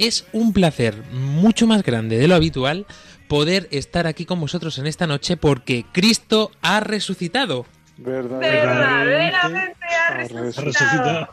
Es 0.00 0.24
un 0.32 0.54
placer 0.54 0.94
mucho 1.12 1.66
más 1.66 1.82
grande 1.82 2.16
de 2.16 2.26
lo 2.26 2.34
habitual 2.34 2.86
poder 3.28 3.68
estar 3.70 4.06
aquí 4.06 4.24
con 4.24 4.40
vosotros 4.40 4.78
en 4.78 4.86
esta 4.86 5.06
noche 5.06 5.36
porque 5.36 5.84
Cristo 5.92 6.50
ha 6.62 6.80
resucitado. 6.80 7.66
Verdaderamente 7.98 9.76
ha 10.08 10.26
resucitado. 10.26 11.28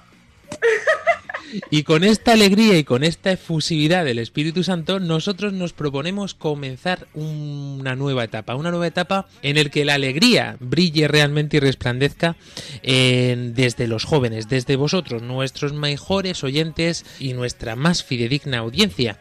Y 1.69 1.83
con 1.83 2.03
esta 2.03 2.33
alegría 2.33 2.77
y 2.77 2.83
con 2.83 3.03
esta 3.03 3.31
efusividad 3.31 4.05
del 4.05 4.19
Espíritu 4.19 4.63
Santo, 4.63 4.99
nosotros 4.99 5.53
nos 5.53 5.73
proponemos 5.73 6.33
comenzar 6.33 7.07
una 7.13 7.95
nueva 7.95 8.23
etapa, 8.23 8.55
una 8.55 8.71
nueva 8.71 8.87
etapa 8.87 9.27
en 9.41 9.57
el 9.57 9.69
que 9.69 9.85
la 9.85 9.95
alegría 9.95 10.57
brille 10.59 11.07
realmente 11.07 11.57
y 11.57 11.59
resplandezca 11.59 12.35
desde 12.83 13.87
los 13.87 14.03
jóvenes, 14.03 14.49
desde 14.49 14.75
vosotros, 14.75 15.21
nuestros 15.21 15.73
mejores 15.73 16.43
oyentes 16.43 17.05
y 17.19 17.33
nuestra 17.33 17.75
más 17.75 18.03
fidedigna 18.03 18.59
audiencia. 18.59 19.17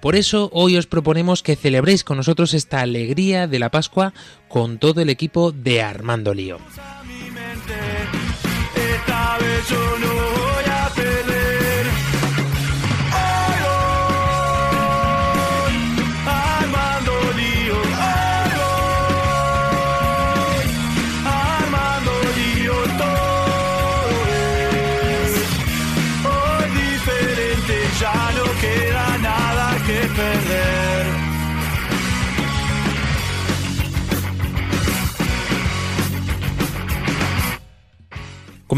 Por 0.00 0.14
eso 0.14 0.48
hoy 0.52 0.76
os 0.76 0.86
proponemos 0.86 1.42
que 1.42 1.56
celebréis 1.56 2.04
con 2.04 2.18
nosotros 2.18 2.54
esta 2.54 2.80
alegría 2.80 3.48
de 3.48 3.58
la 3.58 3.70
Pascua 3.70 4.14
con 4.46 4.78
todo 4.78 5.00
el 5.00 5.10
equipo 5.10 5.50
de 5.50 5.82
Armando 5.82 6.34
Lío. 6.34 6.58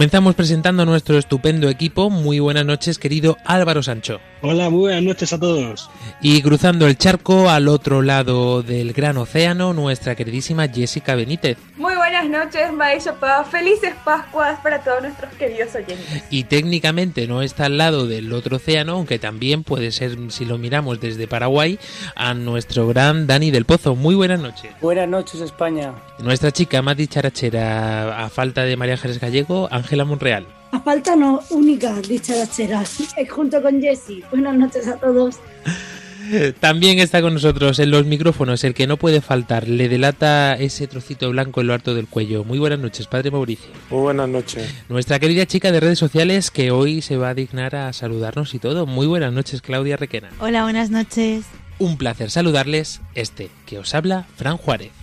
Comenzamos 0.01 0.35
presentando 0.35 0.83
a 0.83 0.87
nuestro 0.87 1.19
estupendo 1.19 1.69
equipo. 1.69 2.09
Muy 2.09 2.39
buenas 2.39 2.65
noches, 2.65 2.99
querido 2.99 3.37
Álvaro 3.45 3.83
Sancho. 3.83 4.19
Hola, 4.41 4.71
muy 4.71 4.81
buenas 4.81 5.03
noches 5.03 5.35
a 5.35 5.39
todos. 5.39 5.91
Y 6.23 6.41
cruzando 6.41 6.87
el 6.87 6.97
charco 6.97 7.51
al 7.51 7.69
otro 7.69 8.01
lado 8.01 8.63
del 8.63 8.95
gran 8.95 9.19
océano, 9.19 9.75
nuestra 9.75 10.15
queridísima 10.15 10.69
Jessica 10.69 11.15
Benítez. 11.17 11.59
Muy 11.77 11.95
buenas 12.11 12.29
noches, 12.29 12.73
Maisha 12.73 13.15
Paz. 13.15 13.47
Felices 13.49 13.95
Pascuas 14.05 14.59
para 14.61 14.83
todos 14.83 15.03
nuestros 15.03 15.33
queridos 15.35 15.73
oyentes. 15.77 16.25
Y 16.29 16.43
técnicamente 16.43 17.29
no 17.29 17.41
está 17.41 17.67
al 17.67 17.79
lado 17.79 18.09
del 18.09 18.33
otro 18.33 18.57
océano, 18.57 18.95
aunque 18.95 19.21
también 19.21 19.63
puede 19.63 19.93
ser, 19.93 20.17
si 20.31 20.45
lo 20.45 20.59
miramos 20.59 21.01
desde 21.01 21.29
Paraguay, 21.29 21.79
a 22.17 22.35
nuestro 22.35 22.89
gran 22.89 23.29
Dani 23.29 23.53
del 23.53 23.65
Pozo. 23.65 23.95
Muy 23.95 24.17
buenas 24.17 24.41
noches. 24.41 24.73
Buenas 24.81 25.09
noches, 25.09 25.41
España. 25.41 25.95
Nuestra 26.19 26.51
chica 26.51 26.83
más 26.83 26.97
dicharachera, 26.97 28.25
a 28.25 28.29
falta 28.29 28.65
de 28.65 28.77
María 28.77 28.95
Ángeles 28.95 29.21
Gallego, 29.21 29.69
Ángela 29.71 30.05
Monreal. 30.05 30.49
A 30.73 30.81
falta 30.81 31.15
no, 31.15 31.41
única 31.51 31.95
dicharacheras, 32.01 33.15
eh, 33.17 33.27
junto 33.29 33.63
con 33.63 33.81
Jessy. 33.81 34.25
Buenas 34.33 34.57
noches 34.57 34.89
a 34.89 34.97
todos. 34.97 35.39
También 36.61 36.99
está 36.99 37.23
con 37.23 37.35
nosotros 37.35 37.79
en 37.79 37.91
los 37.91 38.07
micrófonos 38.07 38.65
el 38.65 38.75
que 38.75 38.87
no 38.87 38.97
puede 38.97 39.21
faltar. 39.21 39.69
Le 39.69 39.89
delata 39.89 40.55
ese 40.55 40.87
trocito 40.87 41.31
blanco 41.31 41.61
en 41.61 41.67
lo 41.69 41.75
alto 41.75 41.95
del 41.95 42.07
cuello. 42.07 42.45
Muy 42.45 42.59
buenas 42.59 42.79
noches, 42.79 43.07
padre 43.07 43.31
Mauricio. 43.31 43.71
Muy 43.91 44.01
buenas 44.01 44.29
noches. 44.29 44.69
Nuestra 44.89 45.19
querida 45.19 45.47
chica 45.47 45.73
de 45.73 45.81
redes 45.81 45.99
sociales 45.99 46.51
que 46.51 46.71
hoy 46.71 47.03
se 47.03 47.17
va 47.17 47.31
a 47.31 47.35
dignar 47.35 47.77
a 47.77 47.93
saludarnos 47.93 48.55
y 48.55 48.59
todo. 48.59 48.87
Muy 48.87 49.07
buenas 49.07 49.33
noches, 49.33 49.63
Claudia 49.63 49.97
Requena. 49.97 50.31
Hola, 50.41 50.63
buenas 50.63 50.91
noches. 50.91 51.45
Un 51.79 51.97
placer 51.97 52.31
saludarles. 52.31 53.01
Este 53.15 53.51
que 53.67 53.79
os 53.79 53.95
habla, 53.95 54.27
Fran 54.37 54.57
Juárez. 54.57 55.00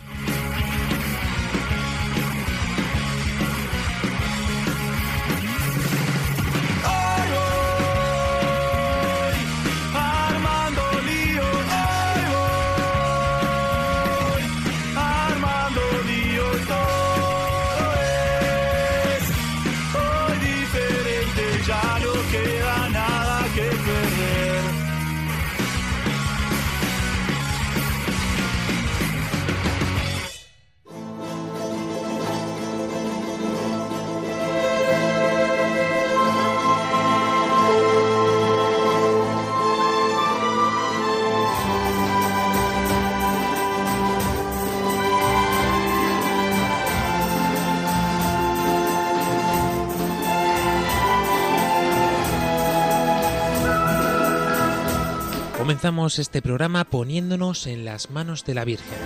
Comenzamos 55.67 56.17
este 56.17 56.41
programa 56.41 56.85
poniéndonos 56.85 57.67
en 57.67 57.83
las 57.83 58.09
manos 58.09 58.45
de 58.45 58.53
la 58.53 58.63
Virgen. 58.63 58.97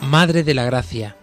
Madre 0.00 0.42
de 0.42 0.54
la 0.54 0.64
Gracia, 0.64 1.14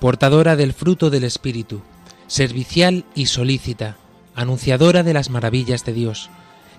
portadora 0.00 0.56
del 0.56 0.72
fruto 0.72 1.08
del 1.08 1.22
Espíritu, 1.22 1.82
servicial 2.26 3.04
y 3.14 3.26
solícita, 3.26 3.96
anunciadora 4.34 5.04
de 5.04 5.14
las 5.14 5.30
maravillas 5.30 5.84
de 5.84 5.92
Dios, 5.92 6.28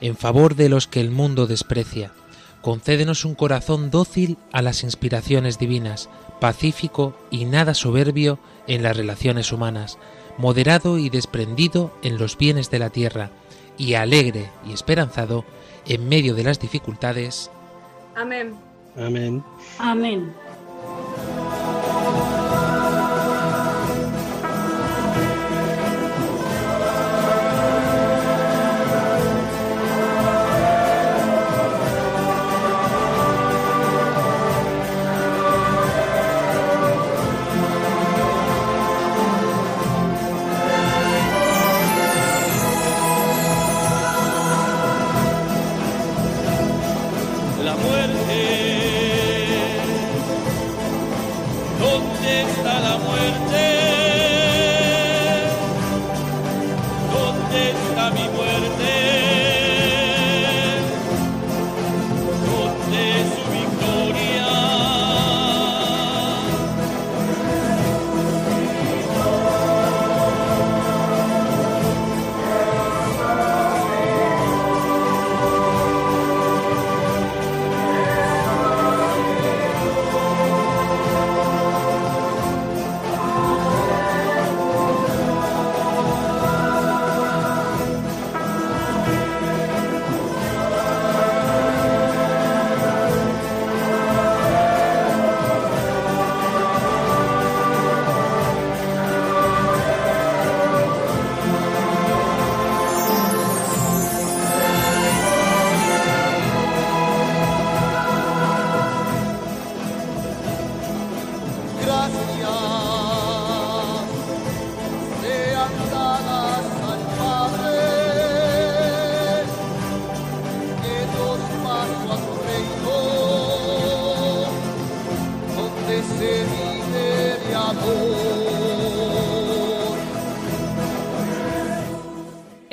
en 0.02 0.18
favor 0.18 0.56
de 0.56 0.68
los 0.68 0.88
que 0.88 1.00
el 1.00 1.12
mundo 1.12 1.48
desprecia, 1.48 2.12
concédenos 2.62 3.24
un 3.24 3.36
corazón 3.36 3.90
dócil 3.90 4.38
a 4.52 4.62
las 4.62 4.84
inspiraciones 4.84 5.60
divinas, 5.60 6.10
pacífico 6.42 7.18
y 7.32 7.46
nada 7.46 7.74
soberbio 7.74 8.38
en 8.68 8.84
las 8.84 8.98
relaciones 8.98 9.54
humanas, 9.54 9.98
moderado 10.38 10.98
y 10.98 11.10
desprendido 11.10 11.92
en 12.02 12.18
los 12.18 12.38
bienes 12.38 12.70
de 12.70 12.80
la 12.80 12.90
tierra, 12.90 13.32
y 13.78 13.96
alegre 13.96 14.50
y 14.68 14.74
esperanzado 14.74 15.46
en 15.86 16.08
medio 16.08 16.34
de 16.36 16.44
las 16.44 16.60
dificultades. 16.60 17.52
Amén. 18.16 18.56
Amén. 18.98 19.44
Amén. 19.78 20.34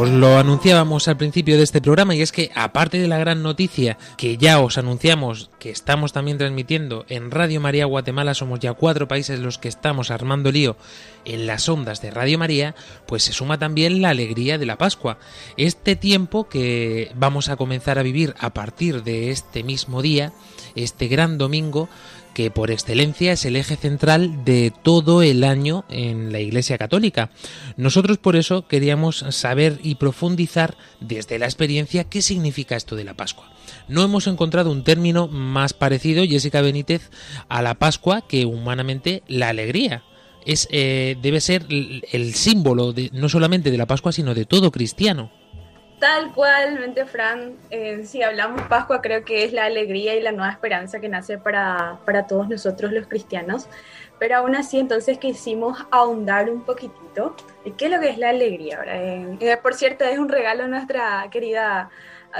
Os 0.00 0.08
lo 0.08 0.38
anunciábamos 0.38 1.08
al 1.08 1.18
principio 1.18 1.58
de 1.58 1.62
este 1.62 1.82
programa 1.82 2.14
y 2.14 2.22
es 2.22 2.32
que 2.32 2.50
aparte 2.54 2.98
de 2.98 3.06
la 3.06 3.18
gran 3.18 3.42
noticia 3.42 3.98
que 4.16 4.38
ya 4.38 4.58
os 4.58 4.78
anunciamos 4.78 5.50
que 5.58 5.68
estamos 5.68 6.14
también 6.14 6.38
transmitiendo 6.38 7.04
en 7.10 7.30
Radio 7.30 7.60
María 7.60 7.84
Guatemala, 7.84 8.32
somos 8.32 8.60
ya 8.60 8.72
cuatro 8.72 9.08
países 9.08 9.40
los 9.40 9.58
que 9.58 9.68
estamos 9.68 10.10
armando 10.10 10.52
lío 10.52 10.78
en 11.26 11.46
las 11.46 11.68
ondas 11.68 12.00
de 12.00 12.10
Radio 12.10 12.38
María, 12.38 12.74
pues 13.06 13.24
se 13.24 13.34
suma 13.34 13.58
también 13.58 14.00
la 14.00 14.08
alegría 14.08 14.56
de 14.56 14.64
la 14.64 14.78
Pascua. 14.78 15.18
Este 15.58 15.96
tiempo 15.96 16.48
que 16.48 17.12
vamos 17.14 17.50
a 17.50 17.56
comenzar 17.56 17.98
a 17.98 18.02
vivir 18.02 18.34
a 18.38 18.54
partir 18.54 19.02
de 19.02 19.30
este 19.30 19.62
mismo 19.62 20.00
día, 20.00 20.32
este 20.76 21.08
gran 21.08 21.36
domingo, 21.36 21.90
que 22.40 22.50
por 22.50 22.70
excelencia 22.70 23.32
es 23.32 23.44
el 23.44 23.54
eje 23.54 23.76
central 23.76 24.46
de 24.46 24.72
todo 24.82 25.20
el 25.20 25.44
año 25.44 25.84
en 25.90 26.32
la 26.32 26.40
Iglesia 26.40 26.78
Católica. 26.78 27.30
Nosotros 27.76 28.16
por 28.16 28.34
eso 28.34 28.66
queríamos 28.66 29.26
saber 29.28 29.78
y 29.82 29.96
profundizar 29.96 30.74
desde 31.00 31.38
la 31.38 31.44
experiencia 31.44 32.04
qué 32.04 32.22
significa 32.22 32.76
esto 32.76 32.96
de 32.96 33.04
la 33.04 33.12
Pascua. 33.12 33.52
No 33.88 34.02
hemos 34.02 34.26
encontrado 34.26 34.72
un 34.72 34.84
término 34.84 35.28
más 35.28 35.74
parecido, 35.74 36.24
Jessica 36.24 36.62
Benítez, 36.62 37.10
a 37.50 37.60
la 37.60 37.74
Pascua 37.74 38.22
que 38.26 38.46
humanamente 38.46 39.22
la 39.28 39.50
alegría. 39.50 40.02
Es, 40.46 40.66
eh, 40.70 41.18
debe 41.20 41.42
ser 41.42 41.66
el, 41.68 42.34
símbolo 42.34 42.94
no 43.12 43.28
solamente 43.28 43.70
de 43.70 43.76
la 43.76 43.84
Pascua, 43.84 44.12
sino 44.12 44.32
de 44.32 44.46
todo 44.46 44.70
cristiano. 44.70 45.30
Tal 46.00 46.32
cualmente, 46.32 47.04
Fran, 47.04 47.56
eh, 47.68 48.04
si 48.06 48.22
hablamos 48.22 48.62
Pascua, 48.62 49.02
creo 49.02 49.22
que 49.22 49.44
es 49.44 49.52
la 49.52 49.66
alegría 49.66 50.16
y 50.16 50.22
la 50.22 50.32
nueva 50.32 50.50
esperanza 50.50 50.98
que 50.98 51.10
nace 51.10 51.36
para, 51.36 52.00
para 52.06 52.26
todos 52.26 52.48
nosotros 52.48 52.90
los 52.90 53.06
cristianos. 53.06 53.68
Pero 54.18 54.38
aún 54.38 54.54
así, 54.56 54.78
entonces 54.78 55.18
quisimos 55.18 55.78
ahondar 55.90 56.48
un 56.48 56.62
poquitito 56.62 57.36
qué 57.76 57.84
es 57.84 57.90
lo 57.90 58.00
que 58.00 58.08
es 58.08 58.16
la 58.16 58.30
alegría. 58.30 58.80
Eh, 58.86 59.58
por 59.62 59.74
cierto, 59.74 60.04
es 60.04 60.18
un 60.18 60.30
regalo 60.30 60.64
a 60.64 60.68
nuestra 60.68 61.28
querida 61.30 61.90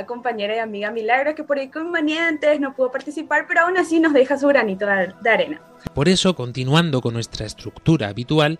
compañera 0.06 0.54
y 0.56 0.58
amiga 0.58 0.90
Milagro, 0.90 1.34
que 1.34 1.44
por 1.44 1.58
inconvenientes 1.58 2.60
no 2.60 2.74
pudo 2.74 2.90
participar, 2.90 3.44
pero 3.46 3.62
aún 3.62 3.76
así 3.76 4.00
nos 4.00 4.14
deja 4.14 4.38
su 4.38 4.46
granito 4.46 4.86
de 4.86 5.30
arena. 5.30 5.60
Por 5.94 6.08
eso, 6.08 6.34
continuando 6.34 7.00
con 7.00 7.12
nuestra 7.12 7.44
estructura 7.44 8.08
habitual, 8.08 8.58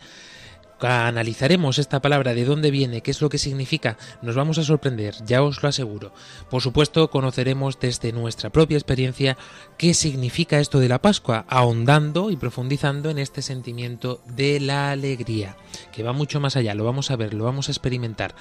analizaremos 0.82 1.79
esta 1.79 2.00
palabra, 2.00 2.35
de 2.35 2.44
dónde 2.44 2.71
viene, 2.71 3.00
qué 3.03 3.11
es 3.11 3.21
lo 3.21 3.29
que 3.29 3.38
significa, 3.38 3.97
nos 4.23 4.35
vamos 4.35 4.59
a 4.59 4.65
sorprender, 4.65 5.15
ya 5.25 5.43
os 5.43 5.62
lo 5.62 5.69
aseguro. 5.69 6.12
Por 6.49 6.62
supuesto, 6.62 7.11
conoceremos 7.11 7.79
desde 7.79 8.12
nuestra 8.12 8.50
propia 8.50 8.77
experiencia 8.77 9.37
qué 9.77 9.94
significa 9.94 10.61
esto 10.61 10.81
de 10.81 10.88
la 10.88 11.00
Pascua, 11.00 11.44
ahondando 11.49 12.31
y 12.31 12.37
profundizando 12.37 13.11
en 13.11 13.19
este 13.19 13.43
sentimiento 13.43 14.21
de 14.27 14.61
la 14.61 14.91
alegría, 14.91 15.56
que 15.93 16.03
va 16.03 16.12
mucho 16.12 16.41
más 16.41 16.56
allá, 16.56 16.75
lo 16.75 16.85
vamos 16.85 17.11
a 17.11 17.17
ver, 17.17 17.35
lo 17.35 17.44
vamos 17.44 17.69
a 17.69 17.73
experimentar 17.73 18.35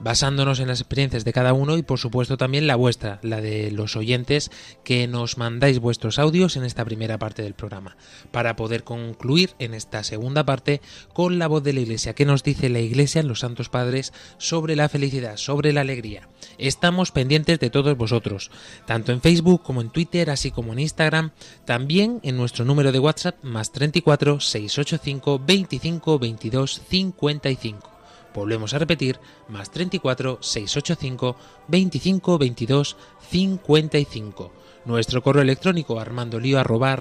basándonos 0.00 0.60
en 0.60 0.68
las 0.68 0.80
experiencias 0.80 1.24
de 1.24 1.32
cada 1.32 1.52
uno 1.52 1.76
y 1.76 1.82
por 1.82 1.98
supuesto 1.98 2.36
también 2.36 2.66
la 2.66 2.76
vuestra, 2.76 3.18
la 3.22 3.40
de 3.40 3.70
los 3.70 3.96
oyentes 3.96 4.50
que 4.84 5.06
nos 5.06 5.38
mandáis 5.38 5.78
vuestros 5.78 6.18
audios 6.18 6.56
en 6.56 6.64
esta 6.64 6.84
primera 6.84 7.18
parte 7.18 7.42
del 7.42 7.54
programa, 7.54 7.96
para 8.30 8.56
poder 8.56 8.84
concluir 8.84 9.54
en 9.58 9.74
esta 9.74 10.04
segunda 10.04 10.44
parte 10.44 10.80
con 11.12 11.38
la 11.38 11.46
voz 11.46 11.62
de 11.62 11.72
la 11.72 11.80
Iglesia, 11.80 12.14
que 12.14 12.26
nos 12.26 12.42
dice 12.42 12.68
la 12.68 12.80
Iglesia, 12.80 13.22
los 13.22 13.40
Santos 13.40 13.68
Padres, 13.68 14.12
sobre 14.38 14.76
la 14.76 14.88
felicidad, 14.88 15.36
sobre 15.36 15.72
la 15.72 15.80
alegría. 15.82 16.28
Estamos 16.58 17.12
pendientes 17.12 17.60
de 17.60 17.70
todos 17.70 17.96
vosotros, 17.96 18.50
tanto 18.86 19.12
en 19.12 19.20
Facebook 19.20 19.62
como 19.62 19.80
en 19.80 19.90
Twitter, 19.90 20.30
así 20.30 20.50
como 20.50 20.72
en 20.72 20.80
Instagram, 20.80 21.30
también 21.64 22.20
en 22.22 22.36
nuestro 22.36 22.64
número 22.64 22.92
de 22.92 22.98
WhatsApp 22.98 23.42
más 23.42 23.72
34 23.72 24.40
685 24.40 25.40
25 25.44 26.18
22 26.18 26.82
55. 26.88 27.97
Volvemos 28.38 28.72
a 28.72 28.78
repetir, 28.78 29.18
más 29.48 29.70
34 29.70 30.38
685 30.40 31.36
25 31.66 32.38
22 32.38 32.96
55. 33.20 34.52
Nuestro 34.84 35.22
correo 35.22 35.42
electrónico 35.42 35.98
armandolio 35.98 36.60
arroba. 36.60 36.96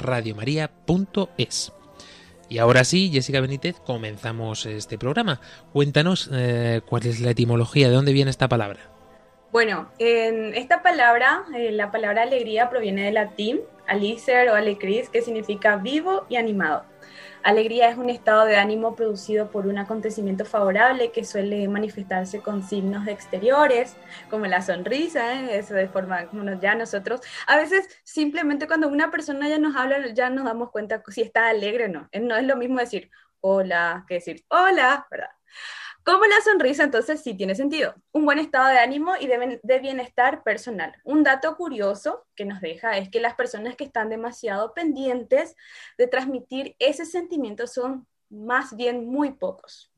Y 2.50 2.58
ahora 2.58 2.84
sí, 2.84 3.12
Jessica 3.14 3.40
Benítez, 3.40 3.80
comenzamos 3.86 4.66
este 4.66 4.98
programa. 4.98 5.40
Cuéntanos 5.74 6.30
eh, 6.34 6.82
cuál 6.88 7.06
es 7.06 7.20
la 7.20 7.32
etimología, 7.32 7.88
de 7.88 7.94
dónde 7.94 8.14
viene 8.14 8.32
esta 8.32 8.48
palabra. 8.48 8.80
Bueno, 9.52 9.90
en 10.00 10.56
esta 10.56 10.82
palabra, 10.82 11.44
eh, 11.56 11.72
la 11.72 11.92
palabra 11.92 12.24
alegría 12.24 12.70
proviene 12.70 13.04
del 13.04 13.14
latín 13.14 13.62
alicer 13.88 14.50
o 14.50 14.56
alecris, 14.56 15.10
que 15.10 15.22
significa 15.22 15.78
vivo 15.78 16.26
y 16.30 16.36
animado. 16.36 16.84
Alegría 17.44 17.90
es 17.90 17.98
un 17.98 18.10
estado 18.10 18.46
de 18.46 18.58
ánimo 18.58 18.96
producido 18.96 19.50
por 19.52 19.68
un 19.68 19.78
acontecimiento 19.78 20.46
favorable 20.46 21.12
que 21.12 21.24
suele 21.24 21.68
manifestarse 21.68 22.42
con 22.42 22.64
signos 22.64 23.08
exteriores, 23.08 23.96
como 24.30 24.46
la 24.48 24.62
sonrisa, 24.62 25.34
¿eh? 25.34 25.60
eso 25.60 25.74
de 25.74 25.88
forma 25.88 26.26
como 26.28 26.60
ya 26.60 26.76
nosotros. 26.76 27.22
A 27.48 27.58
veces 27.58 27.88
simplemente 28.04 28.68
cuando 28.68 28.88
una 28.88 29.12
persona 29.12 29.48
ya 29.48 29.60
nos 29.60 29.76
habla, 29.76 30.14
ya 30.14 30.30
nos 30.30 30.46
damos 30.46 30.72
cuenta 30.72 31.02
si 31.10 31.22
está 31.22 31.50
alegre 31.50 31.86
o 31.86 31.90
no. 31.90 32.10
No 32.22 32.36
es 32.36 32.44
lo 32.44 32.58
mismo 32.58 32.80
decir 32.80 33.10
hola 33.42 34.06
que 34.08 34.16
decir 34.16 34.44
hola, 34.50 35.08
¿verdad? 35.10 35.30
Como 36.08 36.24
la 36.24 36.40
sonrisa, 36.40 36.86
entonces 36.86 37.22
sí 37.22 37.34
tiene 37.34 37.54
sentido. 37.54 37.94
Un 38.14 38.24
buen 38.24 38.40
estado 38.40 38.70
de 38.70 38.80
ánimo 38.80 39.18
y 39.20 39.28
de, 39.28 39.80
bienestar 39.80 40.42
personal. 40.42 40.96
Un 41.04 41.22
dato 41.22 41.58
curioso 41.58 42.26
que 42.34 42.46
nos 42.46 42.62
deja 42.62 42.98
es 42.98 43.10
que 43.10 43.20
las 43.20 43.36
personas 43.36 43.76
que 43.76 43.84
están 43.84 44.08
demasiado 44.08 44.74
pendientes 44.74 45.54
de 45.98 46.08
transmitir 46.08 46.78
ese 46.80 47.06
sentimiento 47.06 47.68
son 47.68 48.08
más 48.30 48.74
bien 48.74 49.06
muy 49.06 49.34
pocos. 49.34 49.92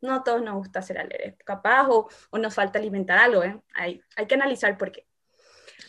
No 0.00 0.14
a 0.14 0.22
todos 0.22 0.42
nos 0.42 0.54
gusta 0.54 0.80
ser 0.80 0.98
alegres, 0.98 1.34
capaz 1.44 1.88
o, 1.88 2.08
o 2.30 2.38
nos 2.38 2.54
falta 2.54 2.78
alimentar 2.78 3.18
algo. 3.18 3.42
¿eh? 3.42 3.60
Hay, 3.74 4.00
hay, 4.14 4.26
que 4.28 4.36
analizar 4.36 4.78
por 4.78 4.92
qué. 4.92 5.08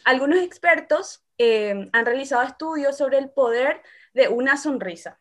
Algunos 0.04 0.40
expertos 0.40 1.24
eh, 1.38 1.92
han 1.94 2.06
realizado 2.08 2.42
estudios 2.42 2.98
sobre 2.98 3.20
el 3.20 3.30
poder 3.30 3.84
de 4.16 4.30
una 4.30 4.58
sonrisa. 4.58 5.20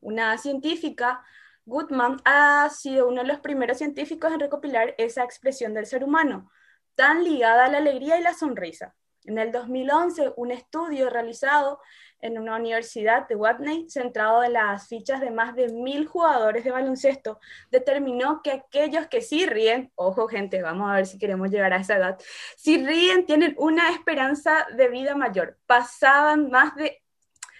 Una 0.00 0.36
científica 0.36 1.24
Goodman 1.70 2.20
ha 2.24 2.68
sido 2.68 3.08
uno 3.08 3.22
de 3.22 3.28
los 3.28 3.38
primeros 3.38 3.78
científicos 3.78 4.32
en 4.32 4.40
recopilar 4.40 4.94
esa 4.98 5.22
expresión 5.22 5.72
del 5.72 5.86
ser 5.86 6.02
humano, 6.02 6.50
tan 6.96 7.22
ligada 7.22 7.66
a 7.66 7.68
la 7.68 7.78
alegría 7.78 8.18
y 8.18 8.22
la 8.22 8.34
sonrisa. 8.34 8.96
En 9.24 9.38
el 9.38 9.52
2011, 9.52 10.32
un 10.36 10.50
estudio 10.50 11.10
realizado 11.10 11.78
en 12.20 12.38
una 12.38 12.56
universidad 12.56 13.28
de 13.28 13.36
Watney, 13.36 13.88
centrado 13.88 14.42
en 14.42 14.54
las 14.54 14.88
fichas 14.88 15.20
de 15.20 15.30
más 15.30 15.54
de 15.54 15.68
mil 15.68 16.06
jugadores 16.06 16.64
de 16.64 16.72
baloncesto, 16.72 17.38
determinó 17.70 18.42
que 18.42 18.50
aquellos 18.50 19.06
que 19.06 19.22
sí 19.22 19.46
ríen, 19.46 19.92
ojo 19.94 20.26
gente, 20.26 20.62
vamos 20.62 20.90
a 20.90 20.96
ver 20.96 21.06
si 21.06 21.18
queremos 21.18 21.50
llegar 21.50 21.72
a 21.72 21.76
esa 21.76 21.96
edad, 21.96 22.18
si 22.56 22.84
ríen 22.84 23.26
tienen 23.26 23.54
una 23.58 23.90
esperanza 23.90 24.66
de 24.76 24.88
vida 24.88 25.14
mayor. 25.14 25.56
Pasaban 25.66 26.50
más 26.50 26.74
de 26.74 27.00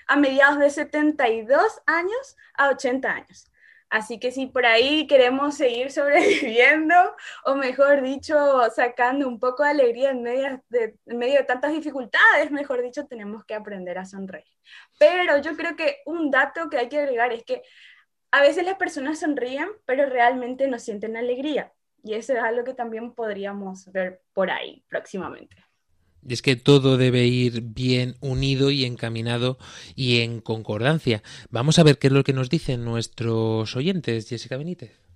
a 0.09 0.17
mediados 0.17 0.59
de 0.59 0.71
72 0.71 1.83
años 1.87 2.37
a 2.55 2.71
80 2.71 3.09
años. 3.09 3.50
Así 3.91 4.21
que 4.21 4.31
si 4.31 4.47
por 4.47 4.67
ahí 4.67 5.09
queremos 5.09 5.57
seguir 5.57 5.91
sobreviviendo, 5.91 6.95
o 7.45 7.57
mejor 7.57 8.03
dicho, 8.03 8.37
sacando 8.75 9.27
un 9.27 9.41
poco 9.41 9.65
de 9.65 9.71
alegría 9.71 10.11
en 10.11 10.23
medio 10.23 10.63
de, 10.69 10.97
en 11.07 11.19
medio 11.19 11.39
de 11.39 11.45
tantas 11.45 11.73
dificultades, 11.73 12.53
mejor 12.53 12.83
dicho, 12.83 13.07
tenemos 13.07 13.45
que 13.45 13.55
aprender 13.55 13.99
a 13.99 14.05
sonreír. 14.05 14.47
Pero 14.99 15.39
yo 15.39 15.57
creo 15.57 15.75
que 15.75 15.99
un 16.07 16.31
dato 16.31 16.71
que 16.71 16.79
hay 16.79 16.89
que 16.89 17.01
agregar 17.01 17.33
es 17.33 17.45
que 17.45 17.63
a 18.31 18.43
veces 18.43 18.65
las 18.65 18.77
personas 18.77 19.19
sonríen, 19.19 19.69
pero 19.87 20.07
realmente 20.07 20.69
no 20.69 20.79
sienten 20.79 21.17
alegría. 21.17 21.73
Y 22.05 22.15
eso 22.15 22.33
es 22.33 22.39
algo 22.39 22.63
que 22.63 22.75
también 22.75 23.13
podríamos 23.13 23.91
ver 23.91 24.23
por 24.33 24.51
ahí 24.51 24.85
próximamente. 24.89 25.57
Y 26.27 26.35
es 26.35 26.43
que 26.43 26.57
todo 26.57 26.97
debe 26.97 27.27
ir 27.27 27.63
bien 27.63 28.17
unido 28.21 28.71
y 28.71 28.85
encaminado 28.85 29.59
y 29.97 30.21
en 30.21 30.41
concordancia. 30.41 31.23
Vamos 31.51 31.79
a 31.79 31.83
ver 31.83 31.99
qué 31.99 32.09
es 32.09 32.13
lo 32.13 32.25
que 32.25 32.33
nos 32.33 32.51
dicen 32.51 32.85
nuestros 32.85 33.75
oyentes, 33.77 34.29
Jessica 34.29 34.57
Benítez. 34.57 35.10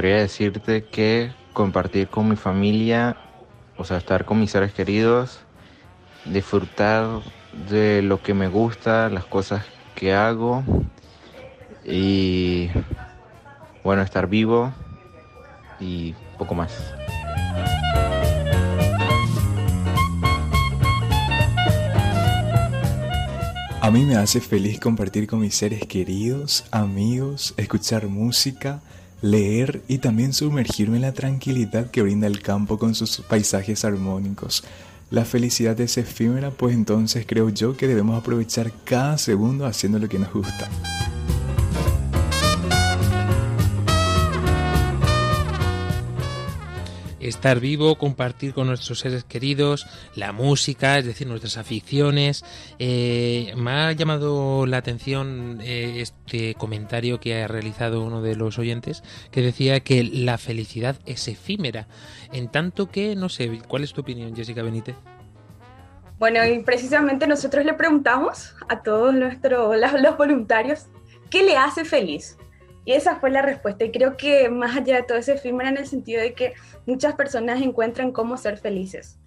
Podría 0.00 0.16
decirte 0.16 0.84
que 0.84 1.30
compartir 1.52 2.08
con 2.08 2.26
mi 2.26 2.34
familia, 2.34 3.18
o 3.76 3.84
sea, 3.84 3.98
estar 3.98 4.24
con 4.24 4.40
mis 4.40 4.50
seres 4.50 4.72
queridos, 4.72 5.40
disfrutar 6.24 7.20
de 7.68 8.00
lo 8.00 8.22
que 8.22 8.32
me 8.32 8.48
gusta, 8.48 9.10
las 9.10 9.26
cosas 9.26 9.62
que 9.94 10.14
hago 10.14 10.64
y, 11.84 12.70
bueno, 13.84 14.00
estar 14.00 14.26
vivo 14.26 14.72
y 15.78 16.14
poco 16.38 16.54
más. 16.54 16.82
A 23.82 23.90
mí 23.90 24.06
me 24.06 24.16
hace 24.16 24.40
feliz 24.40 24.80
compartir 24.80 25.26
con 25.26 25.40
mis 25.40 25.54
seres 25.54 25.82
queridos, 25.86 26.64
amigos, 26.70 27.52
escuchar 27.58 28.06
música, 28.06 28.80
leer 29.22 29.82
y 29.88 29.98
también 29.98 30.32
sumergirme 30.32 30.96
en 30.96 31.02
la 31.02 31.12
tranquilidad 31.12 31.90
que 31.90 32.02
brinda 32.02 32.26
el 32.26 32.40
campo 32.42 32.78
con 32.78 32.94
sus 32.94 33.20
paisajes 33.20 33.84
armónicos. 33.84 34.64
La 35.10 35.24
felicidad 35.24 35.80
es 35.80 35.98
efímera, 35.98 36.50
pues 36.50 36.74
entonces 36.74 37.24
creo 37.26 37.48
yo 37.48 37.76
que 37.76 37.88
debemos 37.88 38.18
aprovechar 38.18 38.72
cada 38.84 39.18
segundo 39.18 39.66
haciendo 39.66 39.98
lo 39.98 40.08
que 40.08 40.18
nos 40.18 40.32
gusta. 40.32 40.68
Estar 47.20 47.60
vivo, 47.60 47.96
compartir 47.96 48.54
con 48.54 48.66
nuestros 48.66 49.00
seres 49.00 49.24
queridos, 49.24 49.86
la 50.14 50.32
música, 50.32 50.98
es 50.98 51.06
decir, 51.06 51.26
nuestras 51.26 51.56
aficiones. 51.56 52.44
Eh, 52.78 53.52
me 53.56 53.70
ha 53.70 53.92
llamado 53.92 54.66
la 54.66 54.78
atención 54.78 55.60
eh, 55.62 56.00
este 56.00 56.54
comentario 56.54 57.20
que 57.20 57.42
ha 57.42 57.48
realizado 57.48 58.02
uno 58.02 58.22
de 58.22 58.36
los 58.36 58.58
oyentes 58.58 59.02
que 59.30 59.42
decía 59.42 59.80
que 59.80 60.02
la 60.04 60.38
felicidad 60.38 60.96
es 61.06 61.28
efímera. 61.28 61.86
En 62.32 62.48
tanto 62.48 62.90
que, 62.90 63.16
no 63.16 63.28
sé, 63.28 63.60
¿cuál 63.68 63.84
es 63.84 63.92
tu 63.92 64.00
opinión, 64.00 64.34
Jessica 64.34 64.62
Benítez? 64.62 64.96
Bueno, 66.18 66.44
y 66.44 66.58
precisamente 66.62 67.26
nosotros 67.26 67.64
le 67.64 67.72
preguntamos 67.72 68.54
a 68.68 68.82
todos 68.82 69.14
nuestros 69.14 69.74
los 70.00 70.16
voluntarios 70.18 70.86
qué 71.30 71.42
le 71.42 71.56
hace 71.56 71.84
feliz. 71.84 72.36
Y 72.90 72.94
esa 72.94 73.20
fue 73.20 73.30
la 73.30 73.40
respuesta. 73.40 73.84
Y 73.84 73.92
creo 73.92 74.16
que 74.16 74.50
más 74.50 74.76
allá 74.76 74.96
de 74.96 75.04
todo 75.04 75.16
ese 75.16 75.34
efímera 75.34 75.70
en 75.70 75.76
el 75.76 75.86
sentido 75.86 76.20
de 76.20 76.34
que 76.34 76.54
muchas 76.86 77.14
personas 77.14 77.62
encuentran 77.62 78.10
cómo 78.10 78.36
ser 78.36 78.56
felices 78.56 79.19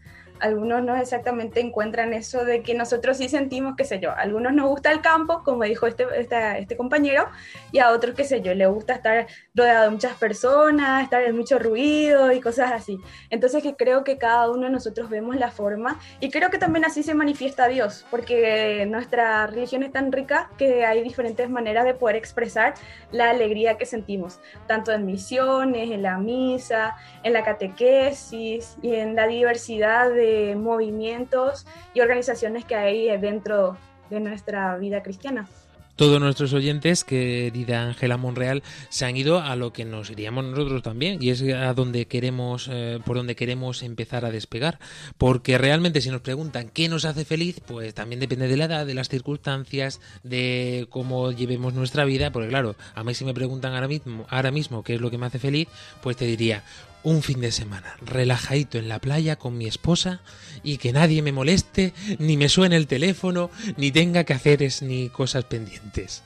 algunos 0.44 0.84
no 0.84 0.98
exactamente 0.98 1.62
encuentran 1.62 2.14
eso 2.14 2.44
de 2.44 2.64
que 2.64 2.74
nosotros 2.76 3.16
sí 3.16 3.30
sentimos, 3.30 3.76
qué 3.78 3.86
sé 3.86 4.02
yo, 4.02 4.12
a 4.12 4.16
algunos 4.16 4.54
nos 4.54 4.68
gusta 4.68 4.92
el 4.92 5.00
campo, 5.00 5.42
como 5.42 5.64
dijo 5.64 5.88
este, 5.88 6.06
este, 6.18 6.60
este 6.60 6.76
compañero, 6.76 7.30
y 7.72 7.80
a 7.80 7.92
otros, 7.92 8.14
qué 8.14 8.26
sé 8.26 8.42
yo, 8.42 8.54
le 8.54 8.68
gusta 8.68 8.94
estar 8.94 9.28
rodeado 9.56 9.86
de 9.86 9.90
muchas 9.92 10.18
personas, 10.18 11.02
estar 11.02 11.24
en 11.24 11.38
mucho 11.38 11.60
ruido 11.60 12.34
y 12.34 12.42
cosas 12.42 12.74
así. 12.74 13.00
Entonces 13.30 13.64
que 13.64 13.76
creo 13.78 14.04
que 14.04 14.18
cada 14.18 14.52
uno 14.52 14.64
de 14.64 14.70
nosotros 14.70 15.10
vemos 15.10 15.38
la 15.38 15.50
forma 15.50 15.98
y 16.20 16.30
creo 16.30 16.50
que 16.50 16.58
también 16.58 16.84
así 16.84 17.04
se 17.04 17.14
manifiesta 17.14 17.70
Dios, 17.70 18.06
porque 18.12 18.86
nuestra 18.86 19.48
religión 19.48 19.82
es 19.84 19.94
tan 19.94 20.12
rica 20.12 20.50
que 20.58 20.86
hay 20.86 21.04
diferentes 21.04 21.50
maneras 21.50 21.86
de 21.86 21.94
poder 21.94 22.18
expresar 22.18 22.74
la 23.14 23.30
alegría 23.30 23.78
que 23.78 23.86
sentimos, 23.86 24.42
tanto 24.68 24.92
en 24.92 25.06
misiones, 25.06 25.90
en 25.90 26.02
la 26.02 26.18
misa, 26.18 26.98
en 27.24 27.32
la 27.32 27.46
catequesis 27.46 28.78
y 28.82 28.96
en 28.96 29.16
la 29.16 29.26
diversidad 29.26 30.12
de 30.12 30.33
movimientos 30.56 31.66
y 31.94 32.02
organizaciones 32.02 32.66
que 32.66 32.76
hay 32.76 33.18
dentro 33.18 33.78
de 34.10 34.20
nuestra 34.20 34.78
vida 34.78 35.02
cristiana. 35.02 35.48
Todos 35.96 36.20
nuestros 36.20 36.54
oyentes, 36.54 37.04
querida 37.04 37.84
Ángela 37.84 38.18
Monreal, 38.18 38.64
se 38.90 39.06
han 39.06 39.16
ido 39.16 39.40
a 39.40 39.56
lo 39.56 39.74
que 39.74 39.86
nos 39.86 40.10
iríamos 40.10 40.44
nosotros 40.44 40.82
también, 40.82 41.22
y 41.22 41.30
es 41.30 41.44
a 41.44 41.72
donde 41.76 42.08
queremos, 42.08 42.68
eh, 42.72 43.00
por 43.06 43.16
donde 43.16 43.36
queremos 43.36 43.84
empezar 43.84 44.26
a 44.26 44.32
despegar. 44.32 44.80
Porque 45.20 45.60
realmente 45.60 46.02
si 46.02 46.10
nos 46.10 46.22
preguntan 46.22 46.70
qué 46.74 46.90
nos 46.90 47.06
hace 47.06 47.26
feliz, 47.26 47.62
pues 47.68 47.94
también 47.94 48.20
depende 48.20 48.48
de 48.48 48.58
la 48.58 48.66
edad, 48.66 48.88
de 48.88 48.96
las 48.96 49.08
circunstancias, 49.08 50.02
de 50.24 50.88
cómo 50.90 51.32
llevemos 51.32 51.76
nuestra 51.76 52.06
vida. 52.06 52.32
Porque 52.32 52.50
claro, 52.50 52.76
a 52.96 53.04
mí 53.04 53.14
si 53.14 53.24
me 53.24 53.36
preguntan 53.36 53.76
ahora 53.76 53.88
mismo, 53.88 54.26
ahora 54.30 54.50
mismo 54.50 54.84
qué 54.84 54.96
es 54.96 55.02
lo 55.02 55.12
que 55.12 55.20
me 55.20 55.28
hace 55.28 55.38
feliz, 55.38 55.68
pues 56.02 56.18
te 56.18 56.26
diría 56.26 56.64
un 57.04 57.22
fin 57.22 57.42
de 57.42 57.52
semana, 57.52 57.96
relajadito 58.06 58.78
en 58.78 58.88
la 58.88 59.00
playa 59.00 59.36
con 59.36 59.58
mi 59.58 59.68
esposa 59.68 60.22
y 60.64 60.78
que 60.78 60.94
nadie 60.94 61.22
me 61.22 61.32
moleste, 61.32 61.94
ni 62.20 62.38
me 62.38 62.50
suene 62.50 62.78
el 62.78 62.88
teléfono, 62.88 63.50
ni 63.78 63.92
tenga 63.92 64.24
que 64.24 64.34
hacer 64.34 64.68
ni 64.82 65.10
cosas 65.10 65.46
pendientes. 65.46 66.24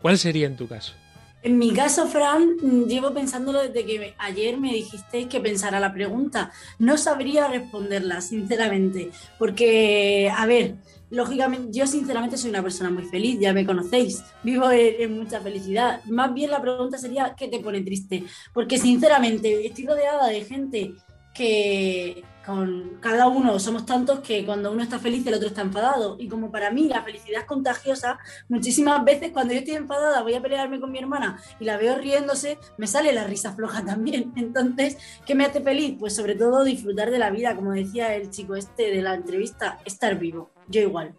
¿Cuál 0.00 0.18
sería 0.18 0.46
en 0.46 0.56
tu 0.56 0.68
caso? 0.68 0.94
En 1.42 1.58
mi 1.58 1.72
caso, 1.72 2.06
Fran, 2.06 2.56
llevo 2.86 3.12
pensándolo 3.12 3.62
desde 3.62 3.84
que 3.84 4.14
ayer 4.18 4.58
me 4.58 4.72
dijisteis 4.72 5.26
que 5.26 5.40
pensara 5.40 5.80
la 5.80 5.92
pregunta. 5.92 6.52
No 6.78 6.96
sabría 6.96 7.48
responderla, 7.48 8.20
sinceramente, 8.20 9.10
porque, 9.38 10.32
a 10.36 10.46
ver, 10.46 10.76
lógicamente, 11.10 11.76
yo 11.76 11.86
sinceramente 11.86 12.36
soy 12.36 12.50
una 12.50 12.62
persona 12.62 12.90
muy 12.90 13.02
feliz, 13.04 13.40
ya 13.40 13.52
me 13.52 13.66
conocéis, 13.66 14.22
vivo 14.44 14.70
en, 14.70 15.18
mucha 15.18 15.40
felicidad. 15.40 16.02
Más 16.04 16.32
bien 16.32 16.50
la 16.50 16.62
pregunta 16.62 16.96
sería, 16.96 17.34
¿qué 17.36 17.48
te 17.48 17.58
pone 17.58 17.82
triste? 17.82 18.22
Porque 18.54 18.78
sinceramente 18.78 19.66
estoy 19.66 19.86
rodeada 19.86 20.28
de 20.28 20.44
gente 20.44 20.94
que 21.34 22.24
con 22.44 22.98
cada 23.00 23.28
uno 23.28 23.58
somos 23.58 23.86
tantos 23.86 24.20
que 24.20 24.44
cuando 24.44 24.72
uno 24.72 24.82
está 24.82 24.98
feliz 24.98 25.26
el 25.26 25.34
otro 25.34 25.48
está 25.48 25.62
enfadado. 25.62 26.16
Y 26.18 26.28
como 26.28 26.50
para 26.50 26.70
mí 26.70 26.88
la 26.88 27.02
felicidad 27.02 27.42
es 27.42 27.46
contagiosa, 27.46 28.18
muchísimas 28.48 29.04
veces 29.04 29.30
cuando 29.32 29.54
yo 29.54 29.60
estoy 29.60 29.74
enfadada 29.74 30.22
voy 30.22 30.34
a 30.34 30.42
pelearme 30.42 30.80
con 30.80 30.90
mi 30.90 30.98
hermana 30.98 31.40
y 31.60 31.64
la 31.64 31.76
veo 31.76 31.96
riéndose, 31.98 32.58
me 32.78 32.86
sale 32.86 33.12
la 33.12 33.24
risa 33.24 33.54
floja 33.54 33.84
también. 33.86 34.32
Entonces, 34.36 34.98
¿qué 35.26 35.34
me 35.34 35.44
hace 35.44 35.60
feliz? 35.60 35.96
Pues 35.98 36.14
sobre 36.14 36.34
todo 36.34 36.64
disfrutar 36.64 37.10
de 37.10 37.18
la 37.18 37.30
vida, 37.30 37.54
como 37.54 37.72
decía 37.72 38.14
el 38.14 38.30
chico 38.30 38.56
este 38.56 38.90
de 38.90 39.02
la 39.02 39.14
entrevista, 39.14 39.78
estar 39.84 40.18
vivo 40.18 40.50
yo 40.68 40.80
igual. 40.80 41.14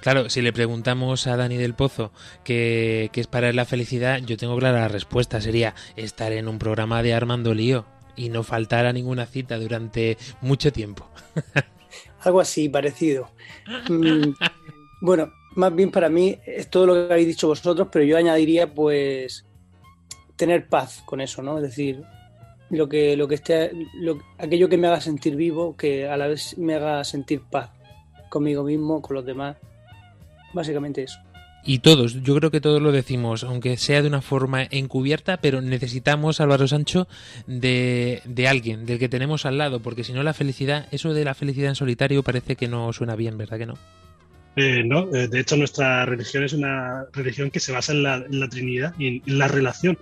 Claro, 0.00 0.30
si 0.30 0.42
le 0.42 0.52
preguntamos 0.52 1.26
a 1.26 1.36
Dani 1.36 1.56
del 1.56 1.74
Pozo 1.74 2.12
qué, 2.44 3.10
es 3.12 3.26
para 3.26 3.48
él 3.48 3.56
la 3.56 3.64
felicidad, 3.64 4.20
yo 4.24 4.36
tengo 4.36 4.56
clara 4.56 4.80
la 4.80 4.88
respuesta, 4.88 5.40
sería 5.40 5.74
estar 5.96 6.32
en 6.32 6.46
un 6.46 6.58
programa 6.58 7.02
de 7.02 7.14
Armando 7.14 7.52
Lío 7.52 7.84
y 8.16 8.28
no 8.28 8.42
faltar 8.42 8.86
a 8.86 8.92
ninguna 8.92 9.26
cita 9.26 9.58
durante 9.58 10.16
mucho 10.40 10.72
tiempo. 10.72 11.08
Algo 12.20 12.40
así, 12.40 12.68
parecido. 12.68 13.30
Mm, 13.88 14.32
bueno, 15.00 15.32
más 15.54 15.74
bien 15.74 15.90
para 15.90 16.08
mí 16.08 16.38
es 16.44 16.68
todo 16.68 16.86
lo 16.86 16.94
que 16.94 17.12
habéis 17.12 17.28
dicho 17.28 17.48
vosotros, 17.48 17.88
pero 17.90 18.04
yo 18.04 18.16
añadiría 18.16 18.72
pues 18.72 19.44
tener 20.36 20.68
paz 20.68 21.02
con 21.06 21.20
eso, 21.20 21.42
¿no? 21.42 21.56
Es 21.58 21.62
decir, 21.62 22.02
lo 22.70 22.88
que, 22.88 23.16
lo 23.16 23.28
que 23.28 23.36
esté, 23.36 23.70
aquello 24.38 24.68
que 24.68 24.76
me 24.76 24.88
haga 24.88 25.00
sentir 25.00 25.36
vivo, 25.36 25.76
que 25.76 26.08
a 26.08 26.16
la 26.16 26.26
vez 26.26 26.58
me 26.58 26.74
haga 26.74 27.04
sentir 27.04 27.42
paz 27.42 27.70
conmigo 28.28 28.64
mismo, 28.64 29.00
con 29.00 29.14
los 29.14 29.24
demás. 29.24 29.56
Básicamente 30.52 31.02
eso. 31.04 31.18
Y 31.68 31.80
todos, 31.80 32.22
yo 32.22 32.36
creo 32.36 32.52
que 32.52 32.60
todos 32.60 32.80
lo 32.80 32.92
decimos, 32.92 33.42
aunque 33.42 33.76
sea 33.76 34.00
de 34.00 34.06
una 34.06 34.22
forma 34.22 34.62
encubierta, 34.70 35.38
pero 35.38 35.60
necesitamos, 35.60 36.40
Álvaro 36.40 36.68
Sancho, 36.68 37.08
de, 37.48 38.22
de 38.24 38.46
alguien, 38.46 38.86
del 38.86 39.00
que 39.00 39.08
tenemos 39.08 39.46
al 39.46 39.58
lado, 39.58 39.80
porque 39.80 40.04
si 40.04 40.12
no 40.12 40.22
la 40.22 40.32
felicidad, 40.32 40.86
eso 40.92 41.12
de 41.12 41.24
la 41.24 41.34
felicidad 41.34 41.70
en 41.70 41.74
solitario 41.74 42.22
parece 42.22 42.54
que 42.54 42.68
no 42.68 42.92
suena 42.92 43.16
bien, 43.16 43.36
¿verdad 43.36 43.58
que 43.58 43.66
no? 43.66 43.74
Eh, 44.56 44.82
no, 44.84 45.14
eh, 45.14 45.28
de 45.28 45.40
hecho 45.40 45.56
nuestra 45.56 46.06
religión 46.06 46.42
es 46.42 46.54
una 46.54 47.04
religión 47.12 47.50
que 47.50 47.60
se 47.60 47.72
basa 47.72 47.92
en 47.92 48.02
la, 48.02 48.48
Trinidad 48.48 48.94
y 48.98 49.22
en 49.26 49.38
la 49.38 49.48
relación. 49.48 49.98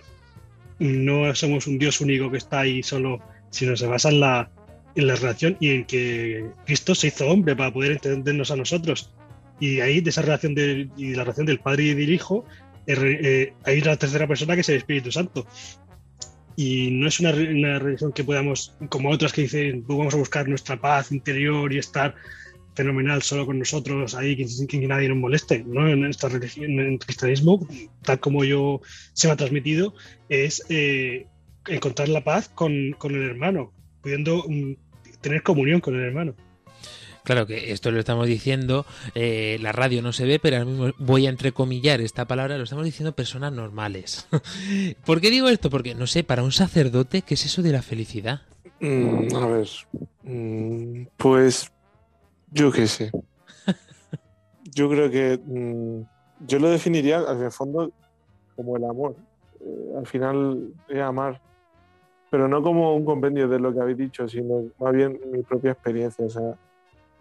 No 0.78 1.35
somos 1.35 1.66
un 1.66 1.78
Dios 1.78 2.00
único 2.00 2.30
que 2.30 2.37
está 2.37 2.61
ahí 2.61 2.83
solo, 2.83 3.21
sino 3.50 3.76
se 3.76 3.87
basa 3.87 4.11
en 4.11 4.21
la, 4.21 4.50
en 4.94 5.06
la 5.09 5.16
relación 5.16 5.56
y 5.59 5.71
en 5.71 5.85
que 5.87 6.44
Cristo 6.66 6.94
se 6.94 7.09
hizo 7.09 7.26
hombre 7.26 7.56
para 7.56 7.73
poder 7.73 7.92
entendernos 7.92 8.52
a 8.52 8.56
nosotros. 8.56 9.11
Y 9.61 9.81
ahí, 9.81 10.01
de 10.01 10.11
esa 10.11 10.23
relación 10.23 10.55
de, 10.55 10.89
y 10.97 11.11
de 11.11 11.17
la 11.17 11.25
relación 11.25 11.47
del 11.47 11.61
Padre 11.61 11.85
y 11.85 11.95
del 11.95 12.13
Hijo, 12.13 12.45
eh, 12.87 12.97
eh, 12.99 13.53
hay 13.65 13.81
una 13.81 13.97
tercera 13.97 14.27
persona 14.27 14.55
que 14.55 14.61
es 14.61 14.69
el 14.69 14.77
Espíritu 14.77 15.13
Santo. 15.13 15.47
Y 16.57 16.91
no 16.93 17.09
es 17.09 17.19
una, 17.21 17.31
una, 17.31 17.79
religión 17.79 18.13
que 18.13 18.23
podamos, 18.23 18.77
como 18.89 19.11
otras 19.11 19.33
que 19.33 19.43
dicen, 19.43 19.83
pues 19.85 19.99
vamos 19.99 20.15
a 20.15 20.19
buscar 20.19 20.49
nuestra 20.49 20.81
paz 20.81 21.11
interior 21.11 21.73
y 21.73 21.79
estar 21.79 22.15
fenomenal 22.75 23.23
solo 23.23 23.47
con 23.47 23.59
nosotros 23.59 24.15
ahí, 24.15 24.47
sin 24.47 24.67
que, 24.67 24.79
nadie 24.87 25.09
nos 25.09 25.19
moleste. 25.19 25.65
¿no? 25.67 25.89
En 25.89 26.05
esta 26.05 26.29
religión, 26.29 26.71
en 26.73 26.93
el 26.93 26.99
cristianismo, 26.99 27.67
tal 28.03 28.21
como 28.21 28.45
yo 28.45 28.81
se 29.13 29.27
me 29.27 29.33
ha 29.33 29.37
transmitido, 29.37 29.95
es 30.29 30.65
eh, 30.69 31.27
encontrar 31.67 32.09
la 32.09 32.23
paz 32.23 32.49
con, 32.49 32.93
con 32.99 33.15
el 33.15 33.23
hermano, 33.23 33.73
pudiendo 34.03 34.45
tener 35.21 35.43
comunión 35.43 35.81
con 35.81 35.95
el 35.97 36.03
hermano. 36.03 36.35
Claro 37.25 37.47
que 37.47 37.73
esto 37.73 37.90
lo 37.90 37.99
estamos 37.99 38.26
diciendo, 38.26 38.85
eh, 39.14 39.57
la 39.62 39.73
radio 39.73 40.02
no 40.02 40.12
se 40.12 40.26
ve, 40.26 40.38
pero 40.38 40.59
ahora 40.59 40.69
mismo 40.69 40.90
voy 40.99 41.26
a 41.26 41.31
entrecomillar 41.31 42.02
esta 42.02 42.26
palabra, 42.26 42.59
lo 42.59 42.64
estamos 42.64 42.85
diciendo 42.85 43.12
personas 43.12 43.50
normales. 43.50 44.28
¿Por 45.07 45.23
qué 45.23 45.31
digo 45.31 45.49
esto? 45.49 45.71
Porque, 45.71 45.95
no 45.95 46.07
sé, 46.07 46.23
para 46.23 46.43
un 46.43 46.52
sacerdote, 46.52 47.23
¿qué 47.23 47.33
es 47.33 47.47
eso 47.47 47.62
de 47.62 47.73
la 47.73 47.81
felicidad? 47.81 48.43
Mm, 48.81 49.35
a 49.37 49.47
ver, 49.47 49.69
mm, 50.23 51.07
pues 51.16 51.73
yo 52.52 52.71
qué 52.71 52.87
sé. 52.87 53.11
yo 54.75 54.90
creo 54.90 55.11
que 55.11 55.40
mm, 55.43 56.02
yo 56.47 56.59
lo 56.59 56.69
definiría, 56.69 57.21
al 57.21 57.50
fondo, 57.50 57.90
como 58.54 58.76
el 58.76 58.85
amor. 58.85 59.16
Eh, 59.61 59.95
al 59.97 60.07
final 60.07 60.75
es 60.88 61.00
amar, 61.00 61.40
pero 62.31 62.49
no 62.49 62.62
como 62.62 62.95
un 62.95 63.07
compendio 63.07 63.49
de 63.49 63.59
lo 63.59 63.73
que 63.73 63.81
habéis 63.81 63.97
dicho, 63.97 64.28
sino 64.28 64.66
más 64.78 64.93
bien 64.93 65.19
mi 65.33 65.43
propia 65.43 65.73
experiencia. 65.73 66.26
O 66.26 66.28
sea, 66.28 66.54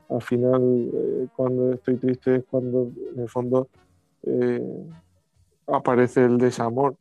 al 0.09 0.21
final, 0.21 0.61
eh, 0.93 1.27
cuando 1.35 1.73
estoy 1.73 1.97
triste 1.97 2.35
es 2.37 2.43
cuando, 2.49 2.91
en 3.13 3.21
el 3.21 3.29
fondo, 3.29 3.67
eh, 4.23 4.89
aparece 5.67 6.25
el 6.25 6.37
desamor. 6.37 6.95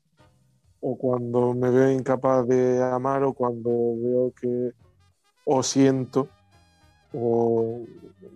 O 0.80 0.96
cuando 0.96 1.54
me 1.54 1.70
veo 1.70 1.90
incapaz 1.92 2.46
de 2.48 2.82
amar, 2.82 3.22
o 3.22 3.32
cuando 3.32 3.70
veo 3.70 4.32
que 4.40 4.72
o 5.44 5.62
siento, 5.62 6.28
o 7.12 7.80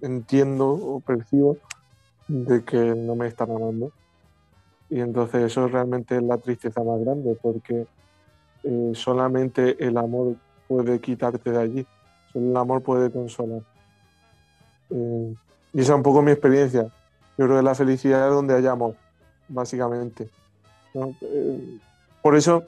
entiendo, 0.02 0.68
o 0.70 1.00
percibo 1.00 1.56
de 2.28 2.64
que 2.64 2.94
no 2.94 3.16
me 3.16 3.26
están 3.26 3.50
amando. 3.50 3.90
Y 4.88 5.00
entonces 5.00 5.42
eso 5.42 5.66
realmente 5.66 6.16
es 6.16 6.22
la 6.22 6.38
tristeza 6.38 6.84
más 6.84 7.00
grande, 7.00 7.36
porque 7.42 7.86
eh, 8.62 8.92
solamente 8.94 9.84
el 9.84 9.96
amor 9.96 10.36
puede 10.68 11.00
quitarte 11.00 11.50
de 11.50 11.58
allí, 11.58 11.86
solo 12.32 12.50
el 12.50 12.56
amor 12.56 12.82
puede 12.82 13.10
consolar. 13.10 13.62
Eh, 14.90 15.34
y 15.72 15.80
esa 15.80 15.92
es 15.92 15.96
un 15.96 16.02
poco 16.02 16.22
mi 16.22 16.32
experiencia. 16.32 16.82
Yo 17.38 17.44
creo 17.46 17.56
que 17.58 17.62
la 17.62 17.74
felicidad 17.74 18.28
es 18.28 18.34
donde 18.34 18.54
hay 18.54 18.66
amor, 18.66 18.94
básicamente. 19.48 20.28
¿no? 20.94 21.14
Eh, 21.20 21.78
por 22.22 22.34
eso, 22.36 22.64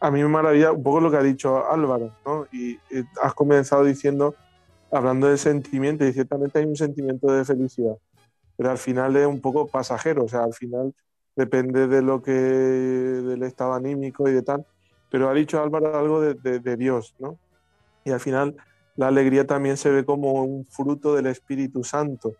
a 0.00 0.10
mí 0.10 0.22
me 0.22 0.28
maravilla 0.28 0.72
un 0.72 0.82
poco 0.82 1.00
lo 1.00 1.10
que 1.10 1.16
ha 1.16 1.22
dicho 1.22 1.66
Álvaro, 1.70 2.12
¿no? 2.24 2.46
Y 2.52 2.74
eh, 2.90 3.04
has 3.22 3.34
comenzado 3.34 3.84
diciendo, 3.84 4.34
hablando 4.92 5.26
de 5.28 5.38
sentimiento, 5.38 6.04
y 6.04 6.12
ciertamente 6.12 6.58
hay 6.58 6.66
un 6.66 6.76
sentimiento 6.76 7.32
de 7.32 7.44
felicidad, 7.44 7.96
pero 8.56 8.70
al 8.70 8.78
final 8.78 9.16
es 9.16 9.26
un 9.26 9.40
poco 9.40 9.66
pasajero, 9.66 10.24
o 10.24 10.28
sea, 10.28 10.44
al 10.44 10.54
final 10.54 10.94
depende 11.34 11.86
de 11.88 12.02
lo 12.02 12.20
que, 12.22 12.32
del 12.32 13.42
estado 13.42 13.72
anímico 13.72 14.28
y 14.28 14.32
de 14.32 14.42
tal, 14.42 14.64
pero 15.10 15.28
ha 15.30 15.34
dicho 15.34 15.62
Álvaro 15.62 15.96
algo 15.96 16.20
de, 16.20 16.34
de- 16.34 16.58
de 16.60 16.76
Dios, 16.76 17.14
¿no? 17.18 17.38
Y 18.04 18.10
al 18.10 18.20
final 18.20 18.54
la 18.98 19.06
alegría 19.06 19.46
también 19.46 19.76
se 19.76 19.90
ve 19.90 20.04
como 20.04 20.32
un 20.32 20.66
fruto 20.66 21.14
del 21.14 21.26
Espíritu 21.26 21.84
Santo. 21.84 22.32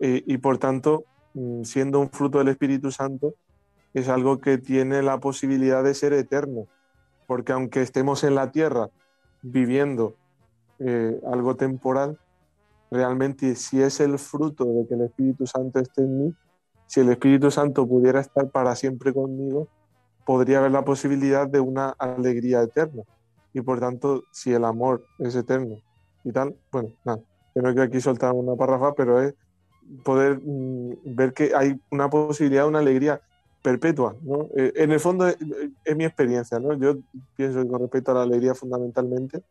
Eh, 0.00 0.24
y 0.26 0.38
por 0.38 0.56
tanto, 0.56 1.04
mm, 1.34 1.64
siendo 1.64 2.00
un 2.00 2.08
fruto 2.08 2.38
del 2.38 2.48
Espíritu 2.48 2.90
Santo, 2.90 3.34
es 3.92 4.08
algo 4.08 4.40
que 4.40 4.56
tiene 4.56 5.02
la 5.02 5.20
posibilidad 5.20 5.84
de 5.84 5.92
ser 5.92 6.14
eterno. 6.14 6.66
Porque 7.26 7.52
aunque 7.52 7.82
estemos 7.82 8.24
en 8.24 8.36
la 8.36 8.52
tierra 8.52 8.88
viviendo 9.42 10.16
eh, 10.78 11.20
algo 11.30 11.56
temporal, 11.56 12.18
realmente 12.90 13.54
si 13.54 13.82
es 13.82 14.00
el 14.00 14.18
fruto 14.18 14.64
de 14.64 14.86
que 14.88 14.94
el 14.94 15.02
Espíritu 15.02 15.46
Santo 15.46 15.78
esté 15.78 16.04
en 16.04 16.24
mí, 16.24 16.34
si 16.86 17.00
el 17.00 17.10
Espíritu 17.10 17.50
Santo 17.50 17.86
pudiera 17.86 18.20
estar 18.20 18.48
para 18.48 18.74
siempre 18.76 19.12
conmigo, 19.12 19.68
podría 20.24 20.60
haber 20.60 20.70
la 20.70 20.86
posibilidad 20.86 21.46
de 21.46 21.60
una 21.60 21.90
alegría 21.98 22.62
eterna. 22.62 23.02
Y 23.54 23.60
por 23.62 23.80
tanto, 23.80 24.24
si 24.32 24.52
el 24.52 24.64
amor 24.64 25.06
es 25.20 25.34
eterno 25.36 25.76
y 26.24 26.32
tal, 26.32 26.56
bueno, 26.72 26.90
nada, 27.04 27.20
que 27.54 27.62
no 27.62 27.68
quiero 27.68 27.84
aquí 27.84 28.00
soltar 28.00 28.32
una 28.32 28.56
párrafa, 28.56 28.94
pero 28.94 29.22
es 29.22 29.34
poder 30.02 30.40
mm, 30.42 31.14
ver 31.14 31.32
que 31.32 31.52
hay 31.54 31.80
una 31.90 32.10
posibilidad 32.10 32.66
una 32.66 32.80
alegría 32.80 33.20
perpetua, 33.62 34.16
¿no? 34.22 34.48
Eh, 34.56 34.72
en 34.74 34.90
el 34.90 35.00
fondo 35.00 35.28
es, 35.28 35.38
es 35.84 35.96
mi 35.96 36.04
experiencia, 36.04 36.58
¿no? 36.58 36.74
Yo 36.74 36.96
pienso 37.36 37.62
que 37.62 37.68
con 37.68 37.80
respecto 37.80 38.10
a 38.10 38.14
la 38.14 38.22
alegría 38.22 38.54
fundamentalmente 38.54 39.42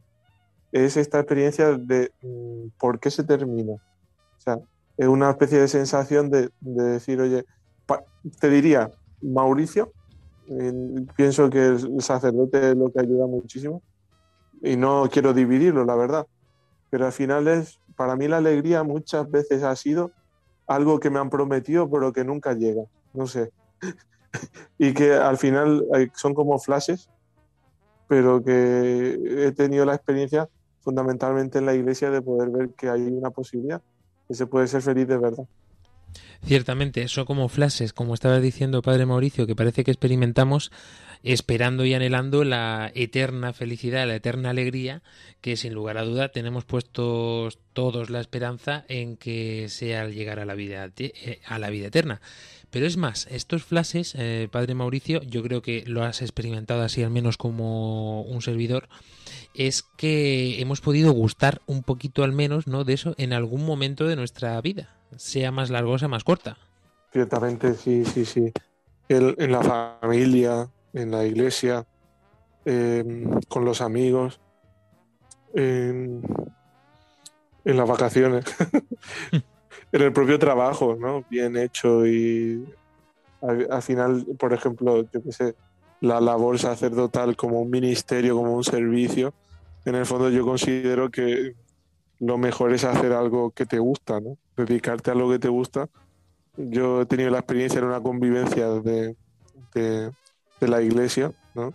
es 0.72 0.98
esta 0.98 1.20
experiencia 1.20 1.78
de 1.78 2.12
mm, 2.22 2.78
por 2.78 3.00
qué 3.00 3.10
se 3.10 3.24
termina. 3.24 3.74
O 3.74 4.40
sea, 4.40 4.60
es 4.98 5.08
una 5.08 5.30
especie 5.30 5.60
de 5.60 5.68
sensación 5.70 6.30
de, 6.30 6.50
de 6.60 6.84
decir, 6.84 7.22
oye, 7.22 7.46
te 8.40 8.50
diría, 8.50 8.92
Mauricio, 9.22 9.94
eh, 10.50 11.06
pienso 11.16 11.50
que 11.50 11.66
el 11.68 12.02
sacerdote 12.02 12.72
es 12.72 12.76
lo 12.76 12.92
que 12.92 13.00
ayuda 13.00 13.28
muchísimo 13.28 13.82
y 14.64 14.78
no 14.78 15.10
quiero 15.12 15.34
dividirlo, 15.34 15.84
la 15.84 15.96
verdad, 15.96 16.26
pero 16.90 17.06
al 17.06 17.12
final 17.12 17.48
es, 17.50 17.80
para 17.98 18.16
mí 18.16 18.28
la 18.28 18.38
alegría 18.38 18.84
muchas 18.84 19.30
veces 19.30 19.62
ha 19.62 19.76
sido 19.76 20.12
algo 20.66 21.00
que 21.00 21.10
me 21.10 21.20
han 21.20 21.30
prometido 21.30 21.90
pero 21.90 22.14
que 22.14 22.24
nunca 22.24 22.54
llega, 22.54 22.84
no 23.14 23.28
sé. 23.28 23.52
y 24.78 24.94
que 24.94 25.14
al 25.14 25.38
final 25.38 25.86
eh, 25.96 26.10
son 26.16 26.34
como 26.34 26.58
flashes, 26.60 27.10
pero 28.08 28.42
que 28.42 29.20
he 29.46 29.52
tenido 29.52 29.86
la 29.86 29.96
experiencia 29.96 30.48
fundamentalmente 30.82 31.60
en 31.60 31.66
la 31.66 31.74
iglesia 31.74 32.10
de 32.10 32.22
poder 32.22 32.50
ver 32.50 32.70
que 32.70 32.90
hay 32.90 33.02
una 33.02 33.32
posibilidad, 33.32 33.82
que 34.28 34.34
se 34.34 34.48
puede 34.48 34.68
ser 34.68 34.82
feliz 34.82 35.08
de 35.08 35.18
verdad. 35.18 35.46
Ciertamente, 36.46 37.08
son 37.08 37.26
como 37.26 37.48
flashes, 37.48 37.94
como 37.94 38.14
estaba 38.14 38.40
diciendo 38.42 38.82
Padre 38.82 39.06
Mauricio, 39.06 39.48
que 39.48 39.56
parece 39.56 39.86
que 39.86 39.92
experimentamos 39.92 40.72
esperando 41.24 41.86
y 41.86 41.94
anhelando 41.94 42.44
la 42.44 42.92
eterna 42.96 43.54
felicidad, 43.54 44.06
la 44.06 44.16
eterna 44.16 44.50
alegría, 44.50 45.02
que 45.40 45.56
sin 45.56 45.74
lugar 45.74 45.98
a 45.98 46.04
duda 46.04 46.30
tenemos 46.30 46.66
puestos 46.66 47.60
todos 47.72 48.10
la 48.10 48.20
esperanza 48.20 48.84
en 48.90 49.16
que 49.16 49.70
sea 49.70 50.02
al 50.02 50.14
llegar 50.14 50.40
a 50.40 50.46
la 50.46 50.54
vida, 50.54 50.92
eh, 50.98 51.40
a 51.46 51.60
la 51.60 51.70
vida 51.70 51.88
eterna. 51.88 52.20
Pero 52.70 52.88
es 52.88 52.98
más, 52.98 53.28
estos 53.32 53.64
flashes, 53.64 54.14
eh, 54.18 54.50
Padre 54.52 54.74
Mauricio, 54.74 55.22
yo 55.24 55.44
creo 55.44 55.62
que 55.62 55.84
lo 55.88 56.04
has 56.04 56.22
experimentado 56.22 56.82
así 56.82 57.04
al 57.04 57.12
menos 57.12 57.38
como 57.38 58.24
un 58.24 58.42
servidor, 58.42 58.90
es 59.54 59.84
que 59.96 60.60
hemos 60.60 60.82
podido 60.82 61.14
gustar 61.14 61.62
un 61.68 61.84
poquito 61.84 62.24
al 62.24 62.34
menos, 62.34 62.68
¿no? 62.68 62.84
De 62.84 62.94
eso 62.94 63.16
en 63.18 63.32
algún 63.32 63.66
momento 63.66 64.08
de 64.08 64.18
nuestra 64.18 64.60
vida, 64.60 64.98
sea 65.18 65.52
más 65.52 65.70
largo 65.70 65.98
sea 65.98 66.08
más 66.08 66.24
corta. 66.24 66.58
Ciertamente, 67.12 67.74
sí, 67.76 68.06
sí, 68.06 68.26
sí. 68.26 68.52
En 69.08 69.52
la 69.52 69.62
familia, 70.02 70.68
en 70.94 71.12
la 71.12 71.26
iglesia, 71.26 71.86
eh, 72.66 73.04
con 73.48 73.66
los 73.66 73.82
amigos, 73.82 74.40
en, 75.54 76.22
en 77.66 77.78
las 77.78 77.88
vacaciones, 77.88 78.46
en 79.92 80.02
el 80.02 80.12
propio 80.12 80.40
trabajo, 80.40 80.96
¿no? 81.00 81.24
Bien 81.30 81.56
hecho 81.58 82.08
y 82.08 82.66
al, 83.42 83.68
al 83.70 83.82
final, 83.84 84.26
por 84.40 84.54
ejemplo, 84.54 85.04
yo 85.12 85.22
qué 85.24 85.32
sé, 85.32 85.56
la 86.02 86.20
labor 86.20 86.58
sacerdotal 86.58 87.36
como 87.36 87.62
un 87.62 87.70
ministerio, 87.70 88.36
como 88.36 88.54
un 88.54 88.64
servicio, 88.64 89.34
en 89.86 89.96
el 89.96 90.06
fondo 90.06 90.30
yo 90.30 90.46
considero 90.46 91.10
que 91.12 91.56
lo 92.20 92.38
mejor 92.38 92.74
es 92.74 92.84
hacer 92.84 93.12
algo 93.12 93.52
que 93.52 93.66
te 93.66 93.80
gusta, 93.80 94.20
¿no? 94.20 94.38
Dedicarte 94.56 95.12
a 95.12 95.16
lo 95.16 95.30
que 95.30 95.40
te 95.40 95.50
gusta. 95.50 95.88
Yo 96.58 97.02
he 97.02 97.06
tenido 97.06 97.30
la 97.32 97.40
experiencia 97.40 97.80
en 97.80 97.86
una 97.86 98.02
convivencia 98.02 98.68
de, 98.70 99.16
de, 99.74 100.12
la 100.60 100.82
iglesia, 100.82 101.32
¿no? 101.56 101.74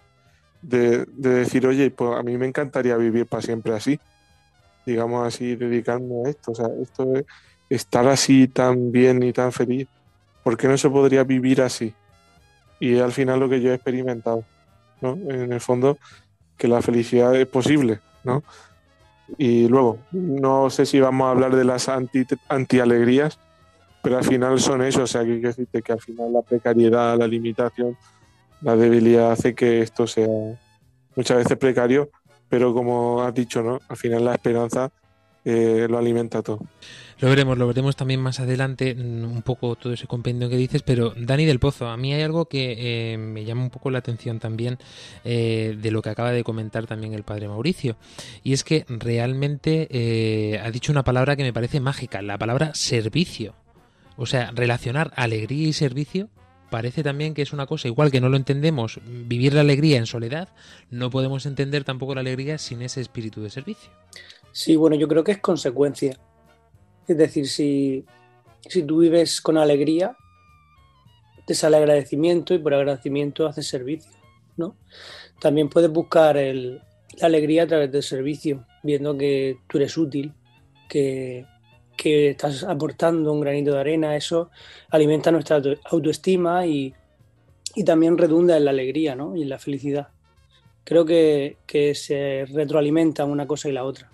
De, 0.62 1.04
de 1.04 1.30
decir, 1.30 1.66
oye, 1.66 1.90
pues 1.90 2.18
a 2.18 2.22
mí 2.22 2.38
me 2.38 2.46
encantaría 2.46 2.96
vivir 2.96 3.26
para 3.26 3.42
siempre 3.42 3.74
así, 3.74 3.98
digamos 4.86 5.26
así, 5.26 5.56
dedicarme 5.56 6.22
a 6.24 6.30
esto. 6.30 6.52
O 6.52 6.54
sea, 6.54 6.68
esto 6.80 7.14
es 7.16 7.24
estar 7.68 8.06
así 8.06 8.48
tan 8.48 8.90
bien 8.92 9.22
y 9.22 9.32
tan 9.32 9.52
feliz. 9.52 9.88
¿Por 10.42 10.56
qué 10.56 10.68
no 10.68 10.78
se 10.78 10.88
podría 10.88 11.24
vivir 11.24 11.60
así? 11.60 11.94
Y 12.80 12.94
es 12.94 13.02
al 13.02 13.12
final 13.12 13.40
lo 13.40 13.48
que 13.48 13.60
yo 13.60 13.70
he 13.70 13.74
experimentado, 13.74 14.44
¿no? 15.00 15.12
En 15.28 15.52
el 15.52 15.60
fondo, 15.60 15.98
que 16.56 16.68
la 16.68 16.82
felicidad 16.82 17.34
es 17.36 17.46
posible, 17.46 18.00
¿no? 18.24 18.42
Y 19.36 19.68
luego, 19.68 19.98
no 20.12 20.70
sé 20.70 20.86
si 20.86 21.00
vamos 21.00 21.26
a 21.26 21.30
hablar 21.30 21.54
de 21.54 21.64
las 21.64 21.88
anti, 21.88 22.24
antialegrías, 22.48 23.38
pero 24.02 24.18
al 24.18 24.24
final 24.24 24.58
son 24.60 24.82
eso, 24.82 25.02
o 25.02 25.06
sea, 25.06 25.24
que 25.24 25.32
hay 25.32 25.40
que 25.40 25.48
decirte 25.48 25.82
que 25.82 25.92
al 25.92 26.00
final 26.00 26.32
la 26.32 26.42
precariedad, 26.42 27.18
la 27.18 27.26
limitación, 27.26 27.96
la 28.62 28.76
debilidad 28.76 29.32
hace 29.32 29.54
que 29.54 29.82
esto 29.82 30.06
sea 30.06 30.28
muchas 31.14 31.38
veces 31.38 31.58
precario, 31.58 32.10
pero 32.48 32.72
como 32.72 33.22
has 33.22 33.34
dicho, 33.34 33.62
¿no? 33.62 33.80
Al 33.88 33.96
final 33.96 34.24
la 34.24 34.32
esperanza 34.32 34.90
eh, 35.44 35.86
lo 35.88 35.98
alimenta 35.98 36.42
todo. 36.42 36.60
Lo 37.20 37.28
veremos, 37.28 37.58
lo 37.58 37.66
veremos 37.66 37.96
también 37.96 38.20
más 38.20 38.38
adelante, 38.38 38.94
mm, 38.94 39.24
un 39.24 39.42
poco 39.42 39.74
todo 39.74 39.92
ese 39.92 40.06
compendio 40.06 40.48
que 40.48 40.56
dices, 40.56 40.82
pero 40.82 41.14
Dani 41.16 41.46
del 41.46 41.58
Pozo, 41.58 41.88
a 41.88 41.96
mí 41.96 42.14
hay 42.14 42.22
algo 42.22 42.44
que 42.44 42.76
eh, 43.12 43.18
me 43.18 43.44
llama 43.44 43.62
un 43.62 43.70
poco 43.70 43.90
la 43.90 43.98
atención 43.98 44.38
también 44.38 44.78
eh, 45.24 45.76
de 45.80 45.90
lo 45.90 46.00
que 46.00 46.10
acaba 46.10 46.30
de 46.30 46.44
comentar 46.44 46.86
también 46.86 47.14
el 47.14 47.24
padre 47.24 47.48
Mauricio, 47.48 47.96
y 48.44 48.52
es 48.52 48.62
que 48.62 48.84
realmente 48.88 49.88
eh, 49.90 50.60
ha 50.60 50.70
dicho 50.70 50.92
una 50.92 51.02
palabra 51.02 51.34
que 51.34 51.42
me 51.42 51.52
parece 51.52 51.80
mágica, 51.80 52.22
la 52.22 52.38
palabra 52.38 52.72
servicio. 52.74 53.54
O 54.16 54.26
sea, 54.26 54.52
relacionar 54.52 55.12
alegría 55.16 55.68
y 55.68 55.72
servicio 55.72 56.28
parece 56.70 57.02
también 57.02 57.34
que 57.34 57.42
es 57.42 57.52
una 57.52 57.66
cosa, 57.66 57.88
igual 57.88 58.12
que 58.12 58.20
no 58.20 58.28
lo 58.28 58.36
entendemos, 58.36 59.00
vivir 59.04 59.54
la 59.54 59.62
alegría 59.62 59.98
en 59.98 60.06
soledad, 60.06 60.50
no 60.90 61.10
podemos 61.10 61.46
entender 61.46 61.82
tampoco 61.82 62.14
la 62.14 62.20
alegría 62.20 62.58
sin 62.58 62.82
ese 62.82 63.00
espíritu 63.00 63.42
de 63.42 63.50
servicio. 63.50 63.90
Sí, 64.52 64.76
bueno, 64.76 64.96
yo 64.96 65.08
creo 65.08 65.24
que 65.24 65.32
es 65.32 65.38
consecuencia. 65.38 66.18
Es 67.08 67.16
decir, 67.16 67.48
si, 67.48 68.04
si 68.68 68.82
tú 68.82 68.98
vives 68.98 69.40
con 69.40 69.56
alegría, 69.56 70.14
te 71.46 71.54
sale 71.54 71.78
agradecimiento 71.78 72.52
y 72.52 72.58
por 72.58 72.74
agradecimiento 72.74 73.46
haces 73.46 73.66
servicio, 73.66 74.12
¿no? 74.58 74.76
También 75.40 75.70
puedes 75.70 75.90
buscar 75.90 76.36
la 76.36 76.80
alegría 77.22 77.62
a 77.62 77.66
través 77.66 77.90
del 77.90 78.02
servicio, 78.02 78.66
viendo 78.82 79.16
que 79.16 79.56
tú 79.66 79.78
eres 79.78 79.96
útil, 79.96 80.34
que, 80.88 81.46
que 81.96 82.30
estás 82.30 82.64
aportando 82.64 83.32
un 83.32 83.40
granito 83.40 83.72
de 83.72 83.80
arena, 83.80 84.16
eso 84.16 84.50
alimenta 84.90 85.30
nuestra 85.30 85.56
auto- 85.56 85.80
autoestima 85.84 86.66
y, 86.66 86.92
y 87.74 87.84
también 87.84 88.18
redunda 88.18 88.56
en 88.56 88.66
la 88.66 88.70
alegría 88.70 89.14
¿no? 89.14 89.34
y 89.34 89.42
en 89.42 89.48
la 89.48 89.58
felicidad. 89.58 90.08
Creo 90.84 91.04
que, 91.04 91.56
que 91.66 91.94
se 91.94 92.44
retroalimenta 92.52 93.24
una 93.24 93.46
cosa 93.46 93.68
y 93.68 93.72
la 93.72 93.84
otra. 93.84 94.10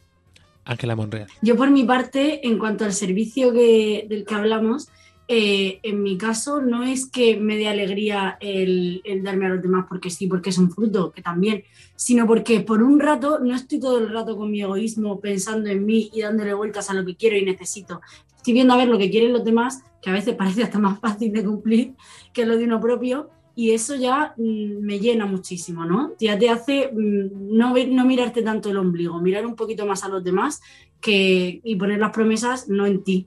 Ángela 0.64 0.96
Monreal. 0.96 1.28
Yo 1.42 1.56
por 1.56 1.70
mi 1.70 1.84
parte, 1.84 2.46
en 2.46 2.58
cuanto 2.58 2.84
al 2.84 2.92
servicio 2.92 3.52
que, 3.52 4.06
del 4.08 4.24
que 4.24 4.34
hablamos, 4.34 4.88
eh, 5.26 5.80
en 5.82 6.02
mi 6.02 6.18
caso 6.18 6.60
no 6.60 6.82
es 6.82 7.06
que 7.06 7.38
me 7.38 7.56
dé 7.56 7.68
alegría 7.68 8.36
el, 8.40 9.00
el, 9.04 9.22
darme 9.22 9.46
a 9.46 9.50
los 9.50 9.62
demás 9.62 9.86
porque 9.88 10.10
sí, 10.10 10.26
porque 10.26 10.50
es 10.50 10.58
un 10.58 10.70
fruto, 10.70 11.12
que 11.12 11.22
también, 11.22 11.64
sino 11.96 12.26
porque 12.26 12.60
por 12.60 12.82
un 12.82 13.00
rato 13.00 13.38
no 13.38 13.54
estoy 13.54 13.80
todo 13.80 13.98
el 13.98 14.12
rato 14.12 14.36
con 14.36 14.50
mi 14.50 14.60
egoísmo 14.60 15.20
pensando 15.20 15.70
en 15.70 15.86
mí 15.86 16.10
y 16.12 16.20
dándole 16.20 16.52
vueltas 16.52 16.90
a 16.90 16.94
lo 16.94 17.06
que 17.06 17.16
quiero 17.16 17.36
y 17.36 17.44
necesito. 17.44 18.02
Estoy 18.36 18.52
viendo 18.52 18.74
a 18.74 18.76
ver 18.76 18.88
lo 18.88 18.98
que 18.98 19.10
quieren 19.10 19.32
los 19.32 19.44
demás, 19.44 19.82
que 20.02 20.10
a 20.10 20.12
veces 20.12 20.34
parece 20.34 20.62
hasta 20.62 20.78
más 20.78 21.00
fácil 21.00 21.32
de 21.32 21.42
cumplir 21.42 21.94
que 22.34 22.44
lo 22.44 22.58
de 22.58 22.64
uno 22.64 22.78
propio, 22.78 23.30
y 23.56 23.72
eso 23.72 23.94
ya 23.94 24.34
mm, 24.36 24.80
me 24.80 24.98
llena 24.98 25.26
muchísimo, 25.26 25.84
¿no? 25.84 26.12
Ya 26.18 26.38
te 26.38 26.50
hace 26.50 26.90
mm, 26.92 27.56
no, 27.56 27.74
no 27.74 28.04
mirarte 28.04 28.42
tanto 28.42 28.70
el 28.70 28.76
ombligo, 28.76 29.20
mirar 29.20 29.46
un 29.46 29.56
poquito 29.56 29.86
más 29.86 30.04
a 30.04 30.08
los 30.08 30.22
demás 30.22 30.60
que, 31.00 31.60
y 31.62 31.76
poner 31.76 31.98
las 31.98 32.12
promesas 32.12 32.68
no 32.68 32.86
en 32.86 33.04
ti, 33.04 33.26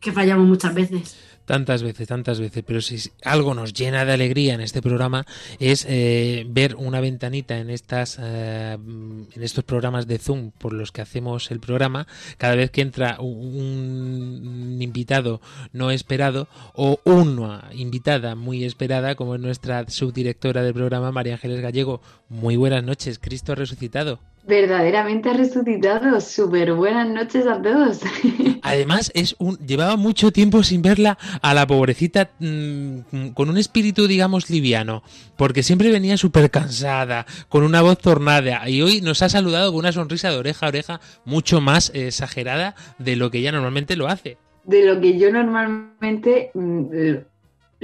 que 0.00 0.12
fallamos 0.12 0.46
muchas 0.46 0.74
veces 0.74 1.16
tantas 1.44 1.82
veces, 1.82 2.08
tantas 2.08 2.40
veces, 2.40 2.64
pero 2.66 2.80
si 2.80 3.10
algo 3.24 3.54
nos 3.54 3.72
llena 3.72 4.04
de 4.04 4.12
alegría 4.12 4.54
en 4.54 4.60
este 4.60 4.82
programa 4.82 5.26
es 5.58 5.86
eh, 5.88 6.44
ver 6.48 6.76
una 6.76 7.00
ventanita 7.00 7.58
en 7.58 7.70
estas 7.70 8.18
eh, 8.20 8.74
en 8.74 9.42
estos 9.42 9.64
programas 9.64 10.06
de 10.06 10.18
Zoom 10.18 10.50
por 10.52 10.72
los 10.72 10.92
que 10.92 11.02
hacemos 11.02 11.50
el 11.50 11.60
programa, 11.60 12.06
cada 12.38 12.54
vez 12.54 12.70
que 12.70 12.80
entra 12.80 13.18
un, 13.20 14.78
invitado 14.80 15.40
no 15.72 15.90
esperado 15.90 16.48
o 16.74 17.00
una 17.04 17.68
invitada 17.72 18.34
muy 18.34 18.64
esperada, 18.64 19.14
como 19.14 19.34
es 19.34 19.40
nuestra 19.40 19.88
subdirectora 19.88 20.62
del 20.62 20.74
programa, 20.74 21.12
María 21.12 21.34
Ángeles 21.34 21.60
Gallego. 21.60 22.00
Muy 22.28 22.56
buenas 22.56 22.82
noches, 22.84 23.18
Cristo 23.18 23.54
resucitado 23.54 24.18
verdaderamente 24.46 25.32
resucitado. 25.32 26.20
Súper 26.20 26.74
buenas 26.74 27.08
noches 27.08 27.46
a 27.46 27.60
todos. 27.60 28.00
Además, 28.62 29.10
es 29.14 29.36
un, 29.38 29.56
llevaba 29.58 29.96
mucho 29.96 30.30
tiempo 30.30 30.62
sin 30.62 30.82
verla 30.82 31.18
a 31.42 31.54
la 31.54 31.66
pobrecita 31.66 32.30
mmm, 32.38 33.28
con 33.34 33.48
un 33.48 33.58
espíritu, 33.58 34.06
digamos, 34.06 34.50
liviano, 34.50 35.02
porque 35.36 35.62
siempre 35.62 35.90
venía 35.90 36.16
súper 36.16 36.50
cansada, 36.50 37.26
con 37.48 37.62
una 37.62 37.82
voz 37.82 37.98
tornada, 37.98 38.68
y 38.68 38.82
hoy 38.82 39.00
nos 39.00 39.22
ha 39.22 39.28
saludado 39.28 39.70
con 39.72 39.80
una 39.80 39.92
sonrisa 39.92 40.30
de 40.30 40.38
oreja 40.38 40.66
a 40.66 40.68
oreja 40.68 41.00
mucho 41.24 41.60
más 41.60 41.90
exagerada 41.94 42.74
de 42.98 43.16
lo 43.16 43.30
que 43.30 43.38
ella 43.38 43.52
normalmente 43.52 43.96
lo 43.96 44.08
hace. 44.08 44.38
De 44.64 44.84
lo 44.84 45.00
que 45.00 45.18
yo 45.18 45.30
normalmente 45.30 46.50
mmm, 46.54 46.86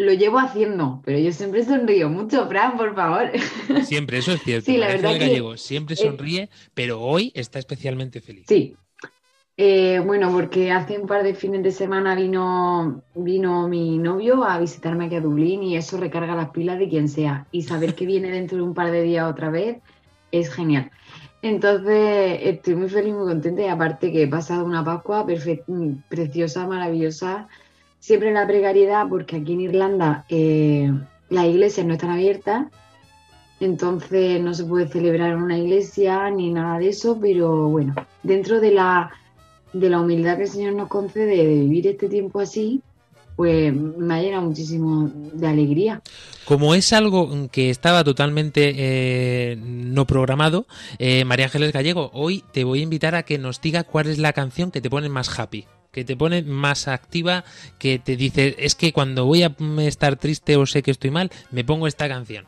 lo 0.01 0.13
llevo 0.13 0.39
haciendo, 0.39 1.03
pero 1.05 1.19
yo 1.19 1.33
siempre 1.33 1.65
sonrío 1.65 2.09
mucho, 2.09 2.47
Fran, 2.49 2.77
por 2.77 2.95
favor. 2.95 3.31
Siempre, 3.85 4.19
eso 4.19 4.33
es 4.33 4.43
cierto. 4.43 4.67
Sí, 4.67 4.77
la 4.77 4.89
verdad 4.89 5.13
que 5.13 5.19
gallego 5.19 5.57
siempre 5.57 5.97
sonríe, 5.97 6.49
pero 6.75 7.01
hoy 7.01 7.33
está 7.35 7.59
especialmente 7.59 8.21
feliz. 8.21 8.47
Sí. 8.49 8.77
Eh, 9.57 10.01
bueno, 10.05 10.33
porque 10.33 10.73
hace 10.73 10.99
un 10.99 11.07
par 11.07 11.23
de 11.23 11.35
fines 11.35 11.63
de 11.63 11.71
semana 11.71 12.15
vino, 12.15 13.03
vino 13.15 13.69
mi 13.69 13.99
novio 13.99 14.43
a 14.43 14.59
visitarme 14.59 15.07
aquí 15.07 15.17
a 15.17 15.21
Dublín 15.21 15.63
y 15.63 15.77
eso 15.77 15.99
recarga 15.99 16.35
las 16.35 16.51
pilas 16.51 16.79
de 16.79 16.89
quien 16.89 17.09
sea. 17.09 17.47
Y 17.53 17.63
saber 17.63 17.95
que 17.95 18.07
viene 18.07 18.31
dentro 18.31 18.57
de 18.57 18.65
un 18.65 18.75
par 18.75 18.91
de 18.91 19.03
días 19.03 19.31
otra 19.31 19.51
vez 19.51 19.79
es 20.33 20.51
genial. 20.51 20.91
Entonces, 21.43 22.39
estoy 22.43 22.75
muy 22.75 22.89
feliz, 22.89 23.15
muy 23.15 23.27
contenta 23.27 23.63
y 23.63 23.67
aparte 23.67 24.13
que 24.13 24.23
he 24.23 24.29
pasado 24.29 24.65
una 24.65 24.85
Pascua 24.85 25.27
preciosa, 26.09 26.67
maravillosa 26.67 27.49
siempre 28.01 28.33
la 28.33 28.47
precariedad, 28.47 29.07
porque 29.09 29.37
aquí 29.37 29.53
en 29.53 29.61
Irlanda 29.61 30.25
eh, 30.29 30.91
las 31.29 31.47
iglesias 31.47 31.87
no 31.87 31.93
están 31.93 32.11
abiertas, 32.11 32.67
entonces 33.61 34.41
no 34.41 34.55
se 34.55 34.65
puede 34.65 34.89
celebrar 34.89 35.33
en 35.33 35.43
una 35.43 35.59
iglesia 35.59 36.29
ni 36.31 36.51
nada 36.51 36.79
de 36.79 36.89
eso, 36.89 37.19
pero 37.21 37.69
bueno, 37.69 37.95
dentro 38.23 38.59
de 38.59 38.73
la, 38.73 39.11
de 39.73 39.91
la 39.91 40.01
humildad 40.01 40.39
que 40.39 40.45
el 40.45 40.49
Señor 40.49 40.75
nos 40.75 40.89
concede 40.89 41.37
de 41.37 41.47
vivir 41.47 41.87
este 41.87 42.09
tiempo 42.09 42.41
así, 42.41 42.83
pues 43.37 43.73
me 43.73 44.23
llena 44.23 44.41
muchísimo 44.41 45.11
de 45.15 45.47
alegría. 45.47 46.03
Como 46.47 46.75
es 46.75 46.93
algo 46.93 47.49
que 47.51 47.71
estaba 47.71 48.03
totalmente 48.03 48.75
eh, 48.77 49.57
no 49.57 50.07
programado, 50.07 50.67
eh, 50.99 51.25
María 51.25 51.47
Ángeles 51.47 51.73
Gallego, 51.73 52.11
hoy 52.13 52.45
te 52.53 52.65
voy 52.65 52.81
a 52.81 52.83
invitar 52.83 53.15
a 53.15 53.23
que 53.23 53.39
nos 53.39 53.61
diga 53.61 53.85
cuál 53.85 54.09
es 54.09 54.19
la 54.19 54.33
canción 54.33 54.71
que 54.71 54.81
te 54.81 54.91
pone 54.91 55.09
más 55.09 55.39
happy 55.39 55.67
que 55.91 56.05
te 56.05 56.17
pone 56.17 56.43
más 56.43 56.89
activa, 56.89 57.45
que 57.79 57.99
te 57.99 58.17
dice, 58.17 58.57
es 58.59 58.75
que 58.75 58.93
cuando 58.93 59.27
voy 59.27 59.43
a 59.43 59.55
estar 59.79 60.17
triste 60.17 60.57
o 60.57 60.67
sé 60.67 60.83
que 60.83 60.91
estoy 60.91 61.11
mal, 61.11 61.31
me 61.51 61.65
pongo 61.65 61.87
esta 61.87 62.09
canción. 62.09 62.47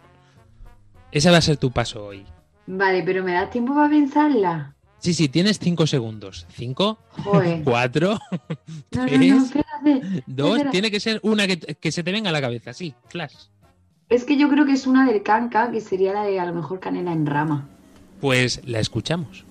Ese 1.11 1.31
va 1.31 1.39
a 1.39 1.43
ser 1.43 1.57
tu 1.57 1.71
paso 1.71 2.07
hoy. 2.07 2.25
Vale, 2.67 3.03
pero 3.05 3.23
¿me 3.25 3.33
da 3.33 3.51
tiempo 3.51 3.75
para 3.75 3.91
pensarla? 3.91 4.75
Sí, 4.99 5.15
sí, 5.15 5.29
tienes 5.29 5.59
cinco 5.59 5.87
segundos. 5.87 6.47
Cinco, 6.55 6.99
cuatro, 7.65 8.19
no, 8.93 9.07
tres, 9.07 9.35
no, 9.35 9.85
dos. 10.27 10.63
Tiene 10.71 10.91
que 10.91 11.01
ser 11.01 11.19
una 11.25 11.47
que, 11.47 11.59
que, 11.59 11.91
se 11.91 12.05
te 12.05 12.13
venga 12.13 12.31
a 12.31 12.33
la 12.33 12.41
cabeza, 12.41 12.73
sí, 12.73 12.95
flash. 13.09 13.35
Es 14.09 14.25
que 14.25 14.37
yo 14.37 14.49
creo 14.49 14.65
que 14.65 14.73
es 14.73 14.87
una 14.87 15.07
del 15.11 15.23
canca, 15.23 15.71
que 15.73 15.81
sería 15.81 16.13
la 16.13 16.25
de 16.25 16.39
a 16.39 16.47
lo 16.47 16.55
mejor 16.55 16.79
canela 16.79 17.13
en 17.13 17.27
rama. 17.27 17.69
Pues 18.21 18.61
la 18.65 18.79
escuchamos. 18.79 19.45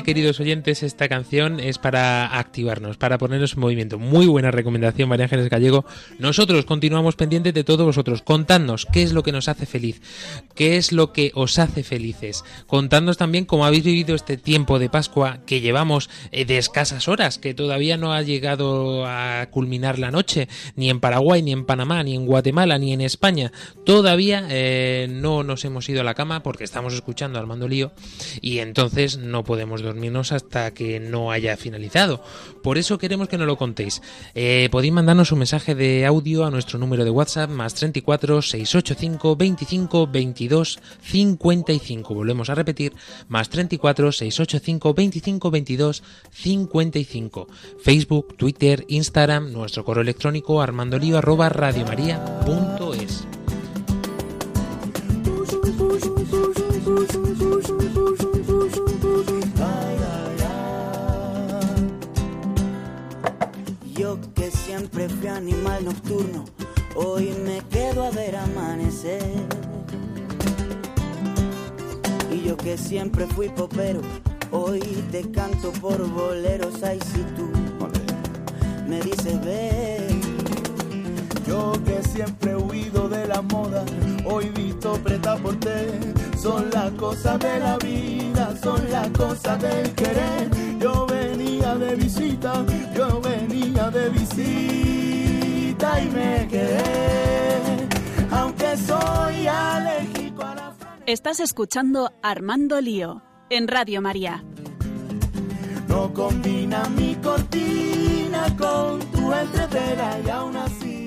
Queridos 0.00 0.40
oyentes, 0.40 0.82
esta 0.82 1.06
canción 1.06 1.60
es 1.60 1.76
para 1.76 2.38
activarnos, 2.52 2.98
para 2.98 3.16
ponernos 3.16 3.54
en 3.54 3.60
movimiento. 3.60 3.98
Muy 3.98 4.26
buena 4.26 4.50
recomendación, 4.50 5.08
María 5.08 5.24
Ángeles 5.24 5.48
Gallego. 5.48 5.86
Nosotros 6.18 6.66
continuamos 6.66 7.16
pendientes 7.16 7.54
de 7.54 7.64
todos 7.64 7.86
vosotros. 7.86 8.20
Contadnos 8.20 8.86
qué 8.92 9.02
es 9.02 9.14
lo 9.14 9.22
que 9.22 9.32
nos 9.32 9.48
hace 9.48 9.64
feliz, 9.64 10.02
qué 10.54 10.76
es 10.76 10.92
lo 10.92 11.14
que 11.14 11.32
os 11.34 11.58
hace 11.58 11.82
felices. 11.82 12.44
Contadnos 12.66 13.16
también 13.16 13.46
cómo 13.46 13.64
habéis 13.64 13.84
vivido 13.84 14.14
este 14.14 14.36
tiempo 14.36 14.78
de 14.78 14.90
Pascua 14.90 15.38
que 15.46 15.62
llevamos 15.62 16.10
eh, 16.30 16.44
de 16.44 16.58
escasas 16.58 17.08
horas, 17.08 17.38
que 17.38 17.54
todavía 17.54 17.96
no 17.96 18.12
ha 18.12 18.20
llegado 18.20 19.06
a 19.06 19.46
culminar 19.50 19.98
la 19.98 20.10
noche, 20.10 20.46
ni 20.76 20.90
en 20.90 21.00
Paraguay, 21.00 21.42
ni 21.42 21.52
en 21.52 21.64
Panamá, 21.64 22.02
ni 22.02 22.14
en 22.14 22.26
Guatemala, 22.26 22.76
ni 22.78 22.92
en 22.92 23.00
España. 23.00 23.50
Todavía 23.86 24.46
eh, 24.50 25.08
no 25.10 25.42
nos 25.42 25.64
hemos 25.64 25.88
ido 25.88 26.02
a 26.02 26.04
la 26.04 26.12
cama 26.12 26.42
porque 26.42 26.64
estamos 26.64 26.92
escuchando 26.92 27.38
a 27.38 27.40
Armando 27.40 27.66
Lío 27.66 27.92
y 28.42 28.58
entonces 28.58 29.16
no 29.16 29.42
podemos 29.42 29.80
dormirnos 29.80 30.32
hasta 30.32 30.74
que 30.74 31.00
no 31.00 31.30
haya 31.30 31.56
finalizado. 31.56 32.22
Por 32.62 32.78
eso 32.78 32.98
queremos 32.98 33.28
que 33.28 33.38
nos 33.38 33.46
lo 33.46 33.56
contéis. 33.56 34.02
Eh, 34.34 34.68
podéis 34.70 34.92
mandarnos 34.92 35.32
un 35.32 35.38
mensaje 35.40 35.74
de 35.74 36.06
audio 36.06 36.44
a 36.44 36.50
nuestro 36.50 36.78
número 36.78 37.04
de 37.04 37.10
WhatsApp 37.10 37.50
más 37.50 37.74
34 37.74 38.42
685 38.42 39.36
25 39.36 40.06
22 40.06 40.80
55. 41.02 42.14
Volvemos 42.14 42.50
a 42.50 42.54
repetir, 42.54 42.92
más 43.28 43.48
34 43.48 44.12
685 44.12 44.94
25 44.94 45.50
22 45.50 46.02
55. 46.30 47.48
Facebook, 47.82 48.36
Twitter, 48.36 48.84
Instagram, 48.88 49.52
nuestro 49.52 49.84
correo 49.84 50.02
electrónico 50.02 50.60
armandolio 50.60 51.18
arroba 51.18 51.48
radiomaria.es. 51.48 53.31
animal 65.32 65.84
nocturno, 65.84 66.44
hoy 66.94 67.34
me 67.44 67.60
quedo 67.70 68.04
a 68.04 68.10
ver 68.10 68.36
amanecer. 68.36 69.22
Y 72.30 72.42
yo 72.42 72.56
que 72.56 72.78
siempre 72.78 73.26
fui 73.26 73.48
popero, 73.48 74.00
hoy 74.50 74.80
te 75.10 75.30
canto 75.30 75.72
por 75.72 76.06
boleros. 76.08 76.82
Ay, 76.82 76.98
si 77.12 77.20
tú 77.36 77.50
me 78.86 79.00
dices 79.00 79.44
ven. 79.44 80.20
Yo 81.46 81.72
que 81.84 82.02
siempre 82.08 82.52
he 82.52 82.56
huido 82.56 83.08
de 83.08 83.26
la 83.26 83.42
moda, 83.42 83.84
hoy 84.24 84.50
visto 84.50 84.92
preta 85.02 85.36
por 85.36 85.56
té. 85.56 85.90
Son 86.40 86.70
las 86.70 86.90
cosas 86.92 87.38
de 87.40 87.58
la 87.58 87.76
vida, 87.78 88.54
son 88.62 88.90
las 88.90 89.08
cosas 89.10 89.60
del 89.60 89.94
querer. 89.94 90.48
Yo 90.78 91.06
venía 91.06 91.74
de 91.74 91.94
visita, 91.96 92.64
yo 92.94 93.20
venía 93.20 93.90
de 93.90 94.08
visita 94.10 94.81
y 95.82 96.08
me 96.10 96.48
quedé. 96.48 97.88
Aunque 98.30 98.76
soy 98.76 99.46
alérgico 99.46 100.42
a 100.42 100.54
la 100.54 100.74
Estás 101.06 101.40
escuchando 101.40 102.12
Armando 102.22 102.80
Lío 102.80 103.22
en 103.50 103.66
Radio 103.66 104.00
María. 104.00 104.44
No 105.88 106.14
combina 106.14 106.84
mi 106.96 107.16
cortina 107.16 108.44
con 108.56 109.00
tu 109.10 109.32
entretela 109.32 110.18
y 110.24 110.30
aún 110.30 110.56
así 110.56 111.01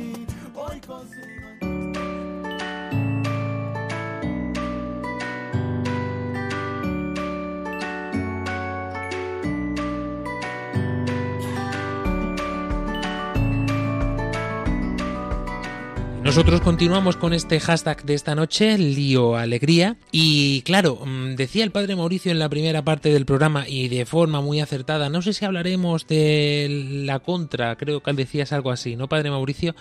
Nosotros 16.25 16.61
continuamos 16.61 17.17
con 17.17 17.33
este 17.33 17.59
hashtag 17.59 18.03
de 18.03 18.15
esta 18.15 18.33
noche, 18.33 18.79
lío 18.79 19.37
alegría. 19.37 19.97
Y 20.11 20.63
claro, 20.63 20.99
mm, 21.05 21.35
decía 21.35 21.63
el 21.63 21.69
padre 21.69 21.95
Mauricio 21.95 22.31
en 22.31 22.39
la 22.39 22.49
primera 22.49 22.83
parte 22.83 23.13
del 23.13 23.27
programa 23.27 23.69
y 23.69 23.89
de 23.89 24.07
forma 24.07 24.41
muy 24.41 24.59
acertada, 24.59 25.07
no 25.09 25.21
sé 25.21 25.33
si 25.33 25.45
hablaremos 25.45 26.07
de 26.07 27.03
la 27.05 27.19
contra, 27.19 27.75
creo 27.75 28.01
que 28.01 28.11
decías 28.13 28.53
algo 28.53 28.71
así, 28.71 28.95
¿no, 28.95 29.07
padre 29.07 29.29
Mauricio? 29.29 29.75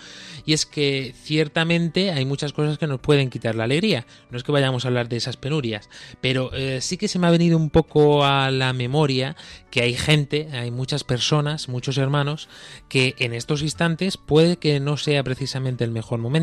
Y 0.45 0.53
es 0.53 0.67
que 0.67 1.15
ciertamente 1.19 2.11
hay 2.11 2.25
muchas 2.25 2.53
cosas 2.53 2.77
que 2.77 2.85
nos 2.85 2.99
pueden 2.99 3.31
quitar 3.31 3.55
la 3.55 3.63
alegría. 3.63 4.05
No 4.29 4.37
es 4.37 4.43
que 4.43 4.51
vayamos 4.51 4.85
a 4.85 4.89
hablar 4.89 5.09
de 5.09 5.17
esas 5.17 5.37
penurias, 5.37 5.89
pero 6.21 6.53
eh, 6.53 6.79
sí 6.79 6.97
que 6.97 7.07
se 7.07 7.17
me 7.17 7.25
ha 7.25 7.31
venido 7.31 7.57
un 7.57 7.71
poco 7.71 8.23
a 8.23 8.51
la 8.51 8.71
memoria 8.71 9.35
que 9.71 9.81
hay 9.81 9.95
gente, 9.95 10.49
hay 10.53 10.69
muchas 10.69 11.03
personas, 11.03 11.69
muchos 11.69 11.97
hermanos, 11.97 12.49
que 12.87 13.15
en 13.17 13.33
estos 13.33 13.63
instantes 13.63 14.17
puede 14.17 14.57
que 14.57 14.79
no 14.79 14.95
sea 14.95 15.23
precisamente 15.23 15.83
el 15.83 15.89
mejor 15.89 16.19
momento. 16.19 16.34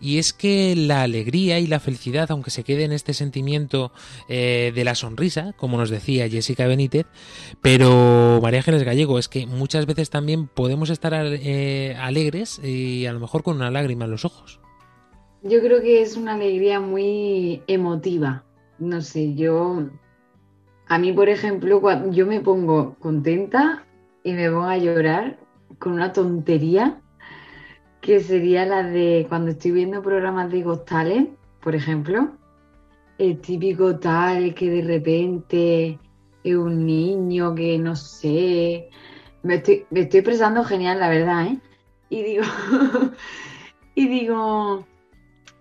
Y 0.00 0.18
es 0.18 0.32
que 0.32 0.74
la 0.76 1.02
alegría 1.02 1.58
y 1.60 1.66
la 1.66 1.80
felicidad, 1.80 2.30
aunque 2.30 2.50
se 2.50 2.64
quede 2.64 2.84
en 2.84 2.92
este 2.92 3.14
sentimiento 3.14 3.92
eh, 4.28 4.72
de 4.74 4.84
la 4.84 4.94
sonrisa, 4.94 5.54
como 5.56 5.78
nos 5.78 5.90
decía 5.90 6.28
Jessica 6.28 6.66
Benítez, 6.66 7.06
pero 7.62 8.40
María 8.42 8.60
Ángeles 8.60 8.82
Gallego, 8.82 9.18
es 9.18 9.28
que 9.28 9.46
muchas 9.46 9.86
veces 9.86 10.10
también 10.10 10.46
podemos 10.46 10.90
estar 10.90 11.14
eh, 11.14 11.96
alegres 11.98 12.60
y 12.62 13.06
a 13.06 13.12
lo 13.12 13.20
mejor 13.20 13.42
con 13.42 13.56
una 13.56 13.70
lágrima 13.70 14.04
en 14.04 14.10
los 14.10 14.24
ojos. 14.24 14.60
Yo 15.42 15.60
creo 15.60 15.82
que 15.82 16.00
es 16.00 16.16
una 16.16 16.34
alegría 16.34 16.80
muy 16.80 17.62
emotiva. 17.66 18.44
No 18.78 19.02
sé, 19.02 19.34
yo. 19.34 19.88
A 20.88 20.98
mí, 20.98 21.12
por 21.12 21.28
ejemplo, 21.28 21.80
cuando 21.80 22.12
yo 22.12 22.26
me 22.26 22.40
pongo 22.40 22.96
contenta 22.98 23.84
y 24.22 24.32
me 24.32 24.50
pongo 24.50 24.64
a 24.64 24.78
llorar 24.78 25.38
con 25.78 25.92
una 25.92 26.12
tontería 26.12 27.00
que 28.04 28.20
sería 28.20 28.66
la 28.66 28.82
de 28.82 29.24
cuando 29.30 29.52
estoy 29.52 29.70
viendo 29.70 30.02
programas 30.02 30.52
de 30.52 30.60
Gostales, 30.60 31.26
por 31.62 31.74
ejemplo, 31.74 32.32
el 33.16 33.40
típico 33.40 33.98
tal 33.98 34.54
que 34.54 34.68
de 34.68 34.82
repente 34.82 35.98
es 36.44 36.54
un 36.54 36.84
niño 36.84 37.54
que 37.54 37.78
no 37.78 37.96
sé, 37.96 38.90
me 39.42 39.54
estoy, 39.54 39.86
me 39.88 40.00
estoy 40.00 40.20
expresando 40.20 40.64
genial, 40.64 41.00
la 41.00 41.08
verdad, 41.08 41.46
¿eh? 41.46 41.58
Y 42.10 42.22
digo, 42.22 42.44
y 43.94 44.06
digo, 44.06 44.86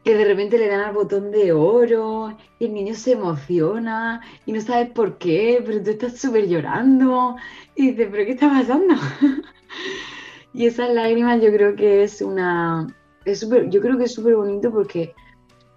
que 0.03 0.13
de 0.13 0.25
repente 0.25 0.57
le 0.57 0.67
dan 0.67 0.81
al 0.81 0.93
botón 0.93 1.31
de 1.31 1.53
oro 1.53 2.37
y 2.59 2.65
el 2.65 2.73
niño 2.73 2.93
se 2.93 3.13
emociona 3.13 4.19
y 4.45 4.51
no 4.51 4.59
sabes 4.59 4.89
por 4.89 5.17
qué, 5.17 5.63
pero 5.65 5.81
tú 5.81 5.91
estás 5.91 6.19
súper 6.19 6.49
llorando 6.49 7.37
y 7.73 7.91
dices, 7.91 8.09
pero 8.11 8.25
¿qué 8.25 8.31
está 8.31 8.49
pasando? 8.49 8.95
Y 10.53 10.67
esas 10.67 10.93
lágrimas 10.93 11.41
yo 11.41 11.51
creo 11.51 11.75
que 11.75 12.03
es 12.03 12.21
una... 12.21 12.87
Es 13.25 13.39
super, 13.39 13.69
yo 13.69 13.81
creo 13.81 13.97
que 13.97 14.03
es 14.03 14.13
súper 14.13 14.35
bonito 14.35 14.71
porque 14.71 15.15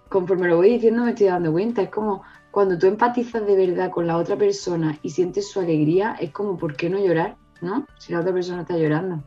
conforme 0.09 0.47
lo 0.47 0.57
voy 0.57 0.73
diciendo 0.73 1.03
me 1.03 1.11
estoy 1.11 1.27
dando 1.27 1.51
cuenta. 1.51 1.81
Es 1.81 1.89
como 1.89 2.23
cuando 2.51 2.77
tú 2.77 2.87
empatizas 2.87 3.45
de 3.45 3.55
verdad 3.55 3.91
con 3.91 4.07
la 4.07 4.17
otra 4.17 4.35
persona 4.35 4.97
y 5.01 5.09
sientes 5.09 5.49
su 5.49 5.59
alegría, 5.59 6.15
es 6.19 6.31
como, 6.31 6.57
¿por 6.57 6.75
qué 6.75 6.89
no 6.89 6.99
llorar? 6.99 7.37
¿No? 7.61 7.85
Si 7.97 8.13
la 8.13 8.19
otra 8.19 8.33
persona 8.33 8.61
está 8.61 8.77
llorando. 8.77 9.23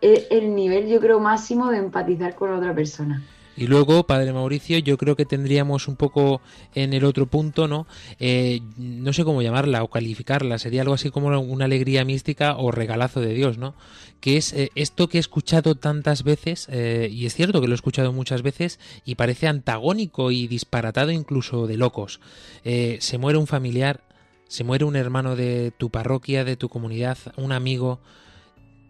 Es 0.00 0.26
el 0.30 0.54
nivel, 0.54 0.88
yo 0.88 1.00
creo, 1.00 1.20
máximo 1.20 1.70
de 1.70 1.78
empatizar 1.78 2.34
con 2.34 2.50
la 2.50 2.58
otra 2.58 2.74
persona. 2.74 3.22
Y 3.56 3.66
luego, 3.66 4.06
Padre 4.06 4.32
Mauricio, 4.32 4.78
yo 4.78 4.98
creo 4.98 5.16
que 5.16 5.24
tendríamos 5.24 5.88
un 5.88 5.96
poco 5.96 6.42
en 6.74 6.92
el 6.92 7.04
otro 7.04 7.26
punto, 7.26 7.66
¿no? 7.68 7.86
Eh, 8.18 8.60
no 8.76 9.12
sé 9.14 9.24
cómo 9.24 9.40
llamarla 9.40 9.82
o 9.82 9.88
calificarla, 9.88 10.58
sería 10.58 10.82
algo 10.82 10.94
así 10.94 11.10
como 11.10 11.28
una 11.40 11.64
alegría 11.64 12.04
mística 12.04 12.56
o 12.58 12.70
regalazo 12.70 13.20
de 13.20 13.32
Dios, 13.32 13.56
¿no? 13.56 13.74
Que 14.20 14.36
es 14.36 14.52
eh, 14.52 14.70
esto 14.74 15.08
que 15.08 15.16
he 15.16 15.20
escuchado 15.20 15.74
tantas 15.74 16.22
veces, 16.22 16.68
eh, 16.70 17.08
y 17.10 17.24
es 17.24 17.34
cierto 17.34 17.60
que 17.62 17.68
lo 17.68 17.74
he 17.74 17.76
escuchado 17.76 18.12
muchas 18.12 18.42
veces, 18.42 18.78
y 19.06 19.14
parece 19.14 19.48
antagónico 19.48 20.30
y 20.30 20.48
disparatado 20.48 21.10
incluso 21.10 21.66
de 21.66 21.76
locos. 21.78 22.20
se 22.62 23.18
muere 23.18 23.38
un 23.38 23.46
familiar, 23.46 24.02
se 24.48 24.64
muere 24.64 24.84
un 24.84 24.96
hermano 24.96 25.34
de 25.34 25.72
tu 25.76 25.90
parroquia, 25.90 26.44
de 26.44 26.56
tu 26.56 26.68
comunidad, 26.68 27.18
un 27.36 27.52
amigo, 27.52 28.00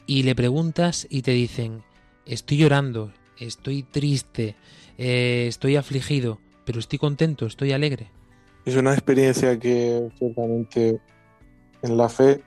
y 0.07 0.23
le 0.25 0.35
preguntas 0.35 1.07
y 1.11 1.23
te 1.23 1.33
dicen, 1.33 1.83
estoy 2.27 2.59
llorando, 2.59 3.13
estoy 3.39 3.83
triste, 3.83 4.57
eh, 4.99 5.47
estoy 5.49 5.77
afligido, 5.77 6.39
pero 6.65 6.79
estoy 6.79 6.99
contento, 6.99 7.47
estoy 7.47 7.73
alegre. 7.73 8.11
Es 8.65 8.77
una 8.77 8.93
experiencia 8.93 9.59
que 9.59 10.11
ciertamente 10.19 11.01
en 11.83 11.97
la 11.97 12.09
fe 12.09 12.43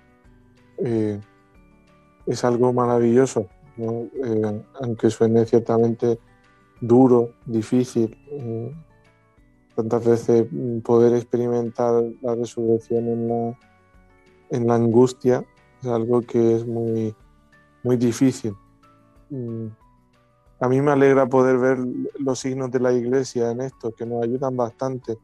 eh, 0.83 1.19
es 2.25 2.43
algo 2.43 2.73
maravilloso, 2.73 3.47
eh, 3.77 4.63
aunque 4.81 5.09
suene 5.09 5.45
ciertamente 5.45 6.19
duro, 6.81 7.33
difícil. 7.45 8.17
tantas 9.75 10.05
veces 10.05 10.45
poder 10.83 11.15
experimentar 11.15 12.03
la 12.21 12.35
resurrección 12.35 13.07
en 13.07 13.27
la, 13.29 13.59
en 14.49 14.67
la 14.67 14.75
angustia 14.75 15.45
es 15.81 15.87
algo 15.87 16.21
que 16.21 16.55
es 16.55 16.65
muy, 16.65 17.15
muy 17.83 17.95
difícil. 17.97 18.55
A 20.61 20.67
mí 20.67 20.81
me 20.81 20.91
alegra 20.91 21.25
poder 21.25 21.57
ver 21.57 21.77
los 22.19 22.39
signos 22.39 22.69
de 22.69 22.79
la 22.81 22.91
iglesia 22.91 23.51
en 23.51 23.61
esto, 23.61 23.91
que 23.91 24.05
nos 24.05 24.21
ayudan 24.23 24.57
bastante. 24.57 25.17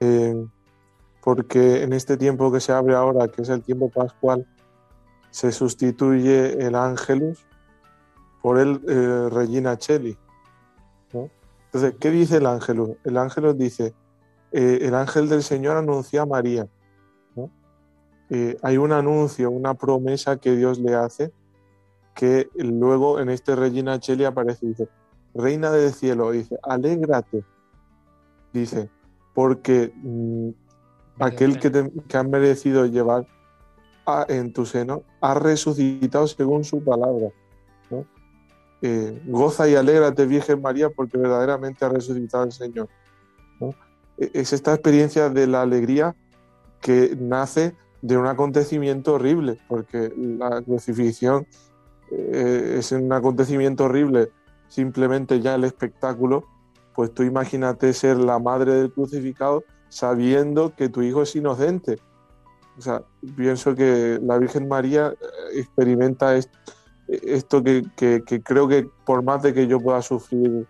Eh, 0.00 0.46
porque 1.22 1.82
en 1.82 1.92
este 1.92 2.16
tiempo 2.16 2.52
que 2.52 2.60
se 2.60 2.72
abre 2.72 2.94
ahora, 2.94 3.28
que 3.28 3.42
es 3.42 3.48
el 3.48 3.62
tiempo 3.62 3.88
pascual, 3.88 4.46
se 5.30 5.52
sustituye 5.52 6.66
el 6.66 6.74
ángelus 6.74 7.46
por 8.42 8.58
el 8.58 8.82
eh, 8.86 9.28
Regina 9.30 9.78
Cheli. 9.78 10.16
Entonces, 11.12 11.94
¿qué 12.00 12.10
dice 12.10 12.38
el 12.38 12.46
ángelus? 12.46 12.90
El 13.04 13.16
ángelus 13.16 13.56
dice, 13.56 13.94
eh, 14.50 14.80
el 14.82 14.94
ángel 14.94 15.28
del 15.28 15.42
Señor 15.42 15.76
anunció 15.76 16.22
a 16.22 16.26
María. 16.26 16.66
hay 18.62 18.76
un 18.76 18.92
anuncio, 18.92 19.50
una 19.50 19.74
promesa 19.74 20.36
que 20.36 20.54
Dios 20.56 20.78
le 20.78 20.94
hace 20.94 21.32
que 22.14 22.48
luego 22.54 23.20
en 23.20 23.30
este 23.30 23.56
Regina 23.56 23.98
Cheli 23.98 24.24
aparece 24.24 24.66
y 24.66 24.68
dice, 24.70 24.88
Reina 25.34 25.70
del 25.70 25.92
cielo, 25.92 26.32
dice, 26.32 26.58
alégrate, 26.62 27.44
dice, 28.52 28.90
porque 29.34 29.92
mm, 29.94 30.50
aquel 31.20 31.58
que, 31.58 31.70
te, 31.70 32.18
ha 32.18 32.22
merecido 32.22 32.86
llevar 32.86 33.26
en 34.28 34.52
tu 34.52 34.66
seno 34.66 35.04
ha 35.20 35.34
resucitado 35.34 36.26
según 36.26 36.64
su 36.64 36.82
palabra. 36.82 37.28
Eh, 38.82 39.22
goza 39.26 39.68
y 39.68 39.74
alégrate, 39.74 40.24
Virgen 40.26 40.62
María, 40.62 40.88
porque 40.88 41.18
verdaderamente 41.18 41.84
ha 41.84 41.90
resucitado 41.90 42.44
el 42.44 42.52
Señor. 42.52 42.88
E, 44.16 44.30
es 44.32 44.52
esta 44.52 44.72
experiencia 44.72 45.28
de 45.28 45.46
la 45.46 45.62
alegría 45.62 46.16
que 46.80 47.14
nace 47.20 47.76
de 48.00 48.16
un 48.16 48.26
acontecimiento 48.26 49.14
horrible, 49.14 49.58
porque 49.68 50.12
la 50.16 50.62
crucifixión 50.62 51.46
eh, 52.10 52.76
es 52.78 52.92
un 52.92 53.12
acontecimiento 53.12 53.84
horrible, 53.84 54.30
simplemente 54.68 55.40
ya 55.40 55.54
el 55.54 55.64
espectáculo, 55.64 56.44
pues 56.94 57.12
tú 57.14 57.22
imagínate 57.22 57.92
ser 57.92 58.16
la 58.18 58.38
madre 58.38 58.74
del 58.74 58.92
crucificado 58.92 59.64
sabiendo 59.88 60.74
que 60.74 60.88
tu 60.88 61.02
hijo 61.02 61.22
es 61.22 61.34
inocente. 61.36 61.98
O 62.78 62.80
sea, 62.80 63.02
pienso 63.36 63.74
que 63.74 64.18
la 64.22 64.38
Virgen 64.38 64.68
María 64.68 65.08
eh, 65.08 65.58
experimenta 65.58 66.36
esto, 66.36 67.62
que, 67.62 67.84
creo 68.44 68.68
que 68.68 68.88
por 69.04 69.22
más 69.22 69.42
de 69.42 69.52
que 69.52 69.66
yo 69.66 69.80
pueda 69.80 70.00
sufrir 70.02 70.66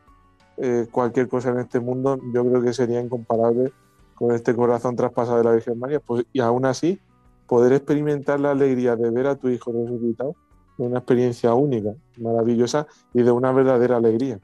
eh, 0.57 0.87
cualquier 0.91 1.29
cosa 1.29 1.51
en 1.51 1.59
este 1.59 1.81
mundo, 1.81 2.19
yo 2.33 2.45
creo 2.45 2.63
que 2.63 2.73
sería 2.73 3.01
incomparable 3.01 3.73
con 4.15 4.33
este 4.35 4.55
corazón 4.55 4.97
traspasado 4.97 5.39
de 5.39 5.45
la 5.45 5.53
Virgen 5.53 5.79
María. 5.79 6.01
Pues, 6.01 6.25
y 6.33 6.41
aún 6.41 6.67
así, 6.67 7.01
poder 7.47 7.73
experimentar 7.73 8.41
la 8.41 8.53
alegría 8.53 8.97
de 8.97 9.11
ver 9.11 9.27
a 9.27 9.37
tu 9.37 9.49
hijo 9.49 9.73
resucitado 9.73 10.31
es 10.31 10.50
una 10.85 10.99
experiencia 10.99 11.55
única, 11.55 11.95
maravillosa 12.19 12.87
y 13.15 13.23
de 13.23 13.31
una 13.31 13.53
verdadera 13.53 13.97
alegría 13.97 14.39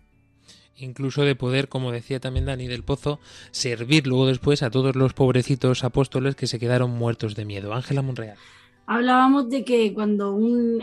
incluso 0.79 1.23
de 1.23 1.35
poder, 1.35 1.69
como 1.69 1.93
decía 1.93 2.21
también 2.21 2.47
Dani 2.47 2.67
del 2.67 2.85
Pozo, 2.85 3.19
servir 3.51 4.07
luego 4.07 4.27
después 4.27 4.63
a 4.63 4.71
todos 4.71 4.95
los 4.95 5.15
pobrecitos 5.15 5.85
apóstoles 5.85 6.37
que 6.37 6.47
se 6.47 6.59
quedaron 6.59 6.91
muertos 6.91 7.35
de 7.35 7.45
miedo. 7.45 7.75
Ángela 7.75 8.03
Monreal. 8.03 8.37
Hablábamos 8.89 9.51
de 9.51 9.65
que 9.65 9.93
cuando 9.93 10.33
un, 10.33 10.81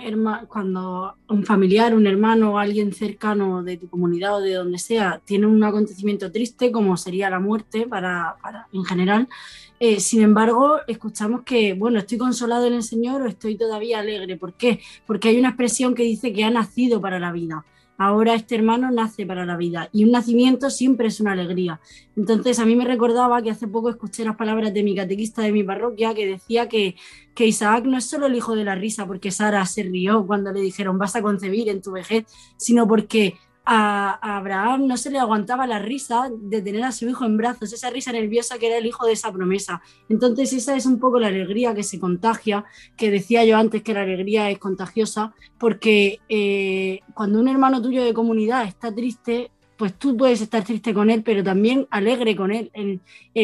cuando 0.49 1.15
un 1.29 1.45
familiar, 1.45 1.95
un 1.95 2.05
hermano 2.05 2.53
o 2.53 2.57
alguien 2.57 2.91
cercano 2.91 3.63
de 3.63 3.77
tu 3.77 3.89
comunidad 3.89 4.35
o 4.35 4.41
de 4.41 4.55
donde 4.55 4.77
sea 4.77 5.21
tiene 5.23 5.47
un 5.47 5.63
acontecimiento 5.63 6.29
triste, 6.29 6.69
como 6.69 6.97
sería 6.97 7.29
la 7.29 7.39
muerte 7.39 7.87
para, 7.87 8.35
en 8.73 8.83
general, 8.83 9.29
eh, 9.85 9.99
sin 9.99 10.21
embargo, 10.21 10.77
escuchamos 10.87 11.41
que, 11.43 11.73
bueno, 11.73 11.99
estoy 11.99 12.17
consolado 12.17 12.65
en 12.67 12.73
el 12.73 12.83
Señor 12.83 13.21
o 13.21 13.27
estoy 13.27 13.57
todavía 13.57 13.99
alegre. 13.99 14.37
¿Por 14.37 14.53
qué? 14.53 14.79
Porque 15.05 15.29
hay 15.29 15.37
una 15.37 15.49
expresión 15.49 15.93
que 15.93 16.03
dice 16.03 16.31
que 16.31 16.43
ha 16.43 16.49
nacido 16.49 17.01
para 17.01 17.19
la 17.19 17.31
vida 17.31 17.65
ahora 17.97 18.33
este 18.33 18.55
hermano 18.55 18.91
nace 18.91 19.25
para 19.25 19.45
la 19.45 19.57
vida 19.57 19.89
y 19.91 20.03
un 20.03 20.11
nacimiento 20.11 20.69
siempre 20.69 21.07
es 21.07 21.19
una 21.19 21.33
alegría. 21.33 21.79
Entonces 22.15 22.59
a 22.59 22.65
mí 22.65 22.75
me 22.75 22.85
recordaba 22.85 23.41
que 23.41 23.51
hace 23.51 23.67
poco 23.67 23.89
escuché 23.89 24.25
las 24.25 24.35
palabras 24.35 24.73
de 24.73 24.83
mi 24.83 24.95
catequista 24.95 25.41
de 25.41 25.51
mi 25.51 25.63
parroquia 25.63 26.13
que 26.13 26.25
decía 26.25 26.67
que, 26.67 26.95
que 27.35 27.45
Isaac 27.45 27.85
no 27.85 27.97
es 27.97 28.05
solo 28.05 28.27
el 28.27 28.35
hijo 28.35 28.55
de 28.55 28.63
la 28.63 28.75
risa 28.75 29.05
porque 29.05 29.31
Sara 29.31 29.65
se 29.65 29.83
rió 29.83 30.25
cuando 30.25 30.51
le 30.51 30.61
dijeron 30.61 30.97
vas 30.97 31.15
a 31.15 31.21
concebir 31.21 31.69
en 31.69 31.81
tu 31.81 31.91
vejez, 31.91 32.25
sino 32.57 32.87
porque 32.87 33.35
a, 33.65 34.37
Abraham 34.37 34.87
no 34.87 34.97
se 34.97 35.09
le 35.09 35.19
aguantaba 35.19 35.67
la 35.67 35.79
risa 35.79 36.29
de 36.31 36.61
tener 36.61 36.83
a 36.83 36.91
su 36.91 37.07
hijo 37.07 37.25
en 37.25 37.37
brazos, 37.37 37.71
esa 37.73 37.89
risa 37.89 38.11
nerviosa 38.11 38.57
que 38.57 38.67
era 38.67 38.77
el 38.77 38.85
hijo 38.85 39.05
de 39.05 39.13
esa 39.13 39.31
promesa. 39.31 39.81
Entonces 40.09 40.53
esa 40.53 40.75
es 40.75 40.85
un 40.85 40.99
poco 40.99 41.19
la 41.19 41.27
alegría 41.27 41.73
que 41.73 41.83
se 41.83 41.99
contagia, 41.99 42.65
que 42.97 43.11
decía 43.11 43.45
yo 43.45 43.57
antes 43.57 43.83
que 43.83 43.93
la 43.93 44.01
alegría 44.01 44.49
es 44.49 44.59
contagiosa, 44.59 45.33
porque 45.57 46.19
eh, 46.29 46.99
cuando 47.13 47.39
un 47.39 47.47
hermano 47.47 47.81
tuyo 47.81 48.03
de 48.03 48.13
comunidad 48.13 48.65
está 48.65 48.93
triste, 48.93 49.51
pues 49.77 49.97
tú 49.97 50.15
puedes 50.15 50.41
estar 50.41 50.63
triste 50.63 50.93
con 50.93 51.09
él, 51.09 51.23
pero 51.23 51.43
también 51.43 51.87
alegre 51.89 52.35
con 52.35 52.51
él, 52.51 52.71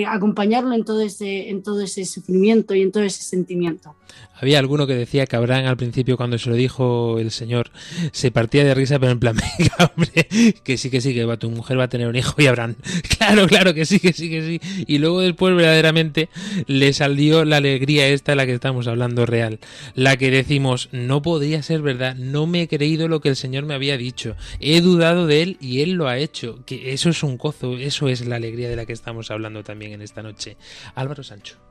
acompañarlo 0.08 0.74
en 0.74 0.86
todo, 0.86 1.02
ese, 1.02 1.50
en 1.50 1.64
todo 1.64 1.82
ese 1.82 2.06
sufrimiento 2.06 2.76
y 2.76 2.82
en 2.82 2.92
todo 2.92 3.04
ese 3.04 3.24
sentimiento. 3.24 3.96
Había 4.42 4.60
alguno 4.60 4.88
que 4.88 4.96
decía 4.96 5.26
que 5.26 5.36
Abraham 5.36 5.66
al 5.66 5.76
principio 5.76 6.16
cuando 6.16 6.38
se 6.38 6.50
lo 6.50 6.56
dijo 6.56 7.20
el 7.20 7.30
Señor 7.30 7.72
se 8.14 8.32
partía 8.32 8.64
de 8.64 8.74
risa, 8.74 8.98
pero 8.98 9.12
en 9.12 9.20
plan, 9.20 9.36
hombre, 9.96 10.28
que 10.64 10.78
sí, 10.78 10.90
que 10.90 11.02
sí, 11.02 11.14
que 11.14 11.26
tu 11.38 11.50
mujer 11.50 11.78
va 11.78 11.84
a 11.84 11.90
tener 11.90 12.08
un 12.08 12.16
hijo 12.16 12.34
y 12.38 12.48
Abraham, 12.48 12.76
claro, 13.18 13.48
claro 13.48 13.74
que 13.74 13.86
sí, 13.86 14.00
que 14.00 14.14
sí, 14.14 14.30
que 14.30 14.42
sí. 14.42 14.86
Y 14.88 15.00
luego 15.00 15.20
después 15.20 15.54
verdaderamente 15.56 16.30
le 16.68 16.94
salió 16.94 17.44
la 17.44 17.58
alegría 17.58 18.08
esta 18.08 18.32
de 18.32 18.38
la 18.38 18.46
que 18.46 18.54
estamos 18.54 18.88
hablando 18.88 19.26
real, 19.26 19.60
la 19.94 20.16
que 20.16 20.32
decimos, 20.32 20.88
no 20.94 21.22
podría 21.22 21.62
ser 21.62 21.82
verdad, 21.82 22.16
no 22.16 22.48
me 22.48 22.62
he 22.62 22.68
creído 22.70 23.10
lo 23.10 23.20
que 23.20 23.30
el 23.30 23.36
Señor 23.36 23.66
me 23.66 23.74
había 23.74 23.98
dicho, 23.98 24.38
he 24.62 24.80
dudado 24.80 25.28
de 25.28 25.42
él 25.42 25.58
y 25.60 25.82
él 25.82 25.92
lo 25.92 26.08
ha 26.08 26.18
hecho, 26.18 26.64
que 26.66 26.94
eso 26.94 27.10
es 27.10 27.24
un 27.24 27.38
gozo, 27.38 27.78
eso 27.78 28.08
es 28.08 28.26
la 28.26 28.38
alegría 28.38 28.70
de 28.70 28.78
la 28.78 28.86
que 28.86 28.94
estamos 28.94 29.32
hablando 29.32 29.64
también 29.64 29.94
en 29.94 30.02
esta 30.02 30.24
noche. 30.24 30.56
Álvaro 30.96 31.24
Sancho. 31.24 31.69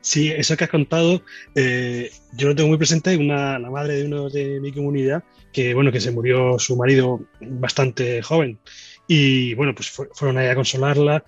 Sí, 0.00 0.30
eso 0.30 0.56
que 0.56 0.64
has 0.64 0.70
contado, 0.70 1.22
eh, 1.54 2.10
yo 2.36 2.48
lo 2.48 2.54
tengo 2.54 2.68
muy 2.68 2.78
presente, 2.78 3.16
una, 3.16 3.58
la 3.58 3.70
madre 3.70 3.96
de 3.96 4.06
uno 4.06 4.30
de 4.30 4.60
mi 4.60 4.72
comunidad, 4.72 5.24
que 5.52 5.74
bueno, 5.74 5.90
que 5.90 6.00
se 6.00 6.12
murió 6.12 6.58
su 6.58 6.76
marido 6.76 7.20
bastante 7.40 8.22
joven. 8.22 8.58
Y 9.08 9.54
bueno, 9.54 9.74
pues 9.74 9.90
fueron 9.90 10.38
ahí 10.38 10.48
a 10.48 10.54
consolarla, 10.54 11.24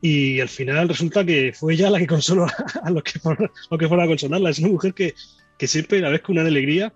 y 0.00 0.40
al 0.40 0.48
final 0.48 0.88
resulta 0.88 1.24
que 1.24 1.52
fue 1.52 1.74
ella 1.74 1.90
la 1.90 1.98
que 1.98 2.06
consoló 2.06 2.46
a, 2.82 2.90
los 2.90 3.02
que, 3.02 3.18
fueron, 3.18 3.50
que 3.78 3.88
fueron 3.88 4.04
a 4.04 4.08
consolarla. 4.08 4.50
Es 4.50 4.58
una 4.58 4.68
mujer 4.68 4.94
que, 4.94 5.14
que 5.58 5.68
siempre 5.68 6.00
la 6.00 6.08
ves 6.08 6.22
con 6.22 6.38
una 6.38 6.48
alegría 6.48 6.92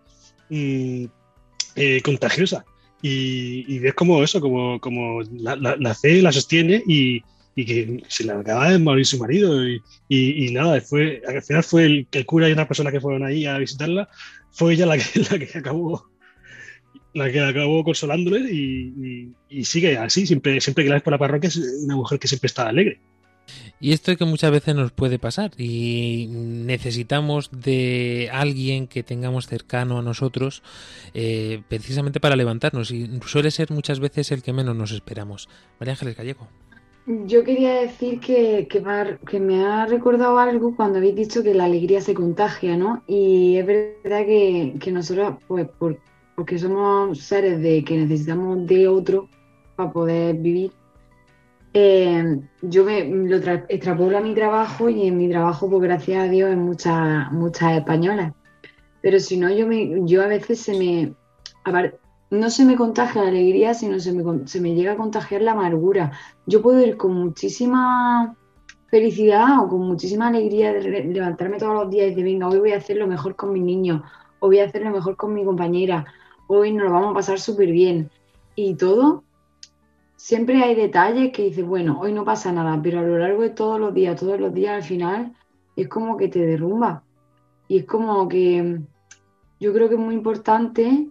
mm, 0.50 1.04
eh, 1.76 2.00
contagiosa. 2.02 2.64
Y, 3.02 3.64
y, 3.72 3.78
ves 3.78 3.94
como 3.94 4.22
eso, 4.22 4.40
como, 4.40 4.80
como 4.80 5.20
la, 5.38 5.54
la, 5.54 5.76
la 5.76 5.94
fe 5.94 6.22
la 6.22 6.32
sostiene 6.32 6.82
y, 6.86 7.22
y 7.56 7.64
que 7.64 8.02
se 8.06 8.24
le 8.24 8.32
acaba 8.32 8.70
de 8.70 8.78
morir 8.78 9.06
su 9.06 9.18
marido 9.18 9.66
y, 9.66 9.82
y, 10.08 10.52
nada, 10.52 10.80
fue, 10.82 11.22
al 11.26 11.42
final 11.42 11.64
fue 11.64 11.84
el, 11.86 12.06
el 12.12 12.26
cura 12.26 12.48
y 12.48 12.52
una 12.52 12.68
persona 12.68 12.92
que 12.92 13.00
fueron 13.00 13.24
ahí 13.24 13.46
a 13.46 13.58
visitarla, 13.58 14.08
fue 14.52 14.74
ella 14.74 14.86
la 14.86 14.98
que, 14.98 15.04
la 15.30 15.38
que 15.38 15.58
acabó 15.58 16.10
la 17.14 17.32
que 17.32 17.40
acabó 17.40 17.82
consolándole 17.82 18.40
y, 18.52 19.32
y, 19.48 19.64
sigue 19.64 19.96
así, 19.96 20.26
siempre, 20.26 20.60
siempre 20.60 20.84
que 20.84 20.90
la 20.90 20.96
ves 20.96 21.02
por 21.02 21.12
la 21.12 21.18
parroquia 21.18 21.48
es 21.48 21.56
una 21.56 21.96
mujer 21.96 22.18
que 22.18 22.28
siempre 22.28 22.46
está 22.46 22.68
alegre. 22.68 23.00
Y 23.80 23.92
esto 23.92 24.10
es 24.10 24.18
que 24.18 24.24
muchas 24.24 24.50
veces 24.50 24.74
nos 24.74 24.92
puede 24.92 25.18
pasar 25.18 25.52
y 25.56 26.26
necesitamos 26.30 27.50
de 27.52 28.28
alguien 28.32 28.86
que 28.86 29.02
tengamos 29.02 29.46
cercano 29.46 29.98
a 29.98 30.02
nosotros 30.02 30.62
eh, 31.14 31.62
precisamente 31.68 32.20
para 32.20 32.36
levantarnos 32.36 32.90
y 32.90 33.08
suele 33.24 33.50
ser 33.50 33.70
muchas 33.70 34.00
veces 34.00 34.30
el 34.32 34.42
que 34.42 34.52
menos 34.52 34.76
nos 34.76 34.90
esperamos. 34.92 35.48
María 35.78 35.92
Ángeles 35.92 36.16
Gallego. 36.16 36.48
Yo 37.06 37.44
quería 37.44 37.74
decir 37.82 38.18
que, 38.18 38.66
que, 38.68 39.38
me 39.40 39.64
ha 39.64 39.86
recordado 39.86 40.38
algo 40.38 40.74
cuando 40.74 40.98
habéis 40.98 41.14
dicho 41.14 41.44
que 41.44 41.54
la 41.54 41.66
alegría 41.66 42.00
se 42.00 42.14
contagia, 42.14 42.76
¿no? 42.76 43.04
Y 43.06 43.56
es 43.58 43.66
verdad 43.66 44.26
que, 44.26 44.90
nosotros, 44.90 45.36
pues, 45.46 45.68
porque 46.34 46.58
somos 46.58 47.20
seres 47.20 47.60
de 47.62 47.84
que 47.84 47.96
necesitamos 47.96 48.66
de 48.66 48.88
otro 48.88 49.28
para 49.76 49.92
poder 49.92 50.34
vivir, 50.36 50.72
eh, 51.74 52.40
yo 52.62 52.84
me 52.84 53.04
lo 53.04 53.36
extrapolo 53.68 54.18
a 54.18 54.20
mi 54.20 54.34
trabajo 54.34 54.88
y 54.88 55.06
en 55.06 55.16
mi 55.16 55.28
trabajo, 55.28 55.70
pues 55.70 55.82
gracias 55.82 56.24
a 56.24 56.28
Dios, 56.28 56.50
en 56.50 56.62
muchas, 56.62 57.30
muchas 57.30 57.78
españolas. 57.78 58.32
Pero 59.00 59.20
si 59.20 59.36
no, 59.36 59.48
yo, 59.50 59.68
me, 59.68 60.04
yo 60.06 60.22
a 60.22 60.26
veces 60.26 60.60
se 60.60 60.76
me 60.76 61.14
no 62.30 62.50
se 62.50 62.64
me 62.64 62.76
contagia 62.76 63.22
la 63.22 63.28
alegría, 63.28 63.74
sino 63.74 64.00
se 64.00 64.12
me, 64.12 64.46
se 64.46 64.60
me 64.60 64.74
llega 64.74 64.92
a 64.92 64.96
contagiar 64.96 65.42
la 65.42 65.52
amargura. 65.52 66.12
Yo 66.46 66.62
puedo 66.62 66.80
ir 66.84 66.96
con 66.96 67.14
muchísima 67.14 68.36
felicidad 68.88 69.64
o 69.64 69.68
con 69.68 69.80
muchísima 69.80 70.28
alegría 70.28 70.72
de 70.72 71.04
levantarme 71.04 71.58
todos 71.58 71.74
los 71.74 71.90
días 71.90 72.06
y 72.06 72.10
decir, 72.10 72.24
venga, 72.24 72.48
hoy 72.48 72.58
voy 72.58 72.72
a 72.72 72.78
hacer 72.78 72.96
lo 72.96 73.06
mejor 73.06 73.36
con 73.36 73.52
mi 73.52 73.60
niño, 73.60 74.04
hoy 74.40 74.56
voy 74.56 74.58
a 74.60 74.64
hacer 74.64 74.82
lo 74.82 74.90
mejor 74.90 75.16
con 75.16 75.34
mi 75.34 75.44
compañera, 75.44 76.04
hoy 76.46 76.72
nos 76.72 76.84
lo 76.84 76.92
vamos 76.92 77.10
a 77.10 77.14
pasar 77.14 77.40
súper 77.40 77.70
bien. 77.70 78.10
Y 78.54 78.74
todo, 78.74 79.24
siempre 80.16 80.62
hay 80.62 80.74
detalles 80.74 81.32
que 81.32 81.44
dices, 81.44 81.64
bueno, 81.64 81.98
hoy 82.00 82.12
no 82.12 82.24
pasa 82.24 82.52
nada, 82.52 82.80
pero 82.82 83.00
a 83.00 83.02
lo 83.02 83.18
largo 83.18 83.42
de 83.42 83.50
todos 83.50 83.78
los 83.80 83.92
días, 83.92 84.18
todos 84.18 84.40
los 84.40 84.54
días 84.54 84.76
al 84.76 84.82
final, 84.82 85.32
es 85.74 85.88
como 85.88 86.16
que 86.16 86.28
te 86.28 86.40
derrumba. 86.40 87.02
Y 87.68 87.78
es 87.78 87.84
como 87.84 88.28
que 88.28 88.80
yo 89.58 89.72
creo 89.72 89.88
que 89.88 89.94
es 89.96 90.00
muy 90.00 90.14
importante 90.14 91.08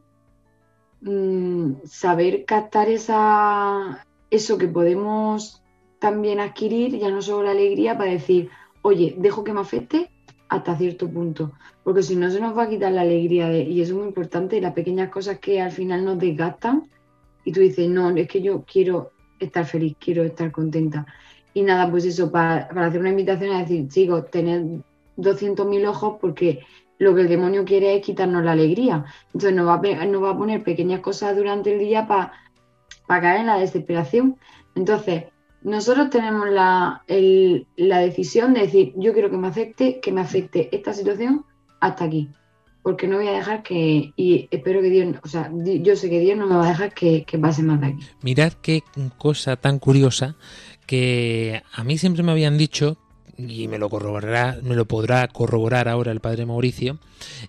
Mm, 1.08 1.86
saber 1.86 2.46
captar 2.46 2.90
esa, 2.90 4.04
eso 4.32 4.58
que 4.58 4.68
podemos 4.68 5.62
también 6.00 6.40
adquirir, 6.40 6.98
ya 6.98 7.12
no 7.12 7.22
solo 7.22 7.44
la 7.44 7.52
alegría, 7.52 7.96
para 7.96 8.10
decir, 8.10 8.50
oye, 8.82 9.14
dejo 9.16 9.44
que 9.44 9.54
me 9.54 9.60
afecte 9.60 10.10
hasta 10.50 10.76
cierto 10.76 11.08
punto, 11.08 11.54
porque 11.84 12.02
si 12.02 12.16
no 12.16 12.32
se 12.32 12.42
nos 12.42 12.58
va 12.58 12.64
a 12.64 12.70
quitar 12.70 12.92
la 12.92 13.02
alegría 13.02 13.48
de, 13.50 13.62
y 13.62 13.82
eso 13.82 13.94
es 13.94 14.00
muy 14.00 14.08
importante, 14.08 14.60
las 14.60 14.74
pequeñas 14.74 15.12
cosas 15.12 15.38
que 15.38 15.62
al 15.62 15.72
final 15.72 16.04
nos 16.04 16.18
desgastan 16.18 16.90
y 17.44 17.52
tú 17.52 17.60
dices, 17.60 17.88
no, 17.88 18.10
es 18.10 18.28
que 18.28 18.42
yo 18.42 18.64
quiero 18.64 19.12
estar 19.40 19.66
feliz, 19.66 19.96
quiero 20.00 20.24
estar 20.24 20.52
contenta. 20.52 21.06
Y 21.54 21.62
nada, 21.62 21.90
pues 21.92 22.06
eso, 22.06 22.32
para, 22.32 22.68
hacer 22.88 23.00
una 23.00 23.12
invitación 23.12 23.52
a 23.52 23.60
decir, 23.60 23.88
chicos, 23.90 24.32
tener 24.32 24.64
200.000 25.18 25.88
ojos 25.88 26.18
porque 26.20 26.62
lo 26.98 27.16
que 27.16 27.22
el 27.22 27.30
demonio 27.30 27.66
quiere 27.66 27.96
es 27.96 28.02
quitarnos 28.04 28.44
la 28.44 28.54
alegría. 28.54 29.06
Entonces 29.28 29.54
nos 29.54 29.68
va 29.68 29.76
a, 29.76 30.20
va 30.20 30.30
a 30.30 30.38
poner 30.38 30.64
pequeñas 30.64 31.02
cosas 31.02 31.36
durante 31.36 31.74
el 31.74 31.80
día 31.80 32.08
para 32.08 32.32
caer 33.08 33.42
en 33.42 33.48
la 33.48 33.58
desesperación. 33.58 34.38
Entonces, 34.76 35.26
nosotros 35.62 36.10
tenemos 36.10 36.50
la, 36.50 37.04
la 37.08 38.00
decisión 38.00 38.54
de 38.54 38.62
decir, 38.62 38.94
yo 38.96 39.14
quiero 39.14 39.30
que 39.30 39.38
me 39.38 39.48
afecte, 39.48 40.00
que 40.00 40.12
me 40.12 40.22
afecte 40.22 40.70
esta 40.76 40.94
situación 40.94 41.46
hasta 41.80 42.06
aquí. 42.06 42.30
Porque 42.84 43.08
no 43.08 43.18
voy 43.18 43.28
a 43.28 43.32
dejar 43.32 43.64
que, 43.64 44.14
y 44.16 44.48
espero 44.52 44.80
que 44.80 44.92
Dios, 44.92 45.16
o 45.24 45.28
sea, 45.28 45.52
yo 45.64 45.96
sé 45.96 46.08
que 46.08 46.20
Dios 46.20 46.38
no 46.38 46.46
me 46.46 46.56
va 46.56 46.66
a 46.66 46.70
dejar 46.70 46.94
que, 46.94 47.24
que 47.24 47.40
pase 47.40 47.64
más 47.64 47.82
de 47.82 47.88
aquí. 47.88 48.06
Mirad 48.22 48.54
qué 48.62 48.84
cosa 49.18 49.56
tan 49.56 49.80
curiosa 49.80 50.36
que 50.86 51.64
a 51.74 51.84
mí 51.84 51.98
siempre 51.98 52.22
me 52.22 52.32
habían 52.32 52.60
dicho 52.60 52.98
y 53.38 53.68
me 53.68 53.78
lo 53.78 53.90
corroborará, 53.90 54.60
me 54.64 54.76
lo 54.76 54.86
podrá 54.86 55.28
corroborar 55.28 55.88
ahora 55.88 56.12
el 56.12 56.20
padre 56.20 56.46
Mauricio, 56.46 57.00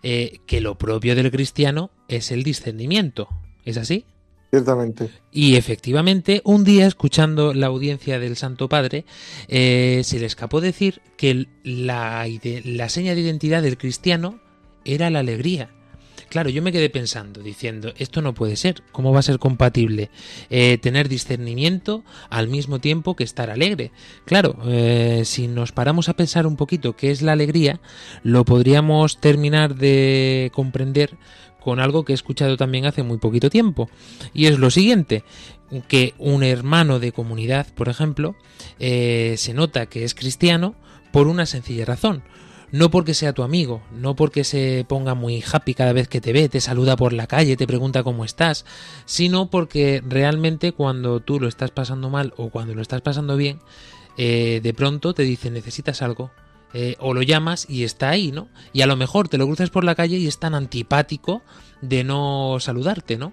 eh, 0.03 0.41
que 0.47 0.61
lo 0.61 0.77
propio 0.77 1.15
del 1.15 1.31
cristiano 1.31 1.91
es 2.09 2.31
el 2.31 2.43
discernimiento. 2.43 3.29
¿Es 3.65 3.77
así? 3.77 4.05
Ciertamente. 4.51 5.11
Y 5.33 5.57
efectivamente, 5.57 6.41
un 6.45 6.65
día, 6.65 6.87
escuchando 6.87 7.53
la 7.53 7.67
audiencia 7.67 8.19
del 8.19 8.37
Santo 8.37 8.69
Padre, 8.69 9.05
eh, 9.49 10.03
se 10.05 10.19
le 10.19 10.27
escapó 10.27 10.61
decir 10.61 11.01
que 11.17 11.47
la, 11.65 12.27
la 12.65 12.89
seña 12.89 13.15
de 13.15 13.21
identidad 13.21 13.63
del 13.63 13.77
cristiano 13.77 14.41
era 14.85 15.11
la 15.11 15.19
alegría. 15.19 15.71
Claro, 16.29 16.51
yo 16.51 16.61
me 16.61 16.73
quedé 16.73 16.91
pensando, 16.91 17.41
diciendo, 17.41 17.93
esto 17.99 18.21
no 18.21 18.35
puede 18.35 18.57
ser, 18.57 18.83
¿cómo 18.91 19.13
va 19.13 19.21
a 19.21 19.23
ser 19.23 19.39
compatible 19.39 20.11
eh, 20.51 20.77
tener 20.79 21.09
discernimiento 21.09 22.03
al 22.31 22.49
mismo 22.49 22.81
tiempo 22.81 23.15
que 23.15 23.23
estar 23.23 23.49
alegre? 23.49 23.93
Claro, 24.25 24.57
eh, 24.67 25.23
si 25.25 25.47
nos 25.47 25.71
paramos 25.71 26.09
a 26.09 26.15
pensar 26.15 26.47
un 26.47 26.57
poquito 26.57 26.97
qué 26.97 27.13
es 27.13 27.23
la 27.23 27.33
alegría, 27.33 27.81
lo 28.25 28.45
podríamos 28.45 29.21
terminar 29.21 29.77
de 29.77 30.51
comprender 30.53 31.17
con 31.61 31.79
algo 31.81 32.05
que 32.05 32.13
he 32.13 32.15
escuchado 32.15 32.57
también 32.57 32.87
hace 32.87 33.03
muy 33.03 33.19
poquito 33.19 33.49
tiempo. 33.49 33.89
Y 34.35 34.47
es 34.47 34.59
lo 34.59 34.71
siguiente, 34.71 35.25
que 35.89 36.15
un 36.19 36.43
hermano 36.43 36.99
de 36.99 37.13
comunidad, 37.13 37.67
por 37.75 37.89
ejemplo, 37.89 38.37
eh, 38.79 39.35
se 39.37 39.55
nota 39.55 39.87
que 39.87 40.05
es 40.05 40.15
cristiano 40.15 40.75
por 41.13 41.29
una 41.29 41.47
sencilla 41.47 41.85
razón 41.85 42.23
no 42.73 42.91
porque 42.91 43.15
sea 43.15 43.33
tu 43.33 43.43
amigo, 43.43 43.83
no 43.93 44.17
porque 44.17 44.45
se 44.45 44.85
ponga 44.89 45.15
muy 45.15 45.43
happy 45.51 45.75
cada 45.75 45.93
vez 45.93 46.09
que 46.09 46.21
te 46.21 46.33
ve, 46.33 46.49
te 46.49 46.61
saluda 46.61 46.97
por 46.97 47.13
la 47.13 47.27
calle, 47.27 47.57
te 47.57 47.67
pregunta 47.67 48.03
cómo 48.03 48.25
estás, 48.25 48.65
sino 49.05 49.51
porque 49.51 50.03
realmente 50.07 50.73
cuando 50.73 51.21
tú 51.21 51.41
lo 51.41 51.49
estás 51.49 51.71
pasando 51.71 52.11
mal 52.11 52.35
o 52.37 52.51
cuando 52.51 52.75
lo 52.75 52.83
estás 52.83 53.03
pasando 53.03 53.37
bien, 53.37 53.61
eh, 54.17 54.61
de 54.63 54.75
pronto 54.75 55.15
te 55.15 55.23
dice 55.23 55.51
necesitas 55.51 56.03
algo. 56.03 56.31
Eh, 56.75 56.97
o 56.99 57.15
lo 57.15 57.23
llamas 57.23 57.65
y 57.71 57.85
está 57.85 58.11
ahí, 58.11 58.33
¿no? 58.33 58.49
Y 58.73 58.83
a 58.83 58.87
lo 58.87 58.97
mejor 58.97 59.29
te 59.29 59.39
lo 59.39 59.47
cruzas 59.47 59.71
por 59.71 59.85
la 59.85 59.95
calle 59.95 60.19
y 60.19 60.27
es 60.27 60.39
tan 60.39 60.55
antipático 60.55 61.41
de 61.81 62.05
no 62.05 62.59
saludarte, 62.61 63.17
¿no? 63.17 63.33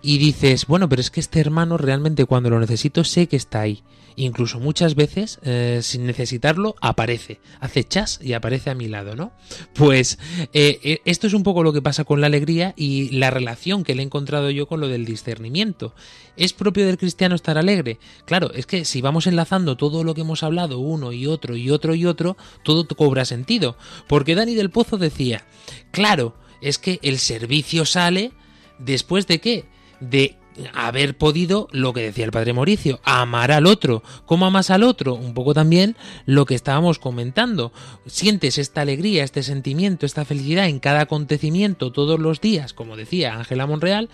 Y 0.00 0.18
dices, 0.18 0.66
bueno, 0.66 0.88
pero 0.88 1.00
es 1.00 1.10
que 1.10 1.20
este 1.20 1.38
hermano 1.38 1.76
realmente 1.76 2.24
cuando 2.24 2.50
lo 2.50 2.58
necesito 2.58 3.04
sé 3.04 3.28
que 3.28 3.36
está 3.36 3.60
ahí 3.60 3.84
incluso 4.16 4.60
muchas 4.60 4.94
veces, 4.94 5.38
eh, 5.42 5.80
sin 5.82 6.06
necesitarlo, 6.06 6.74
aparece, 6.80 7.40
hace 7.60 7.84
chas 7.84 8.18
y 8.22 8.32
aparece 8.32 8.70
a 8.70 8.74
mi 8.74 8.88
lado, 8.88 9.16
¿no? 9.16 9.32
Pues 9.74 10.18
eh, 10.52 10.78
eh, 10.82 11.00
esto 11.04 11.26
es 11.26 11.34
un 11.34 11.42
poco 11.42 11.62
lo 11.62 11.72
que 11.72 11.82
pasa 11.82 12.04
con 12.04 12.20
la 12.20 12.26
alegría 12.26 12.74
y 12.76 13.10
la 13.10 13.30
relación 13.30 13.84
que 13.84 13.94
le 13.94 14.02
he 14.02 14.06
encontrado 14.06 14.50
yo 14.50 14.66
con 14.66 14.80
lo 14.80 14.88
del 14.88 15.04
discernimiento. 15.04 15.94
¿Es 16.36 16.52
propio 16.52 16.86
del 16.86 16.98
cristiano 16.98 17.34
estar 17.34 17.58
alegre? 17.58 17.98
Claro, 18.24 18.52
es 18.54 18.66
que 18.66 18.84
si 18.84 19.00
vamos 19.00 19.26
enlazando 19.26 19.76
todo 19.76 20.04
lo 20.04 20.14
que 20.14 20.22
hemos 20.22 20.42
hablado 20.42 20.78
uno 20.78 21.12
y 21.12 21.26
otro 21.26 21.56
y 21.56 21.70
otro 21.70 21.94
y 21.94 22.06
otro, 22.06 22.36
todo 22.62 22.86
cobra 22.88 23.24
sentido. 23.24 23.76
Porque 24.08 24.34
Dani 24.34 24.54
del 24.54 24.70
Pozo 24.70 24.98
decía, 24.98 25.44
claro, 25.90 26.34
es 26.60 26.78
que 26.78 26.98
el 27.02 27.18
servicio 27.18 27.84
sale 27.84 28.32
después 28.78 29.26
de 29.26 29.40
qué? 29.40 29.64
De 30.00 30.36
haber 30.74 31.16
podido, 31.16 31.68
lo 31.72 31.92
que 31.92 32.02
decía 32.02 32.24
el 32.24 32.32
padre 32.32 32.52
Mauricio, 32.52 33.00
amar 33.04 33.52
al 33.52 33.66
otro. 33.66 34.02
¿Cómo 34.26 34.46
amas 34.46 34.70
al 34.70 34.82
otro? 34.82 35.14
Un 35.14 35.34
poco 35.34 35.54
también 35.54 35.96
lo 36.26 36.46
que 36.46 36.54
estábamos 36.54 36.98
comentando. 36.98 37.72
Sientes 38.06 38.58
esta 38.58 38.82
alegría, 38.82 39.24
este 39.24 39.42
sentimiento, 39.42 40.06
esta 40.06 40.24
felicidad 40.24 40.66
en 40.66 40.80
cada 40.80 41.02
acontecimiento 41.02 41.92
todos 41.92 42.20
los 42.20 42.40
días, 42.40 42.72
como 42.72 42.96
decía 42.96 43.34
Ángela 43.34 43.66
Monreal, 43.66 44.08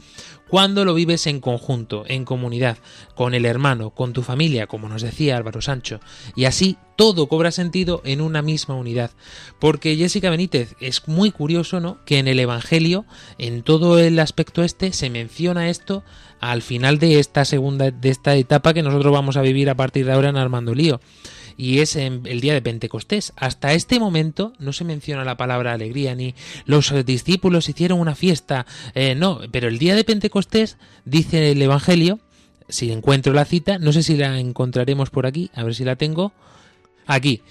cuando 0.49 0.85
lo 0.85 0.95
vives 0.95 1.27
en 1.27 1.41
conjunto, 1.41 2.05
en 2.07 2.25
comunidad, 2.25 2.79
con 3.15 3.35
el 3.35 3.45
hermano, 3.45 3.91
con 3.91 4.13
tu 4.13 4.23
familia, 4.23 4.67
como 4.67 4.89
nos 4.89 5.03
decía 5.03 5.37
Álvaro 5.37 5.61
Sancho. 5.61 6.01
Y 6.35 6.47
así 6.47 6.77
todo 6.97 7.29
cobra 7.29 7.51
sentido 7.51 8.03
en 8.05 8.21
una 8.21 8.43
misma 8.43 8.75
unidad. 8.75 9.11
Porque 9.59 9.97
Jessica 9.97 10.31
Benítez 10.31 10.75
es 10.81 11.07
muy 11.07 11.31
curioso, 11.31 11.81
¿no? 11.81 11.99
Que 12.05 12.19
en 12.19 12.29
el 12.29 12.41
Evangelio, 12.41 13.05
en 13.39 13.63
todo 13.63 13.99
el 13.99 14.19
aspecto 14.19 14.63
este, 14.65 14.93
se 14.93 15.11
menciona 15.11 15.69
esto 15.69 16.03
al 16.41 16.63
final 16.63 16.99
de 16.99 17.19
esta 17.19 17.45
segunda, 17.45 17.91
de 17.91 18.09
esta 18.09 18.35
etapa 18.37 18.75
que 18.75 18.83
nosotros 18.83 19.13
vamos 19.13 19.37
a 19.37 19.43
vivir 19.43 19.71
a 19.71 19.77
partir 19.77 20.07
de 20.07 20.13
ahora 20.13 20.31
en 20.31 20.37
Armando 20.37 20.75
Lío 20.75 21.01
y 21.59 21.81
es 21.81 21.97
en 21.97 22.23
el 22.25 22.41
día 22.41 22.55
de 22.55 22.63
Pentecostés. 22.63 23.35
Hasta 23.37 23.75
este 23.75 24.01
momento 24.01 24.55
no 24.59 24.73
se 24.73 24.85
menciona 24.85 25.25
la 25.25 25.37
palabra 25.37 25.75
alegría, 25.75 26.15
ni 26.15 26.35
los 26.65 26.95
discípulos 27.05 27.69
hicieron 27.69 28.01
una 28.01 28.15
fiesta, 28.15 28.65
eh, 28.95 29.15
no, 29.15 29.41
pero 29.51 29.69
el 29.69 29.79
día 29.79 29.95
de 29.97 30.05
Pentecostés 30.05 30.79
dice 31.05 31.51
el 31.51 31.61
Evangelio, 31.61 32.21
si 32.69 32.93
encuentro 32.93 33.33
la 33.33 33.45
cita, 33.45 33.79
no 33.79 33.93
sé 33.93 34.03
si 34.03 34.17
la 34.17 34.39
encontraremos 34.39 35.11
por 35.11 35.27
aquí, 35.27 35.51
a 35.55 35.65
ver 35.65 35.75
si 35.75 35.85
la 35.85 35.97
tengo, 35.97 36.33
aquí. 37.07 37.43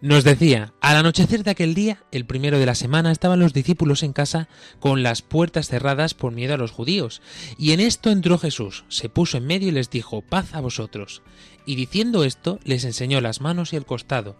Nos 0.00 0.22
decía, 0.22 0.74
al 0.82 0.96
anochecer 0.96 1.44
de 1.44 1.52
aquel 1.52 1.72
día, 1.72 2.02
el 2.12 2.26
primero 2.26 2.58
de 2.58 2.66
la 2.66 2.74
semana, 2.74 3.10
estaban 3.10 3.40
los 3.40 3.54
discípulos 3.54 4.02
en 4.02 4.12
casa 4.12 4.48
con 4.78 5.02
las 5.02 5.22
puertas 5.22 5.68
cerradas 5.68 6.12
por 6.12 6.32
miedo 6.32 6.52
a 6.52 6.58
los 6.58 6.72
judíos. 6.72 7.22
Y 7.56 7.72
en 7.72 7.80
esto 7.80 8.10
entró 8.10 8.36
Jesús, 8.36 8.84
se 8.88 9.08
puso 9.08 9.38
en 9.38 9.46
medio 9.46 9.68
y 9.68 9.72
les 9.72 9.88
dijo, 9.88 10.20
paz 10.20 10.52
a 10.52 10.60
vosotros. 10.60 11.22
Y 11.66 11.76
diciendo 11.76 12.24
esto, 12.24 12.58
les 12.64 12.84
enseñó 12.84 13.20
las 13.20 13.40
manos 13.40 13.72
y 13.72 13.76
el 13.76 13.86
costado. 13.86 14.36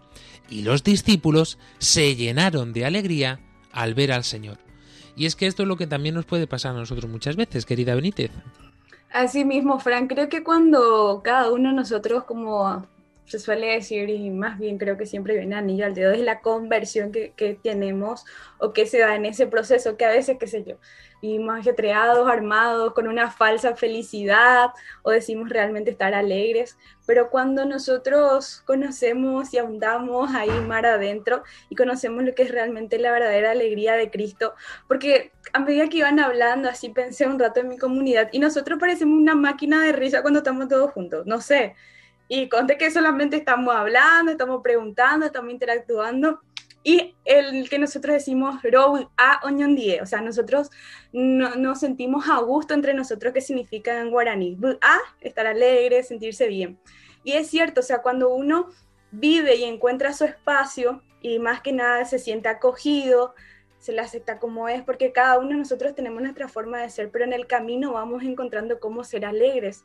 Y 0.51 0.63
los 0.63 0.85
discípulos 0.85 1.59
se 1.79 2.17
llenaron 2.17 2.73
de 2.73 2.85
alegría 2.85 3.41
al 3.73 3.95
ver 3.95 4.13
al 4.13 4.25
Señor. 4.25 4.59
Y 5.17 5.27
es 5.27 5.37
que 5.37 5.47
esto 5.47 5.63
es 5.63 5.69
lo 5.69 5.77
que 5.77 5.87
también 5.87 6.15
nos 6.15 6.27
puede 6.27 6.47
pasar 6.47 6.75
a 6.75 6.79
nosotros 6.79 7.11
muchas 7.11 7.37
veces, 7.37 7.67
querida 7.67 7.95
Benítez. 7.95 8.31
Así 9.13 9.45
mismo, 9.45 9.79
Frank, 9.79 10.11
creo 10.13 10.29
que 10.29 10.43
cuando 10.43 11.21
cada 11.23 11.51
uno 11.53 11.69
de 11.69 11.77
nosotros 11.77 12.25
como 12.25 12.85
se 13.27 13.39
suele 13.39 13.69
decir, 13.69 14.11
y 14.11 14.31
más 14.31 14.59
bien 14.59 14.79
creo 14.79 14.97
que 14.97 15.07
siempre 15.07 15.37
viene 15.37 15.55
anillo 15.57 15.87
al 15.87 15.95
dedo, 15.95 16.13
es 16.13 16.21
la 16.21 16.41
conversión 16.41 17.11
que, 17.11 17.33
que, 17.33 17.55
tenemos 17.55 18.25
o 18.59 18.73
que 18.73 18.87
se 18.87 18.99
da 18.99 19.15
en 19.15 19.25
ese 19.25 19.47
proceso, 19.47 19.97
que 19.97 20.05
a 20.05 20.11
veces, 20.11 20.37
qué 20.39 20.47
sé 20.47 20.65
yo, 20.65 20.77
vivimos 21.23 21.59
ajetreados, 21.59 22.29
armados, 22.29 22.93
con 22.93 23.09
una 23.09 23.31
falsa 23.31 23.75
felicidad, 23.77 24.71
o 25.03 25.11
decimos 25.11 25.49
realmente 25.49 25.91
estar 25.91 26.13
alegres, 26.13 26.77
pero 27.07 27.31
cuando 27.31 27.65
nosotros 27.65 28.63
conocemos 28.67 29.55
y 29.55 29.59
ahondamos 29.59 30.35
ahí 30.35 30.51
mar 30.69 30.85
adentro 30.85 31.43
y 31.71 31.77
conocemos 31.77 32.25
lo 32.25 32.35
que 32.35 32.43
es 32.43 32.51
realmente 32.51 32.99
la 32.99 33.11
verdadera 33.11 33.53
alegría 33.53 33.95
de 33.95 34.11
Cristo, 34.11 34.53
porque 34.87 35.33
a 35.55 35.61
medida 35.61 35.89
que 35.89 35.99
iban 35.99 36.21
hablando, 36.21 36.69
así 36.69 36.91
pensé 36.91 37.27
un 37.27 37.39
rato 37.39 37.61
en 37.61 37.69
mi 37.69 37.79
comunidad, 37.79 38.29
y 38.33 38.39
nosotros 38.39 38.79
parecemos 38.79 39.19
una 39.19 39.35
máquina 39.35 39.83
de 39.83 39.93
risa 39.93 40.21
cuando 40.21 40.41
estamos 40.41 40.69
todos 40.69 40.93
juntos, 40.93 41.27
no 41.27 41.41
sé, 41.41 41.75
y 42.29 42.49
conté 42.49 42.79
que 42.79 42.91
solamente 42.91 43.37
estamos 43.37 43.75
hablando, 43.75 44.33
estamos 44.33 44.63
preguntando, 44.63 45.27
estamos 45.27 45.53
interactuando. 45.53 46.41
Y 46.83 47.15
el 47.25 47.69
que 47.71 47.79
nosotros 47.79 48.13
decimos 48.13 48.63
row 48.63 49.09
a 49.17 49.41
die, 49.51 50.03
o 50.03 50.07
sea, 50.07 50.21
nosotros 50.21 50.71
no, 51.13 51.57
nos 51.57 51.81
sentimos 51.81 52.29
a 52.29 52.41
gusto 52.41 52.75
entre 52.75 52.93
nosotros, 52.93 53.33
que 53.33 53.41
significa 53.41 54.01
en 54.01 54.11
guaraní. 54.11 54.59
A, 54.83 54.99
estar 55.21 55.47
alegre, 55.47 56.03
sentirse 56.03 56.47
bien. 56.47 56.79
Y 57.25 57.33
es 57.33 57.49
cierto, 57.49 57.81
o 57.81 57.83
sea, 57.85 58.03
cuando 58.03 58.35
uno 58.35 58.69
vive 59.11 59.57
y 59.57 59.65
encuentra 59.65 60.13
su 60.13 60.25
espacio 60.25 61.03
y 61.23 61.39
más 61.39 61.63
que 61.63 61.73
nada 61.73 62.05
se 62.05 62.19
siente 62.19 62.49
acogido, 62.49 63.35
se 63.79 63.93
le 63.93 64.01
acepta 64.01 64.39
como 64.39 64.69
es, 64.69 64.83
porque 64.83 65.13
cada 65.13 65.39
uno 65.39 65.51
de 65.51 65.57
nosotros 65.57 65.95
tenemos 65.95 66.21
nuestra 66.21 66.49
forma 66.49 66.83
de 66.83 66.91
ser, 66.91 67.11
pero 67.11 67.25
en 67.25 67.33
el 67.33 67.47
camino 67.47 67.93
vamos 67.93 68.23
encontrando 68.23 68.79
cómo 68.79 69.05
ser 69.05 69.25
alegres 69.25 69.85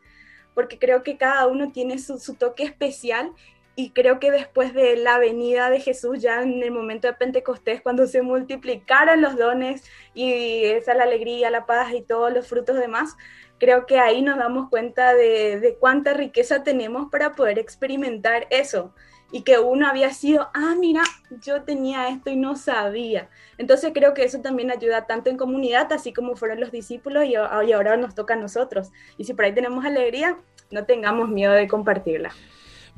porque 0.53 0.79
creo 0.79 1.03
que 1.03 1.17
cada 1.17 1.47
uno 1.47 1.71
tiene 1.71 1.99
su, 1.99 2.17
toque 2.35 2.63
especial 2.63 3.31
y 3.75 3.91
creo 3.91 4.19
que 4.19 4.31
después 4.31 4.73
de 4.73 4.97
la 4.97 5.19
venida 5.19 5.69
de 5.69 5.79
Jesús, 5.79 6.21
ya 6.21 6.41
en 6.41 6.61
el 6.61 6.71
momento 6.71 7.07
de 7.07 7.13
Pentecostés, 7.13 7.81
cuando 7.81 8.07
se 8.07 8.21
multiplicaron 8.21 9.21
los 9.21 9.37
dones 9.37 9.83
y 10.13 10.65
esa 10.65 10.93
la 10.93 11.03
alegría, 11.03 11.49
la 11.49 11.65
paz 11.65 11.93
y 11.93 12.01
todos 12.01 12.33
los 12.33 12.47
frutos 12.47 12.77
demás, 12.77 13.15
creo 13.57 13.85
que 13.85 13.99
ahí 13.99 14.21
nos 14.21 14.37
damos 14.37 14.69
cuenta 14.69 15.13
de, 15.13 15.59
de 15.59 15.75
cuánta 15.75 16.13
riqueza 16.13 16.63
tenemos 16.63 17.09
para 17.09 17.33
poder 17.33 17.57
experimentar 17.59 18.47
eso 18.49 18.93
y 19.31 19.41
que 19.41 19.59
uno 19.59 19.87
había 19.87 20.13
sido, 20.13 20.49
ah, 20.53 20.75
mira, 20.79 21.03
yo 21.43 21.61
tenía 21.61 22.09
esto 22.09 22.29
y 22.29 22.35
no 22.35 22.55
sabía. 22.55 23.29
Entonces 23.57 23.91
creo 23.93 24.13
que 24.13 24.23
eso 24.23 24.39
también 24.39 24.71
ayuda 24.71 25.05
tanto 25.05 25.29
en 25.29 25.37
comunidad, 25.37 25.91
así 25.93 26.13
como 26.13 26.35
fueron 26.35 26.59
los 26.59 26.71
discípulos 26.71 27.25
y, 27.25 27.35
ahora 27.35 27.97
nos 27.97 28.15
toca 28.15 28.33
a 28.33 28.37
nosotros. 28.37 28.89
Y 29.17 29.25
si 29.25 29.33
por 29.33 29.45
ahí 29.45 29.53
tenemos 29.53 29.85
alegría, 29.85 30.37
no 30.71 30.85
tengamos 30.85 31.29
miedo 31.29 31.53
de 31.53 31.67
compartirla. 31.67 32.31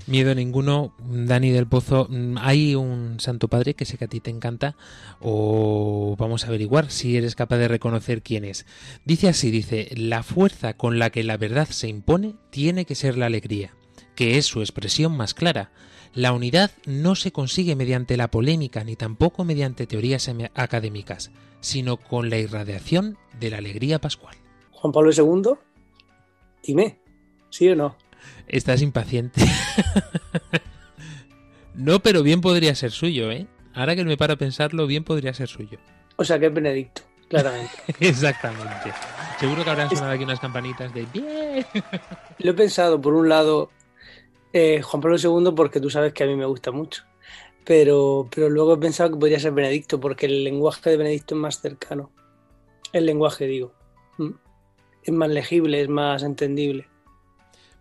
Miedo 0.08 0.34
ninguno, 0.34 0.96
Dani 1.00 1.52
del 1.52 1.68
Pozo. 1.68 2.10
Hay 2.38 2.74
un 2.74 3.20
Santo 3.20 3.50
Padre 3.50 3.76
que 3.76 3.86
sé 3.86 3.98
que 4.00 4.06
a 4.06 4.08
ti 4.08 4.20
te 4.20 4.32
encanta, 4.32 4.76
o 5.20 6.16
vamos 6.18 6.44
a 6.44 6.48
averiguar 6.48 6.90
si 6.90 7.18
eres 7.18 7.36
capaz 7.36 7.58
de 7.58 7.68
reconocer 7.68 8.24
quién 8.24 8.44
es. 8.44 8.66
Dice 9.06 9.30
así: 9.30 9.52
dice, 9.52 9.90
la 9.96 10.24
fuerza 10.24 10.74
con 10.76 10.98
la 10.98 11.12
que 11.12 11.24
la 11.24 11.38
verdad 11.38 11.68
se 11.68 11.88
impone 11.88 12.34
tiene 12.50 12.86
que 12.86 12.96
ser 12.96 13.16
la 13.16 13.28
alegría, 13.28 13.76
que 14.16 14.40
es 14.40 14.46
su 14.48 14.62
expresión 14.62 15.16
más 15.16 15.36
clara. 15.36 15.72
La 16.14 16.34
unidad 16.34 16.72
no 16.86 17.16
se 17.16 17.32
consigue 17.32 17.76
mediante 17.76 18.18
la 18.18 18.30
polémica 18.30 18.84
ni 18.84 18.96
tampoco 18.96 19.46
mediante 19.46 19.88
teorías 19.88 20.30
académicas, 20.56 21.32
sino 21.62 21.98
con 21.98 22.30
la 22.30 22.38
irradiación 22.38 23.18
de 23.40 23.50
la 23.50 23.58
alegría 23.58 24.00
pascual. 24.00 24.36
Juan 24.72 24.92
Pablo 24.92 25.12
II, 25.16 25.54
dime, 26.64 27.00
¿sí 27.50 27.70
o 27.70 27.76
no? 27.76 27.96
Estás 28.48 28.82
impaciente. 28.82 29.42
no, 31.76 32.02
pero 32.02 32.24
bien 32.24 32.42
podría 32.42 32.76
ser 32.76 32.92
suyo, 32.92 33.32
¿eh? 33.32 33.48
Ahora 33.74 33.96
que 33.96 34.04
me 34.04 34.18
paro 34.18 34.34
a 34.34 34.38
pensarlo, 34.38 34.88
bien 34.88 35.06
podría 35.06 35.34
ser 35.34 35.48
suyo. 35.48 35.80
O 36.18 36.26
sea 36.26 36.38
que 36.40 36.48
es 36.48 36.54
Benedicto. 36.54 37.04
claramente. 37.30 37.72
Exactamente. 38.02 38.92
Seguro 39.40 39.64
que 39.64 39.70
habrán 39.70 39.90
sonado 39.90 40.12
aquí 40.12 40.26
unas 40.26 40.42
campanitas 40.42 40.94
de 40.94 41.06
bien. 41.14 41.66
Lo 42.40 42.52
he 42.52 42.54
pensado, 42.54 43.00
por 43.00 43.14
un 43.14 43.30
lado, 43.30 43.72
eh, 44.54 44.82
Juan 44.82 45.02
Pablo 45.02 45.18
II, 45.18 45.52
porque 45.56 45.80
tú 45.80 45.90
sabes 45.90 46.14
que 46.14 46.24
a 46.24 46.28
mí 46.28 46.36
me 46.36 46.46
gusta 46.46 46.72
mucho. 46.72 47.04
Pero, 47.64 48.28
pero 48.34 48.50
luego 48.50 48.74
he 48.74 48.78
pensado 48.78 49.12
que 49.12 49.18
podría 49.18 49.40
ser 49.40 49.52
Benedicto, 49.52 50.00
porque 50.00 50.26
el 50.26 50.44
lenguaje 50.44 50.90
de 50.90 50.98
Benedicto 50.98 51.36
es 51.36 51.42
más 51.42 51.62
cercano. 51.62 52.12
El 52.92 53.06
lenguaje, 53.06 53.46
digo. 53.48 53.74
Mm. 54.18 54.32
Es 55.04 55.14
más 55.14 55.30
legible, 55.30 55.82
es 55.82 55.90
más 55.90 56.24
entendible. 56.24 56.88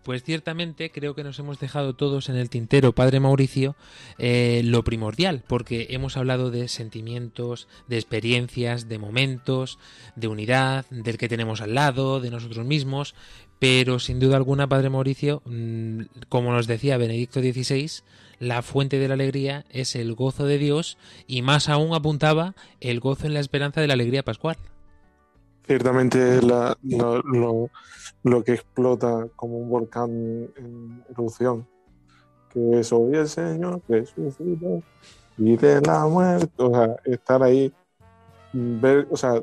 Pues 0.03 0.23
ciertamente 0.23 0.91
creo 0.91 1.13
que 1.13 1.23
nos 1.23 1.37
hemos 1.37 1.59
dejado 1.59 1.95
todos 1.95 2.29
en 2.29 2.35
el 2.35 2.49
tintero, 2.49 2.93
Padre 2.93 3.19
Mauricio, 3.19 3.75
eh, 4.17 4.61
lo 4.65 4.83
primordial, 4.83 5.43
porque 5.45 5.87
hemos 5.91 6.17
hablado 6.17 6.49
de 6.49 6.67
sentimientos, 6.69 7.67
de 7.87 7.97
experiencias, 7.97 8.89
de 8.89 8.97
momentos, 8.97 9.77
de 10.15 10.27
unidad, 10.27 10.87
del 10.89 11.19
que 11.19 11.29
tenemos 11.29 11.61
al 11.61 11.75
lado, 11.75 12.19
de 12.19 12.31
nosotros 12.31 12.65
mismos, 12.65 13.13
pero 13.61 13.99
sin 13.99 14.19
duda 14.19 14.37
alguna, 14.37 14.67
Padre 14.67 14.89
Mauricio, 14.89 15.43
mm, 15.45 16.01
como 16.29 16.51
nos 16.51 16.65
decía 16.65 16.97
Benedicto 16.97 17.41
XVI, 17.41 18.01
la 18.39 18.63
fuente 18.63 18.97
de 18.97 19.07
la 19.07 19.13
alegría 19.13 19.65
es 19.69 19.95
el 19.95 20.15
gozo 20.15 20.45
de 20.45 20.57
Dios 20.57 20.97
y 21.27 21.43
más 21.43 21.69
aún 21.69 21.93
apuntaba 21.93 22.55
el 22.79 22.99
gozo 22.99 23.27
en 23.27 23.35
la 23.35 23.39
esperanza 23.39 23.79
de 23.79 23.85
la 23.85 23.93
alegría 23.93 24.23
pascual. 24.23 24.57
Ciertamente 25.67 26.41
la, 26.41 26.75
lo, 26.81 27.69
lo, 28.23 28.43
que 28.43 28.53
explota 28.53 29.27
como 29.35 29.59
un 29.59 29.69
volcán 29.69 30.09
en 30.57 31.03
erupción, 31.11 31.67
que 32.51 32.79
es 32.79 32.91
hoy 32.91 33.13
el 33.13 33.29
Señor 33.29 33.79
resucitó 33.87 34.81
y 35.37 35.55
de 35.55 35.81
la 35.81 36.07
muerte, 36.07 36.51
o 36.57 36.71
sea, 36.73 36.95
estar 37.05 37.43
ahí, 37.43 37.71
ver, 38.53 39.07
o 39.11 39.17
sea, 39.17 39.35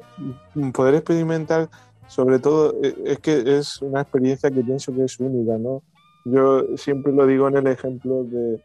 poder 0.72 0.96
experimentar, 0.96 1.70
sobre 2.08 2.38
todo, 2.38 2.74
e, 2.82 2.94
es 3.04 3.18
que 3.20 3.58
es 3.58 3.80
una 3.82 4.02
experiencia 4.02 4.50
que 4.50 4.62
pienso 4.62 4.92
que 4.92 5.04
es 5.04 5.18
única, 5.20 5.56
¿no? 5.58 5.82
Yo 6.24 6.76
siempre 6.76 7.12
lo 7.12 7.26
digo 7.26 7.48
en 7.48 7.56
el 7.58 7.66
ejemplo 7.68 8.24
de, 8.24 8.60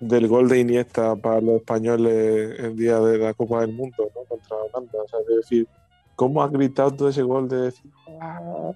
del 0.00 0.28
gol 0.28 0.48
de 0.48 0.60
Iniesta 0.60 1.14
para 1.16 1.40
los 1.40 1.56
españoles 1.56 2.58
el 2.58 2.76
día 2.76 2.98
de 3.00 3.18
la 3.18 3.34
Copa 3.34 3.60
del 3.60 3.72
Mundo, 3.72 4.10
¿no? 4.14 4.22
Contra 4.24 4.56
Holanda, 4.56 5.02
o 5.04 5.08
sea, 5.08 5.20
es 5.20 5.36
decir, 5.36 5.68
cómo 6.14 6.42
ha 6.42 6.48
gritado 6.48 6.90
todo 6.92 7.08
ese 7.08 7.22
gol 7.22 7.48
de 7.48 7.56
decir, 7.62 7.90
ah", 8.20 8.72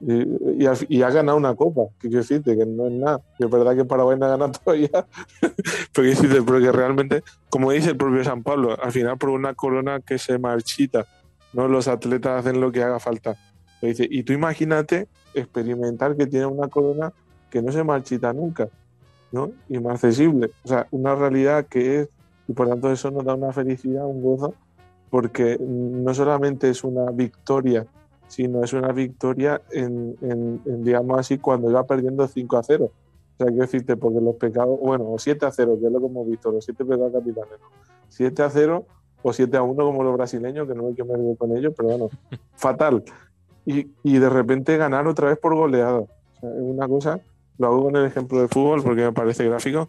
y, 0.00 1.02
ha, 1.02 1.10
ganado 1.10 1.38
una 1.38 1.54
copa, 1.54 1.82
que 1.98 2.08
quiero 2.08 2.18
decirte, 2.18 2.56
que 2.56 2.66
no 2.66 2.86
es 2.86 2.92
nada, 2.92 3.22
es 3.38 3.48
verdad 3.48 3.74
que 3.74 3.84
Paraguay 3.84 4.18
no 4.18 4.26
ha 4.26 4.30
ganado 4.30 4.52
todavía, 4.64 5.06
pero, 5.92 6.06
decirte, 6.06 6.42
pero 6.42 6.60
que 6.60 6.72
realmente, 6.72 7.22
como 7.48 7.70
dice 7.72 7.90
el 7.90 7.96
propio 7.96 8.22
San 8.24 8.42
Pablo, 8.42 8.76
al 8.80 8.92
final 8.92 9.16
por 9.16 9.30
una 9.30 9.54
corona 9.54 10.00
que 10.00 10.18
se 10.18 10.38
marchita, 10.38 11.06
¿no? 11.54 11.68
Los 11.68 11.88
atletas 11.88 12.40
hacen 12.40 12.60
lo 12.60 12.70
que 12.70 12.82
haga 12.82 12.98
falta. 12.98 13.36
dice, 13.80 14.06
y 14.10 14.22
tú 14.22 14.32
imagínate 14.32 15.08
experimentar 15.32 16.16
que 16.16 16.26
tiene 16.26 16.46
una 16.46 16.68
corona 16.68 17.12
que 17.50 17.62
no 17.62 17.72
se 17.72 17.84
marchita 17.84 18.32
nunca, 18.32 18.68
¿no? 19.32 19.52
Y 19.68 19.78
más 19.78 19.94
accesible. 19.94 20.50
O 20.64 20.68
sea, 20.68 20.86
una 20.90 21.14
realidad 21.14 21.66
que 21.66 22.00
es, 22.00 22.08
y 22.48 22.52
por 22.52 22.68
tanto 22.68 22.90
eso 22.90 23.10
nos 23.10 23.24
da 23.24 23.34
una 23.34 23.52
felicidad, 23.52 24.04
un 24.06 24.22
gozo, 24.22 24.54
porque 25.10 25.56
no 25.60 26.12
solamente 26.12 26.68
es 26.68 26.82
una 26.82 27.10
victoria, 27.12 27.86
sino 28.26 28.64
es 28.64 28.72
una 28.72 28.92
victoria 28.92 29.62
en, 29.70 30.16
digamos 30.82 31.18
así, 31.18 31.38
cuando 31.38 31.70
iba 31.70 31.84
perdiendo 31.84 32.26
5 32.26 32.56
a 32.56 32.62
0. 32.64 32.84
O 32.84 33.36
sea, 33.36 33.46
quiero 33.46 33.62
decirte, 33.62 33.96
porque 33.96 34.20
los 34.20 34.34
pecados, 34.36 34.78
bueno, 34.80 35.12
o 35.12 35.18
7 35.18 35.46
a 35.46 35.52
0, 35.52 35.78
que 35.80 35.86
es 35.86 35.92
lo 35.92 36.00
que 36.00 36.06
hemos 36.06 36.26
visto, 36.26 36.50
los 36.50 36.64
7 36.64 36.84
pecados 36.84 37.12
capitales, 37.12 37.60
7 38.08 38.42
a 38.42 38.50
0 38.50 38.86
o 39.26 39.32
7 39.32 39.56
a 39.56 39.62
1 39.62 39.74
como 39.84 40.04
los 40.04 40.14
brasileños, 40.14 40.68
que 40.68 40.74
no 40.74 40.86
hay 40.86 40.94
que 40.94 41.04
me 41.04 41.36
con 41.36 41.56
ellos, 41.56 41.72
pero 41.76 41.88
bueno, 41.88 42.10
fatal. 42.56 43.02
Y, 43.66 43.88
y, 44.02 44.18
de 44.18 44.28
repente 44.28 44.76
ganar 44.76 45.06
otra 45.06 45.28
vez 45.28 45.38
por 45.38 45.54
goleada. 45.54 46.00
O 46.00 46.08
sea, 46.38 46.50
es 46.50 46.60
una 46.60 46.86
cosa, 46.86 47.20
lo 47.56 47.66
hago 47.66 47.84
con 47.84 47.96
el 47.96 48.04
ejemplo 48.04 48.40
de 48.40 48.48
fútbol 48.48 48.82
porque 48.82 49.02
me 49.02 49.12
parece 49.12 49.48
gráfico, 49.48 49.88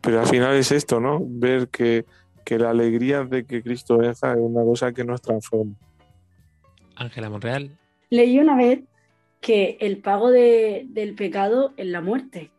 pero 0.00 0.20
al 0.20 0.26
final 0.26 0.54
es 0.54 0.70
esto, 0.70 1.00
¿no? 1.00 1.18
Ver 1.20 1.68
que 1.68 2.04
que 2.46 2.60
la 2.60 2.70
alegría 2.70 3.24
de 3.24 3.44
que 3.44 3.60
Cristo 3.60 3.98
venza 3.98 4.32
es 4.32 4.38
una 4.38 4.62
cosa 4.62 4.92
que 4.92 5.04
nos 5.04 5.20
transforma. 5.20 5.74
Ángela 6.94 7.28
Monreal. 7.28 7.76
Leí 8.08 8.38
una 8.38 8.56
vez 8.56 8.84
que 9.40 9.76
el 9.80 9.98
pago 9.98 10.30
del 10.30 11.14
pecado 11.16 11.74
es 11.76 11.86
la 11.88 12.00
muerte. 12.00 12.52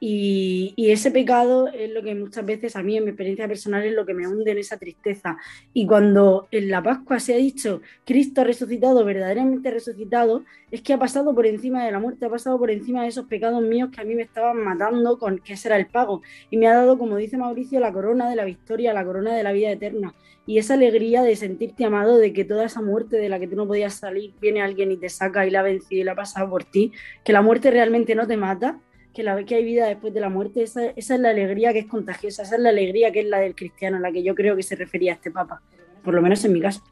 Y, 0.00 0.74
ese 0.76 1.10
pecado 1.10 1.68
es 1.68 1.90
lo 1.90 2.02
que 2.02 2.14
muchas 2.14 2.46
veces 2.46 2.76
a 2.76 2.82
mí, 2.82 2.96
en 2.96 3.04
mi 3.04 3.10
experiencia 3.10 3.48
personal, 3.48 3.84
es 3.84 3.92
lo 3.92 4.06
que 4.06 4.14
me 4.14 4.26
hunde 4.26 4.52
en 4.52 4.58
esa 4.58 4.78
tristeza. 4.78 5.36
Y 5.74 5.86
cuando 5.86 6.48
en 6.50 6.70
la 6.70 6.82
Pascua 6.82 7.18
se 7.20 7.34
ha 7.34 7.36
dicho 7.36 7.82
Cristo 8.04 8.40
ha 8.40 8.44
resucitado, 8.44 9.04
verdaderamente 9.04 9.70
resucitado, 9.70 10.44
es 10.70 10.82
que 10.82 10.92
ha 10.92 10.98
pasado 10.98 11.34
por 11.34 11.46
encima 11.46 11.84
de 11.84 11.92
la 11.92 11.98
muerte, 11.98 12.26
ha 12.26 12.30
pasado 12.30 12.58
por 12.58 12.70
encima 12.70 13.02
de 13.02 13.08
esos 13.08 13.26
pecados 13.26 13.60
míos 13.62 13.90
que 13.92 14.00
a 14.00 14.04
mí 14.04 14.14
me 14.14 14.22
estaban 14.22 14.62
matando, 14.62 15.18
con 15.18 15.38
que 15.38 15.54
ese 15.54 15.68
era 15.68 15.76
el 15.76 15.86
pago. 15.86 16.22
Y 16.50 16.56
me 16.58 16.68
ha 16.68 16.74
dado, 16.74 16.96
como 16.96 17.16
dice 17.16 17.36
Mauricio, 17.36 17.80
la 17.80 17.92
corona 17.92 18.30
de 18.30 18.36
la 18.36 18.44
victoria, 18.44 18.92
la 18.92 19.04
corona 19.04 19.34
de 19.34 19.42
la 19.42 19.52
vida 19.52 19.70
eterna. 19.70 20.14
Y 20.46 20.58
esa 20.58 20.74
alegría 20.74 21.22
de 21.22 21.36
sentirte 21.36 21.84
amado, 21.84 22.16
de 22.16 22.32
que 22.32 22.44
toda 22.44 22.64
esa 22.64 22.80
muerte 22.80 23.16
de 23.16 23.28
la 23.28 23.38
que 23.38 23.48
tú 23.48 23.56
no 23.56 23.66
podías 23.66 23.94
salir, 23.94 24.32
viene 24.40 24.62
alguien 24.62 24.92
y 24.92 24.96
te 24.96 25.08
saca 25.08 25.46
y 25.46 25.50
la 25.50 25.60
ha 25.60 25.62
vencido 25.62 26.00
y 26.00 26.04
la 26.04 26.12
ha 26.12 26.16
pasado 26.16 26.48
por 26.48 26.64
ti, 26.64 26.92
que 27.24 27.34
la 27.34 27.42
muerte 27.42 27.70
realmente 27.70 28.14
no 28.14 28.26
te 28.26 28.36
mata 28.36 28.80
que, 29.18 29.24
la, 29.24 29.44
que 29.44 29.56
hay 29.56 29.64
vida 29.64 29.88
después 29.88 30.14
de 30.14 30.20
la 30.20 30.28
muerte, 30.28 30.62
esa, 30.62 30.90
esa, 30.94 31.16
es 31.16 31.20
la 31.20 31.30
alegría 31.30 31.72
que 31.72 31.80
es 31.80 31.86
contagiosa, 31.86 32.44
esa 32.44 32.54
es 32.54 32.62
la 32.62 32.68
alegría 32.68 33.10
que 33.10 33.18
es 33.18 33.26
la 33.26 33.40
del 33.40 33.56
cristiano, 33.56 33.98
la 33.98 34.12
que 34.12 34.22
yo 34.22 34.32
creo 34.32 34.54
que 34.54 34.62
se 34.62 34.76
refería 34.76 35.10
a 35.10 35.14
este 35.16 35.32
Papa, 35.32 35.60
por 36.04 36.14
lo 36.14 36.22
menos 36.22 36.44
en 36.44 36.52
mi 36.52 36.60
caso. 36.60 36.84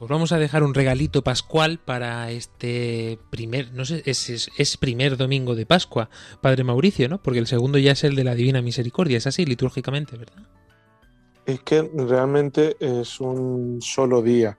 Os 0.00 0.08
vamos 0.08 0.32
a 0.32 0.38
dejar 0.38 0.64
un 0.64 0.74
regalito 0.74 1.22
pascual 1.22 1.78
para 1.78 2.32
este 2.32 3.20
primer, 3.30 3.72
no 3.72 3.84
sé, 3.84 4.02
es, 4.04 4.50
es, 4.58 4.76
primer 4.78 5.16
domingo 5.16 5.54
de 5.54 5.64
Pascua, 5.64 6.10
Padre 6.40 6.64
Mauricio, 6.64 7.08
¿no? 7.08 7.22
Porque 7.22 7.38
el 7.38 7.46
segundo 7.46 7.78
ya 7.78 7.92
es 7.92 8.02
el 8.02 8.16
de 8.16 8.24
la 8.24 8.34
Divina 8.34 8.62
Misericordia, 8.62 9.18
es 9.18 9.28
así 9.28 9.46
litúrgicamente, 9.46 10.16
¿verdad? 10.16 10.42
Es 11.46 11.60
que 11.60 11.88
realmente 11.94 12.76
es 12.80 13.20
un 13.20 13.80
solo 13.80 14.22
día. 14.22 14.58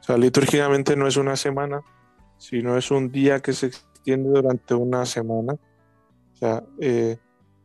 O 0.00 0.02
sea, 0.02 0.18
litúrgicamente 0.18 0.96
no 0.96 1.06
es 1.06 1.16
una 1.16 1.36
semana, 1.36 1.82
sino 2.38 2.76
es 2.76 2.90
un 2.90 3.12
día 3.12 3.38
que 3.38 3.52
se 3.52 3.66
extiende 3.66 4.30
durante 4.30 4.74
una 4.74 5.06
semana 5.06 5.56
sea, 6.46 6.64
eh, 6.80 7.16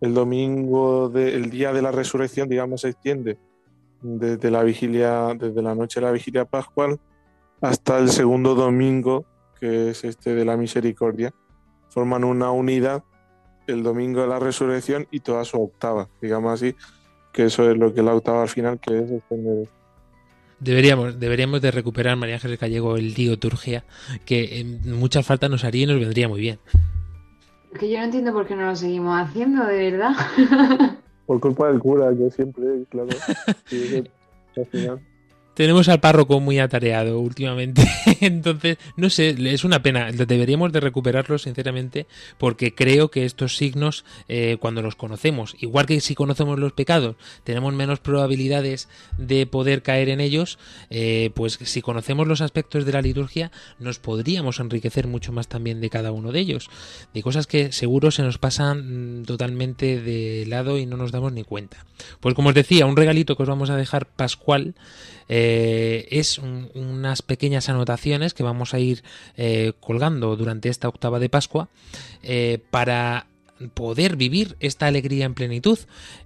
el 0.02 0.14
domingo, 0.14 1.12
el 1.16 1.50
día 1.50 1.74
de 1.74 1.82
la 1.82 1.92
resurrección, 1.92 2.48
digamos, 2.48 2.82
se 2.82 2.90
extiende 2.90 3.38
desde 4.02 4.50
la 4.50 4.64
vigilia, 4.64 5.34
desde 5.38 5.62
la 5.62 5.76
noche 5.76 6.00
de 6.00 6.06
la 6.06 6.12
vigilia 6.12 6.46
pascual 6.46 7.00
hasta 7.62 7.98
el 8.00 8.10
segundo 8.10 8.56
domingo, 8.56 9.26
que 9.60 9.90
es 9.90 10.04
este 10.04 10.34
de 10.34 10.46
la 10.46 10.56
misericordia. 10.56 11.34
Forman 11.90 12.24
una 12.24 12.52
unidad 12.52 13.04
el 13.68 13.84
domingo 13.84 14.22
de 14.22 14.28
la 14.28 14.40
resurrección 14.40 15.08
y 15.12 15.20
toda 15.20 15.46
su 15.46 15.62
octava, 15.62 16.10
digamos 16.22 16.54
así, 16.54 16.76
que 17.34 17.46
eso 17.46 17.70
es 17.70 17.78
lo 17.78 17.94
que 17.94 18.02
la 18.02 18.16
octava 18.16 18.42
al 18.42 18.50
final, 18.50 18.80
que 18.80 19.00
es 19.00 19.12
extender 19.12 19.68
Deberíamos, 20.60 21.20
deberíamos 21.20 21.62
de 21.62 21.72
recuperar 21.72 22.18
María 22.18 22.36
Ángeles 22.36 22.60
Gallego 22.60 22.98
el 22.98 23.40
Turgia, 23.40 23.86
que 24.26 24.60
en 24.60 24.94
muchas 24.94 25.26
faltas 25.26 25.50
nos 25.50 25.64
haría 25.64 25.84
y 25.84 25.86
nos 25.86 26.00
vendría 26.00 26.28
muy 26.28 26.42
bien. 26.42 26.60
Que 27.78 27.90
yo 27.90 28.00
no 28.00 28.06
entiendo 28.06 28.34
por 28.34 28.48
qué 28.48 28.56
no 28.56 28.66
lo 28.66 28.76
seguimos 28.76 29.20
haciendo, 29.20 29.66
de 29.66 29.92
verdad. 29.92 30.12
Por 31.26 31.40
culpa 31.40 31.68
del 31.68 31.80
cura, 31.80 32.12
que 32.16 32.32
siempre, 32.32 32.86
claro. 32.90 33.10
al 34.58 34.66
final 34.66 35.00
tenemos 35.60 35.90
al 35.90 36.00
párroco 36.00 36.40
muy 36.40 36.58
atareado 36.58 37.20
últimamente. 37.20 37.86
Entonces, 38.22 38.78
no 38.96 39.10
sé, 39.10 39.36
es 39.38 39.66
una 39.66 39.84
pena. 39.84 40.10
Deberíamos 40.10 40.72
de 40.72 40.80
recuperarlo, 40.80 41.38
sinceramente, 41.38 42.08
porque 42.38 42.74
creo 42.74 43.12
que 43.12 43.26
estos 43.26 43.58
signos, 43.58 44.06
eh, 44.30 44.56
cuando 44.62 44.82
los 44.82 44.96
conocemos, 44.96 45.58
igual 45.60 45.86
que 45.86 46.00
si 46.00 46.16
conocemos 46.16 46.60
los 46.60 46.72
pecados, 46.72 47.18
tenemos 47.44 47.74
menos 47.74 48.00
probabilidades 48.00 48.88
de 49.18 49.46
poder 49.48 49.84
caer 49.84 50.08
en 50.08 50.22
ellos, 50.22 50.60
eh, 50.92 51.32
pues 51.36 51.60
si 51.62 51.82
conocemos 51.82 52.26
los 52.26 52.40
aspectos 52.40 52.86
de 52.86 52.94
la 52.94 53.02
liturgia, 53.02 53.52
nos 53.80 54.00
podríamos 54.00 54.62
enriquecer 54.62 55.08
mucho 55.08 55.34
más 55.34 55.50
también 55.50 55.82
de 55.82 55.90
cada 55.90 56.14
uno 56.14 56.32
de 56.32 56.40
ellos. 56.40 56.70
De 57.14 57.22
cosas 57.22 57.48
que 57.48 57.74
seguro 57.74 58.12
se 58.12 58.24
nos 58.24 58.38
pasan 58.38 59.24
mm, 59.24 59.26
totalmente 59.26 60.00
de 60.00 60.46
lado 60.48 60.78
y 60.78 60.86
no 60.86 60.96
nos 60.96 61.12
damos 61.12 61.34
ni 61.34 61.44
cuenta. 61.44 61.86
Pues 62.22 62.34
como 62.34 62.48
os 62.48 62.56
decía, 62.56 62.86
un 62.86 62.96
regalito 62.96 63.36
que 63.36 63.44
os 63.44 63.50
vamos 63.50 63.70
a 63.70 63.76
dejar 63.76 64.06
pascual 64.06 64.76
eh, 65.30 66.08
es 66.10 66.40
unas 66.40 67.22
pequeñas 67.22 67.70
anotaciones 67.70 68.34
que 68.34 68.42
vamos 68.42 68.74
a 68.74 68.80
ir 68.80 69.04
eh, 69.38 69.74
colgando 69.80 70.36
durante 70.36 70.70
esta 70.70 70.90
octava 70.90 71.20
de 71.20 71.30
Pascua 71.30 71.70
eh, 72.24 72.58
para 72.72 73.28
poder 73.74 74.16
vivir 74.16 74.56
esta 74.62 74.88
alegría 74.88 75.26
en 75.26 75.34
plenitud. 75.34 75.78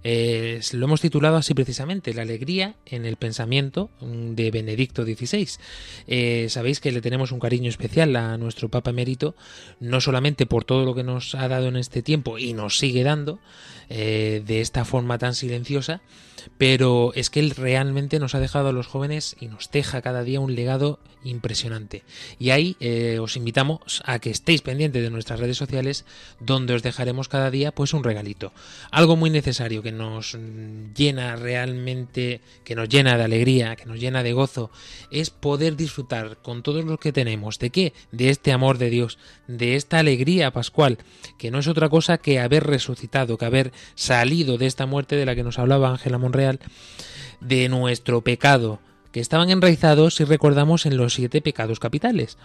lo 0.04 0.84
hemos 0.86 1.00
titulado 1.00 1.36
así 1.36 1.52
precisamente, 1.52 2.14
la 2.14 2.22
alegría 2.22 2.76
en 2.86 3.04
el 3.04 3.16
pensamiento 3.16 3.90
de 4.00 4.52
Benedicto 4.52 5.04
XVI. 5.04 6.48
sabéis 6.48 6.78
que 6.78 6.92
le 6.92 7.00
tenemos 7.00 7.32
un 7.32 7.40
cariño 7.40 7.68
especial 7.68 8.14
a 8.14 8.38
nuestro 8.38 8.68
Papa 8.68 8.90
Emérito, 8.90 9.34
no 9.80 10.00
solamente 10.00 10.46
por 10.46 10.64
todo 10.64 10.84
lo 10.84 10.94
que 10.94 11.02
nos 11.02 11.34
ha 11.34 11.48
dado 11.48 11.66
en 11.66 11.76
este 11.76 12.02
tiempo 12.02 12.38
y 12.38 12.52
nos 12.52 12.78
sigue 12.78 13.02
dando, 13.02 13.40
de 13.88 14.60
esta 14.60 14.84
forma 14.84 15.18
tan 15.18 15.34
silenciosa, 15.34 16.02
pero 16.58 17.12
es 17.14 17.30
que 17.30 17.40
él 17.40 17.50
realmente 17.50 18.18
nos 18.18 18.34
ha 18.34 18.40
dejado 18.40 18.68
a 18.68 18.72
los 18.72 18.86
jóvenes 18.86 19.36
y 19.40 19.48
nos 19.48 19.70
deja 19.70 20.02
cada 20.02 20.22
día 20.22 20.40
un 20.40 20.54
legado 20.54 21.00
impresionante. 21.24 22.02
Y 22.38 22.50
ahí 22.50 22.76
eh, 22.80 23.18
os 23.20 23.36
invitamos 23.36 24.02
a 24.04 24.18
que 24.18 24.30
estéis 24.30 24.62
pendientes 24.62 25.02
de 25.02 25.10
nuestras 25.10 25.40
redes 25.40 25.56
sociales, 25.56 26.04
donde 26.38 26.74
os 26.74 26.82
dejaremos 26.82 27.28
cada 27.28 27.50
día 27.50 27.72
pues 27.72 27.94
un 27.94 28.04
regalito. 28.04 28.52
Algo 28.90 29.16
muy 29.16 29.30
necesario 29.30 29.82
que 29.82 29.92
nos 29.92 30.36
llena 30.94 31.36
realmente, 31.36 32.40
que 32.64 32.74
nos 32.74 32.88
llena 32.88 33.16
de 33.16 33.24
alegría, 33.24 33.76
que 33.76 33.86
nos 33.86 33.98
llena 33.98 34.22
de 34.22 34.32
gozo, 34.32 34.70
es 35.10 35.30
poder 35.30 35.76
disfrutar 35.76 36.38
con 36.42 36.62
todos 36.62 36.84
los 36.84 36.98
que 36.98 37.12
tenemos. 37.12 37.58
¿De 37.58 37.70
qué? 37.70 37.94
De 38.12 38.28
este 38.28 38.52
amor 38.52 38.78
de 38.78 38.90
Dios, 38.90 39.18
de 39.48 39.76
esta 39.76 39.98
alegría 39.98 40.52
pascual, 40.52 40.98
que 41.38 41.50
no 41.50 41.58
es 41.58 41.68
otra 41.68 41.88
cosa 41.88 42.18
que 42.18 42.38
haber 42.38 42.64
resucitado, 42.64 43.38
que 43.38 43.46
haber 43.46 43.72
salido 43.94 44.58
de 44.58 44.66
esta 44.66 44.86
muerte 44.86 45.16
de 45.16 45.26
la 45.26 45.34
que 45.34 45.42
nos 45.42 45.58
hablaba 45.58 45.90
Ángela 45.90 46.18
Monreal, 46.34 46.58
de 47.40 47.68
nuestro 47.68 48.22
pecado, 48.22 48.80
que 49.12 49.20
estaban 49.20 49.50
enraizados, 49.50 50.16
si 50.16 50.24
recordamos, 50.24 50.84
en 50.84 50.96
los 50.96 51.14
siete 51.14 51.40
pecados 51.40 51.78
capitales. 51.78 52.36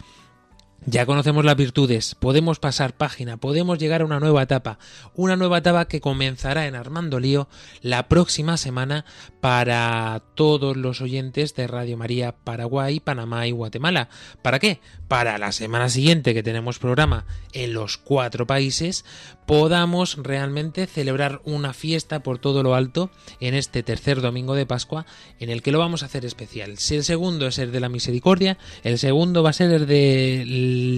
Ya 0.85 1.05
conocemos 1.05 1.43
las 1.43 1.57
virtudes, 1.57 2.15
podemos 2.15 2.59
pasar 2.59 2.95
página, 2.95 3.35
podemos 3.35 3.77
llegar 3.79 4.01
a 4.01 4.05
una 4.05 4.19
nueva 4.19 4.43
etapa, 4.43 4.79
una 5.13 5.35
nueva 5.35 5.57
etapa 5.57 5.89
que 5.89 5.99
comenzará 5.99 6.67
en 6.67 6.75
Armando 6.75 7.19
Lío 7.19 7.49
la 7.81 8.07
próxima 8.07 8.55
semana 8.55 9.03
para 9.41 10.23
todos 10.35 10.77
los 10.77 11.01
oyentes 11.01 11.53
de 11.53 11.67
Radio 11.67 11.97
María 11.97 12.31
Paraguay, 12.31 13.01
Panamá 13.01 13.45
y 13.45 13.51
Guatemala. 13.51 14.09
¿Para 14.41 14.59
qué? 14.59 14.79
Para 15.09 15.37
la 15.37 15.51
semana 15.51 15.89
siguiente 15.89 16.33
que 16.33 16.43
tenemos 16.43 16.79
programa 16.79 17.25
en 17.51 17.73
los 17.73 17.97
cuatro 17.97 18.47
países, 18.47 19.03
podamos 19.49 20.15
realmente 20.21 20.85
celebrar 20.85 21.41
una 21.43 21.73
fiesta 21.73 22.21
por 22.21 22.37
todo 22.37 22.61
lo 22.61 22.75
alto 22.75 23.09
en 23.39 23.55
este 23.55 23.81
tercer 23.81 24.21
domingo 24.21 24.53
de 24.53 24.67
Pascua 24.67 25.07
en 25.39 25.49
el 25.49 25.63
que 25.63 25.71
lo 25.71 25.79
vamos 25.79 26.03
a 26.03 26.05
hacer 26.05 26.23
especial. 26.23 26.77
Si 26.77 26.93
el 26.93 27.03
segundo 27.03 27.47
es 27.47 27.57
el 27.57 27.71
de 27.71 27.79
la 27.79 27.89
misericordia, 27.89 28.59
el 28.83 28.99
segundo 28.99 29.41
va 29.41 29.49
a 29.49 29.53
ser 29.53 29.71
el 29.71 29.87
de 29.87 30.43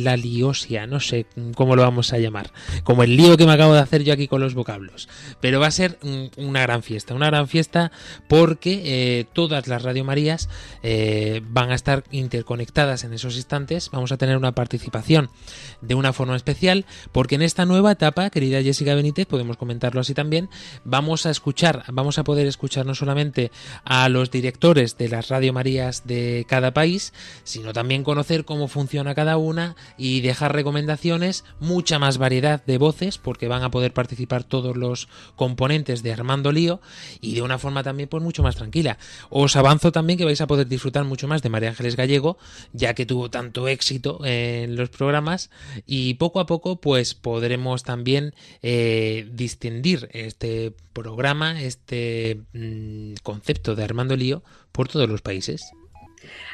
la 0.03 0.17
liosia, 0.17 0.85
no 0.85 0.99
sé 0.99 1.27
cómo 1.55 1.77
lo 1.77 1.83
vamos 1.83 2.11
a 2.11 2.17
llamar, 2.17 2.51
como 2.83 3.03
el 3.03 3.15
lío 3.15 3.37
que 3.37 3.45
me 3.45 3.53
acabo 3.53 3.73
de 3.73 3.79
hacer 3.79 4.03
yo 4.03 4.11
aquí 4.11 4.27
con 4.27 4.41
los 4.41 4.53
vocablos. 4.53 5.07
Pero 5.39 5.61
va 5.61 5.67
a 5.67 5.71
ser 5.71 5.97
una 6.35 6.61
gran 6.61 6.83
fiesta, 6.83 7.15
una 7.15 7.27
gran 7.27 7.47
fiesta 7.47 7.93
porque 8.27 8.81
eh, 8.83 9.25
todas 9.31 9.69
las 9.69 9.81
Radio 9.81 10.03
Marías 10.03 10.49
eh, 10.83 11.41
van 11.45 11.71
a 11.71 11.75
estar 11.75 12.03
interconectadas 12.11 13.05
en 13.05 13.13
esos 13.13 13.37
instantes, 13.37 13.89
vamos 13.91 14.11
a 14.11 14.17
tener 14.17 14.35
una 14.35 14.51
participación 14.51 15.29
de 15.79 15.95
una 15.95 16.11
forma 16.11 16.35
especial, 16.35 16.85
porque 17.13 17.35
en 17.35 17.43
esta 17.43 17.65
nueva 17.65 17.93
etapa, 17.93 18.29
querida 18.41 18.63
Jessica 18.63 18.95
Benítez, 18.95 19.27
podemos 19.27 19.55
comentarlo 19.55 20.01
así 20.01 20.15
también, 20.15 20.49
vamos 20.83 21.27
a 21.27 21.29
escuchar, 21.29 21.83
vamos 21.93 22.17
a 22.17 22.23
poder 22.23 22.47
escuchar 22.47 22.87
no 22.87 22.95
solamente 22.95 23.51
a 23.85 24.09
los 24.09 24.31
directores 24.31 24.97
de 24.97 25.09
las 25.09 25.27
Radio 25.27 25.53
Marías 25.53 26.07
de 26.07 26.47
cada 26.49 26.73
país, 26.73 27.13
sino 27.43 27.71
también 27.71 28.03
conocer 28.03 28.43
cómo 28.43 28.67
funciona 28.67 29.13
cada 29.13 29.37
una 29.37 29.75
y 29.95 30.21
dejar 30.21 30.55
recomendaciones, 30.55 31.43
mucha 31.59 31.99
más 31.99 32.17
variedad 32.17 32.65
de 32.65 32.79
voces, 32.79 33.19
porque 33.19 33.47
van 33.47 33.61
a 33.61 33.69
poder 33.69 33.93
participar 33.93 34.43
todos 34.43 34.75
los 34.75 35.07
componentes 35.35 36.01
de 36.01 36.11
Armando 36.11 36.51
Lío 36.51 36.81
y 37.21 37.35
de 37.35 37.43
una 37.43 37.59
forma 37.59 37.83
también 37.83 38.09
pues 38.09 38.23
mucho 38.23 38.41
más 38.41 38.55
tranquila. 38.55 38.97
Os 39.29 39.55
avanzo 39.55 39.91
también 39.91 40.17
que 40.17 40.25
vais 40.25 40.41
a 40.41 40.47
poder 40.47 40.67
disfrutar 40.67 41.03
mucho 41.03 41.27
más 41.27 41.43
de 41.43 41.49
María 41.49 41.69
Ángeles 41.69 41.95
Gallego, 41.95 42.39
ya 42.73 42.95
que 42.95 43.05
tuvo 43.05 43.29
tanto 43.29 43.67
éxito 43.67 44.25
en 44.25 44.75
los 44.75 44.89
programas 44.89 45.51
y 45.85 46.15
poco 46.15 46.39
a 46.39 46.47
poco 46.47 46.81
pues 46.81 47.13
podremos 47.13 47.83
también 47.83 48.30
eh, 48.61 49.27
distinguir 49.31 50.09
este 50.13 50.73
programa, 50.93 51.61
este 51.61 52.41
mm, 52.53 53.13
concepto 53.23 53.75
de 53.75 53.83
Armando 53.83 54.15
Lío 54.15 54.43
por 54.71 54.87
todos 54.87 55.09
los 55.09 55.21
países. 55.21 55.71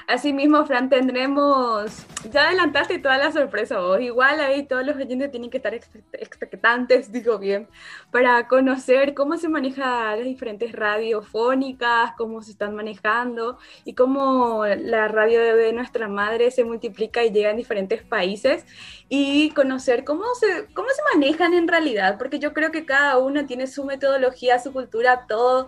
Asimismo, 0.08 0.66
Fran, 0.66 0.90
tendremos, 0.90 2.06
ya 2.32 2.48
adelantaste 2.48 3.00
toda 3.00 3.18
la 3.18 3.32
sorpresa 3.32 3.80
vos, 3.80 4.00
igual 4.00 4.40
ahí 4.40 4.66
todos 4.66 4.86
los 4.86 4.96
oyentes 4.96 5.32
tienen 5.32 5.50
que 5.50 5.58
estar 5.58 5.74
expectantes, 5.74 7.12
digo 7.12 7.38
bien, 7.38 7.68
para 8.12 8.48
conocer 8.48 9.14
cómo 9.14 9.38
se 9.38 9.50
manejan 9.50 10.18
las 10.18 10.26
diferentes 10.26 10.72
radiofónicas, 10.72 12.14
cómo 12.18 12.42
se 12.42 12.52
están 12.52 12.76
manejando 12.76 13.58
y 13.84 13.96
cómo 13.96 14.66
la 14.66 15.08
radio 15.08 15.56
de 15.56 15.74
nuestra 15.74 16.08
madre 16.08 16.52
se 16.52 16.64
multiplica 16.64 17.24
y 17.24 17.32
llega 17.32 17.52
en 17.52 17.58
diferentes 17.58 18.04
países. 18.04 18.66
Y 19.10 19.52
conocer 19.52 20.04
cómo 20.04 20.24
se, 20.36 20.68
cómo 20.74 20.90
se 20.90 21.02
manejan 21.14 21.54
en 21.54 21.68
realidad, 21.68 22.18
porque 22.18 22.40
yo 22.40 22.54
creo 22.54 22.72
que 22.72 22.86
cada 22.86 23.18
uno 23.18 23.46
tiene 23.46 23.68
su 23.68 23.86
metodología, 23.86 24.60
su 24.60 24.74
cultura, 24.74 25.26
todo 25.28 25.68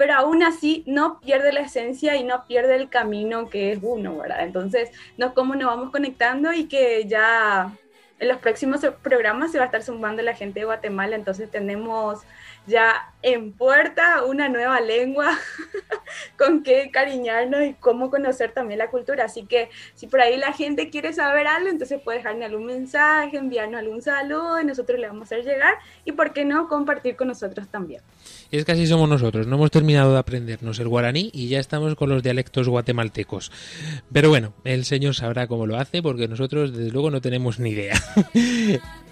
pero 0.00 0.14
aún 0.14 0.42
así 0.42 0.82
no 0.86 1.20
pierde 1.20 1.52
la 1.52 1.60
esencia 1.60 2.16
y 2.16 2.24
no 2.24 2.46
pierde 2.46 2.74
el 2.74 2.88
camino 2.88 3.50
que 3.50 3.70
es 3.70 3.80
uno, 3.82 4.16
¿verdad? 4.16 4.44
Entonces, 4.44 4.90
no 5.18 5.34
cómo 5.34 5.54
nos 5.56 5.66
vamos 5.66 5.90
conectando 5.90 6.54
y 6.54 6.68
que 6.68 7.04
ya 7.06 7.76
en 8.18 8.28
los 8.28 8.38
próximos 8.38 8.80
programas 9.02 9.52
se 9.52 9.58
va 9.58 9.64
a 9.64 9.66
estar 9.66 9.82
sumando 9.82 10.22
la 10.22 10.34
gente 10.34 10.60
de 10.60 10.64
Guatemala, 10.64 11.16
entonces 11.16 11.50
tenemos 11.50 12.20
ya 12.70 13.12
en 13.22 13.52
puerta 13.52 14.24
una 14.24 14.48
nueva 14.48 14.80
lengua 14.80 15.38
con 16.38 16.62
qué 16.62 16.90
cariñarnos 16.90 17.62
y 17.66 17.74
cómo 17.74 18.10
conocer 18.10 18.52
también 18.52 18.78
la 18.78 18.88
cultura. 18.90 19.24
Así 19.24 19.44
que 19.44 19.68
si 19.94 20.06
por 20.06 20.20
ahí 20.20 20.38
la 20.38 20.52
gente 20.52 20.88
quiere 20.88 21.12
saber 21.12 21.46
algo, 21.46 21.68
entonces 21.68 22.00
puede 22.02 22.18
dejarme 22.18 22.46
algún 22.46 22.64
mensaje, 22.64 23.36
enviarnos 23.36 23.80
algún 23.80 24.00
saludo 24.00 24.60
y 24.60 24.64
nosotros 24.64 24.98
le 24.98 25.08
vamos 25.08 25.22
a 25.22 25.34
hacer 25.34 25.44
llegar 25.44 25.74
y 26.04 26.12
por 26.12 26.32
qué 26.32 26.44
no 26.44 26.68
compartir 26.68 27.16
con 27.16 27.28
nosotros 27.28 27.68
también. 27.68 28.00
Y 28.50 28.56
es 28.56 28.64
que 28.64 28.72
así 28.72 28.86
somos 28.86 29.08
nosotros, 29.08 29.46
no 29.46 29.56
hemos 29.56 29.70
terminado 29.70 30.12
de 30.12 30.18
aprendernos 30.18 30.78
el 30.78 30.88
guaraní 30.88 31.30
y 31.34 31.48
ya 31.48 31.60
estamos 31.60 31.94
con 31.96 32.08
los 32.08 32.22
dialectos 32.22 32.68
guatemaltecos. 32.68 33.52
Pero 34.12 34.30
bueno, 34.30 34.54
el 34.64 34.84
Señor 34.84 35.14
sabrá 35.14 35.46
cómo 35.46 35.66
lo 35.66 35.76
hace 35.76 36.02
porque 36.02 36.28
nosotros 36.28 36.74
desde 36.74 36.90
luego 36.90 37.10
no 37.10 37.20
tenemos 37.20 37.58
ni 37.58 37.70
idea. 37.70 38.00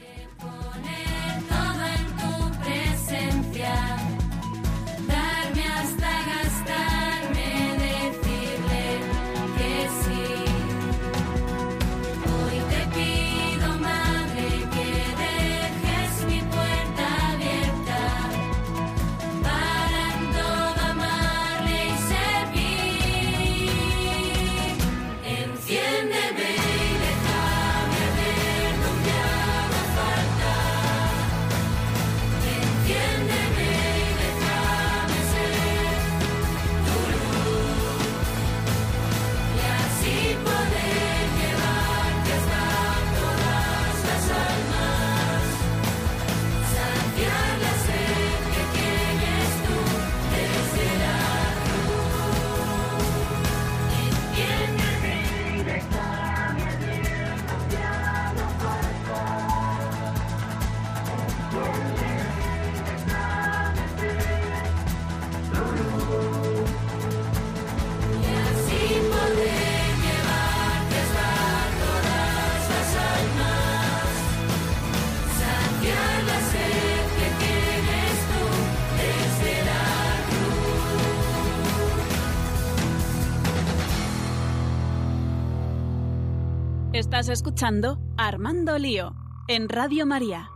Estás 87.19 87.41
escuchando 87.41 87.99
Armando 88.17 88.79
Lío 88.79 89.13
en 89.49 89.69
Radio 89.69 90.07
María. 90.07 90.53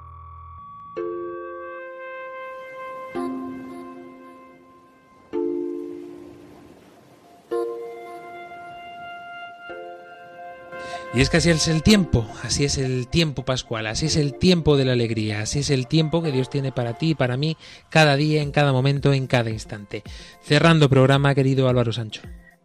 Y 11.13 11.21
es 11.21 11.31
que 11.31 11.39
así 11.39 11.51
es 11.51 11.67
el 11.67 11.83
tiempo, 11.83 12.31
así 12.45 12.65
es 12.65 12.79
el 12.79 13.09
tiempo 13.09 13.45
pascual, 13.45 13.89
así 13.89 14.07
es 14.07 14.15
el 14.15 14.39
tiempo 14.39 14.77
de 14.77 14.85
la 14.85 14.93
alegría, 14.93 15.41
así 15.41 15.59
es 15.59 15.71
el 15.71 15.89
tiempo 15.89 16.23
que 16.23 16.31
Dios 16.31 16.49
tiene 16.49 16.71
para 16.71 16.97
ti 16.97 17.11
y 17.11 17.15
para 17.17 17.37
mí 17.37 17.57
cada 17.89 18.15
día, 18.15 18.41
en 18.41 18.53
cada 18.53 18.73
momento, 18.73 19.13
en 19.13 19.27
cada 19.27 19.51
instante. 19.51 20.05
Cerrando 20.41 20.89
programa, 20.89 21.35
querido 21.35 21.69
Álvaro 21.69 21.93
Sancho. 21.93 22.23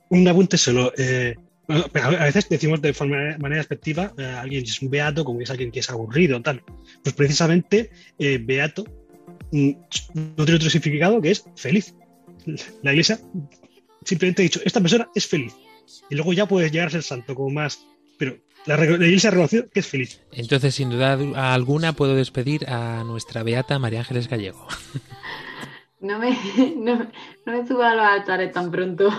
Un 0.09 0.27
apunte 0.27 0.59
solo. 0.59 0.93
eh, 0.99 1.35
bueno, 1.67 1.85
a 1.93 2.25
veces 2.25 2.47
decimos 2.49 2.81
de 2.81 2.93
forma, 2.93 3.37
manera 3.39 3.57
despectiva, 3.57 4.13
eh, 4.17 4.23
alguien 4.25 4.63
es 4.63 4.81
un 4.81 4.89
beato 4.89 5.25
como 5.25 5.39
que 5.39 5.43
es 5.43 5.49
alguien 5.49 5.71
que 5.71 5.79
es 5.79 5.89
aburrido, 5.89 6.41
tal. 6.41 6.63
Pues 7.03 7.13
precisamente 7.13 7.89
eh, 8.19 8.39
beato 8.41 8.85
mm, 9.51 9.71
no 10.13 10.45
tiene 10.45 10.55
otro 10.55 10.69
significado 10.69 11.21
que 11.21 11.31
es 11.31 11.45
feliz. 11.55 11.93
La 12.81 12.91
iglesia 12.91 13.19
simplemente 14.05 14.41
ha 14.41 14.43
dicho, 14.43 14.61
esta 14.63 14.79
persona 14.79 15.09
es 15.13 15.27
feliz. 15.27 15.53
Y 16.09 16.15
luego 16.15 16.33
ya 16.33 16.45
puedes 16.47 16.71
llegar 16.71 16.87
a 16.87 16.91
ser 16.91 17.03
santo, 17.03 17.35
como 17.35 17.49
más. 17.49 17.85
Pero 18.17 18.37
la, 18.65 18.77
la 18.77 19.05
iglesia 19.05 19.29
ha 19.29 19.31
reconocido 19.31 19.69
que 19.69 19.81
es 19.81 19.87
feliz. 19.87 20.21
Entonces, 20.31 20.75
sin 20.75 20.89
duda 20.89 21.17
alguna, 21.53 21.93
puedo 21.93 22.15
despedir 22.15 22.69
a 22.69 23.03
nuestra 23.03 23.43
beata 23.43 23.79
María 23.79 23.99
Ángeles 23.99 24.29
Gallego. 24.29 24.67
No 25.99 26.19
me, 26.19 26.37
no, 26.75 27.07
no 27.45 27.53
me 27.53 27.67
suba 27.67 27.91
a 27.91 27.95
los 27.95 28.05
altares 28.05 28.51
tan 28.51 28.69
pronto. 28.69 29.09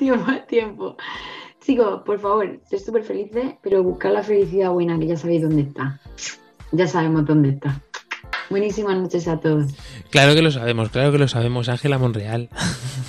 Tiempo 0.00 0.30
a 0.30 0.46
tiempo. 0.46 0.96
Chicos, 1.60 2.02
por 2.04 2.18
favor, 2.18 2.60
ser 2.68 2.80
súper 2.80 3.04
felices, 3.04 3.54
pero 3.62 3.82
buscar 3.82 4.12
la 4.12 4.22
felicidad 4.22 4.70
buena, 4.70 4.98
que 4.98 5.06
ya 5.06 5.16
sabéis 5.16 5.42
dónde 5.42 5.62
está. 5.62 6.00
Ya 6.72 6.86
sabemos 6.86 7.26
dónde 7.26 7.50
está. 7.50 7.82
Buenísimas 8.48 8.96
noches 8.96 9.28
a 9.28 9.38
todos. 9.38 9.72
Claro 10.10 10.34
que 10.34 10.42
lo 10.42 10.50
sabemos, 10.50 10.88
claro 10.88 11.12
que 11.12 11.18
lo 11.18 11.28
sabemos, 11.28 11.68
Ángela 11.68 11.98
Monreal. 11.98 12.48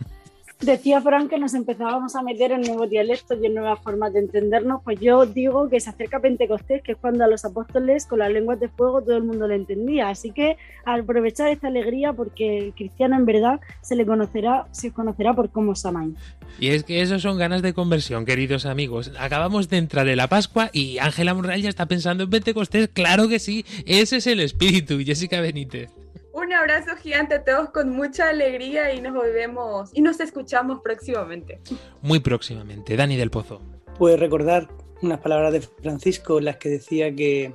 Decía 0.61 1.01
Fran 1.01 1.27
que 1.27 1.37
nos 1.37 1.53
empezábamos 1.53 2.15
a 2.15 2.23
meter 2.23 2.53
en 2.53 2.61
nuevos 2.61 2.89
dialectos 2.89 3.37
y 3.41 3.45
en 3.45 3.55
nuevas 3.55 3.77
formas 3.81 4.13
de 4.13 4.19
entendernos, 4.19 4.81
pues 4.83 4.99
yo 5.01 5.25
digo 5.25 5.69
que 5.69 5.81
se 5.81 5.89
acerca 5.89 6.21
Pentecostés, 6.21 6.81
que 6.81 6.93
es 6.93 6.97
cuando 6.97 7.25
a 7.25 7.27
los 7.27 7.43
apóstoles 7.43 8.05
con 8.05 8.19
las 8.19 8.31
lenguas 8.31 8.59
de 8.61 8.69
fuego 8.69 9.01
todo 9.01 9.17
el 9.17 9.23
mundo 9.23 9.47
le 9.49 9.55
entendía. 9.55 10.09
Así 10.09 10.31
que 10.31 10.57
aprovechar 10.85 11.49
esta 11.49 11.67
alegría, 11.67 12.13
porque 12.13 12.57
el 12.57 12.73
cristiano 12.73 13.17
en 13.17 13.25
verdad 13.25 13.59
se 13.81 13.97
le 13.97 14.05
conocerá, 14.05 14.65
se 14.71 14.91
conocerá 14.91 15.33
por 15.33 15.49
cómo 15.49 15.73
os 15.73 15.85
amáis. 15.85 16.15
Y 16.57 16.69
es 16.69 16.85
que 16.85 17.01
eso 17.01 17.19
son 17.19 17.37
ganas 17.37 17.61
de 17.61 17.73
conversión, 17.73 18.25
queridos 18.25 18.65
amigos. 18.65 19.11
Acabamos 19.19 19.69
de 19.69 19.77
entrar 19.77 20.07
en 20.07 20.17
la 20.17 20.29
Pascua 20.29 20.69
y 20.71 20.99
Ángela 20.99 21.33
Monreal 21.33 21.61
ya 21.61 21.69
está 21.69 21.85
pensando 21.85 22.23
en 22.23 22.29
Pentecostés. 22.29 22.87
Claro 22.87 23.27
que 23.27 23.39
sí, 23.39 23.65
ese 23.85 24.17
es 24.17 24.27
el 24.27 24.39
espíritu, 24.39 24.99
Jessica 24.99 25.41
Benítez. 25.41 26.04
Un 26.35 26.51
abrazo 26.51 26.97
gigante 26.97 27.35
a 27.35 27.45
todos 27.45 27.69
con 27.69 27.91
mucha 27.91 28.27
alegría 28.27 28.93
y 28.93 28.99
nos 28.99 29.13
volvemos 29.13 29.89
y 29.93 30.01
nos 30.01 30.19
escuchamos 30.19 30.81
próximamente. 30.83 31.61
Muy 32.01 32.19
próximamente, 32.19 32.97
Dani 32.97 33.15
del 33.15 33.31
Pozo. 33.31 33.61
Pues 33.97 34.19
recordar 34.19 34.67
unas 35.01 35.21
palabras 35.21 35.53
de 35.53 35.61
Francisco 35.61 36.39
en 36.39 36.45
las 36.45 36.57
que 36.57 36.67
decía 36.67 37.15
que, 37.15 37.53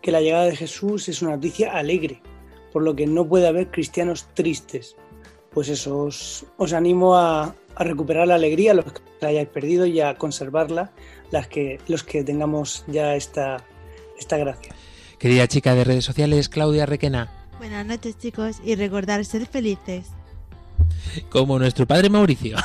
que 0.00 0.12
la 0.12 0.22
llegada 0.22 0.46
de 0.46 0.56
Jesús 0.56 1.10
es 1.10 1.20
una 1.20 1.32
noticia 1.32 1.76
alegre, 1.76 2.22
por 2.72 2.82
lo 2.82 2.96
que 2.96 3.06
no 3.06 3.28
puede 3.28 3.46
haber 3.46 3.70
cristianos 3.70 4.32
tristes. 4.32 4.96
Pues 5.50 5.68
eso, 5.68 6.04
os, 6.04 6.46
os 6.56 6.72
animo 6.72 7.16
a, 7.16 7.54
a 7.74 7.84
recuperar 7.84 8.28
la 8.28 8.36
alegría, 8.36 8.72
los 8.72 8.86
que 8.86 9.02
la 9.20 9.28
hayáis 9.28 9.48
perdido, 9.48 9.84
y 9.84 10.00
a 10.00 10.16
conservarla, 10.16 10.90
las 11.30 11.48
que, 11.48 11.80
los 11.86 12.02
que 12.02 12.24
tengamos 12.24 12.86
ya 12.86 13.14
esta, 13.14 13.62
esta 14.18 14.38
gracia. 14.38 14.74
Querida 15.18 15.46
chica 15.48 15.74
de 15.74 15.84
redes 15.84 16.04
sociales, 16.04 16.48
Claudia 16.48 16.86
Requena. 16.86 17.30
Buenas 17.58 17.86
noches 17.86 18.18
chicos 18.18 18.60
y 18.64 18.74
recordar 18.74 19.24
ser 19.24 19.46
felices. 19.46 20.08
Como 21.30 21.58
nuestro 21.58 21.86
padre 21.86 22.10
Mauricio. 22.10 22.56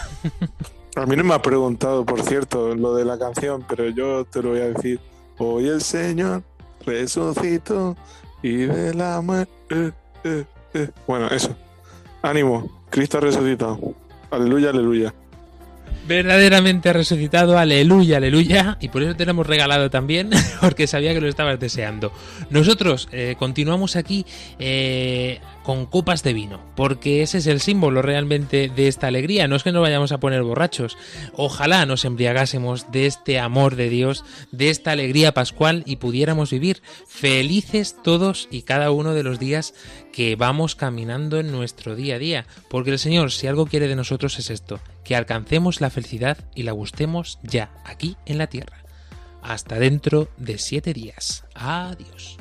A 0.96 1.06
mí 1.06 1.16
no 1.16 1.24
me 1.24 1.34
ha 1.34 1.42
preguntado, 1.42 2.06
por 2.06 2.22
cierto, 2.22 2.76
lo 2.76 2.94
de 2.96 3.06
la 3.06 3.18
canción, 3.18 3.64
pero 3.68 3.88
yo 3.90 4.26
te 4.26 4.42
lo 4.42 4.50
voy 4.50 4.60
a 4.60 4.70
decir. 4.70 5.00
Hoy 5.38 5.70
el 5.70 5.82
Señor 5.82 6.44
resucitó 6.86 7.96
y 8.44 8.58
de 8.58 8.94
la 8.94 9.22
muerte. 9.22 9.54
eh, 9.70 9.92
eh, 10.26 10.46
eh. 10.74 10.90
Bueno, 11.08 11.28
eso. 11.30 11.56
Ánimo, 12.22 12.84
Cristo 12.90 13.18
ha 13.18 13.22
resucitado. 13.22 13.80
Aleluya, 14.30 14.70
aleluya. 14.72 15.14
Verdaderamente 16.08 16.92
resucitado, 16.94 17.58
aleluya, 17.58 18.18
aleluya. 18.18 18.78
Y 18.80 18.90
por 18.90 19.04
eso 19.04 19.16
te 19.16 19.26
lo 19.26 19.32
hemos 19.32 19.48
regalado 19.48 19.90
también, 19.90 20.30
porque 20.62 20.88
sabía 20.88 21.14
que 21.14 21.22
lo 21.22 21.28
estabas 21.28 21.60
deseando. 21.60 22.12
Nosotros 22.50 23.08
eh, 23.12 23.36
continuamos 23.38 23.96
aquí 23.96 24.26
eh, 24.60 25.40
con 25.64 25.86
copas 25.86 26.24
de 26.24 26.34
vino, 26.34 26.60
porque 26.76 27.22
ese 27.22 27.38
es 27.40 27.48
el 27.48 27.62
símbolo 27.62 28.02
realmente 28.02 28.70
de 28.70 28.88
esta 28.88 29.08
alegría. 29.08 29.48
No 29.48 29.56
es 29.56 29.64
que 29.64 29.72
nos 29.72 29.82
vayamos 29.82 30.12
a 30.12 30.20
poner 30.20 30.44
borrachos. 30.44 30.98
Ojalá 31.34 31.86
nos 31.86 32.06
embriagásemos 32.06 32.92
de 32.92 33.06
este 33.06 33.40
amor 33.40 33.76
de 33.76 33.90
Dios, 33.90 34.24
de 34.52 34.70
esta 34.70 34.92
alegría 34.92 35.34
pascual 35.34 35.84
y 35.86 35.98
pudiéramos 35.98 36.52
vivir 36.52 36.82
felices 37.08 37.96
todos 38.04 38.48
y 38.52 38.64
cada 38.64 38.92
uno 38.92 39.14
de 39.14 39.24
los 39.24 39.40
días 39.40 39.74
que 40.12 40.36
vamos 40.36 40.76
caminando 40.76 41.40
en 41.40 41.52
nuestro 41.52 41.96
día 41.96 42.16
a 42.16 42.20
día. 42.20 42.46
Porque 42.70 42.92
el 42.92 43.00
Señor, 43.00 43.32
si 43.32 43.48
algo 43.48 43.66
quiere 43.66 43.88
de 43.88 43.96
nosotros 43.96 44.38
es 44.40 44.50
esto, 44.50 44.80
que 45.04 45.16
alcancemos 45.16 45.82
la 45.82 45.90
felicidad 45.90 46.38
y 46.56 46.64
la 46.64 46.72
gustemos 46.72 47.40
ya, 47.44 47.72
aquí 47.86 48.18
en 48.26 48.38
la 48.38 48.48
tierra. 48.48 48.84
Hasta 49.42 49.80
dentro 49.80 50.30
de 50.38 50.58
siete 50.58 50.94
días. 50.94 51.46
Adiós. 51.56 52.41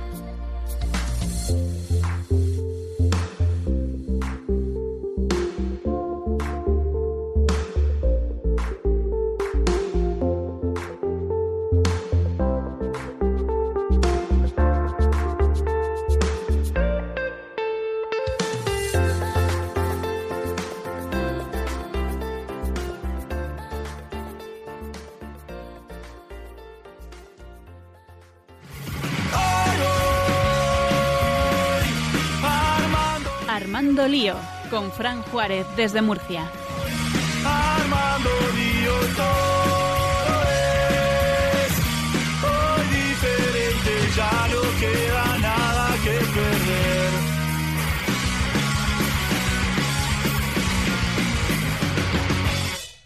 Armando 33.81 34.07
Lío, 34.07 34.35
con 34.69 34.91
Fran 34.91 35.23
Juárez 35.23 35.65
desde 35.75 36.03
Murcia. 36.03 36.47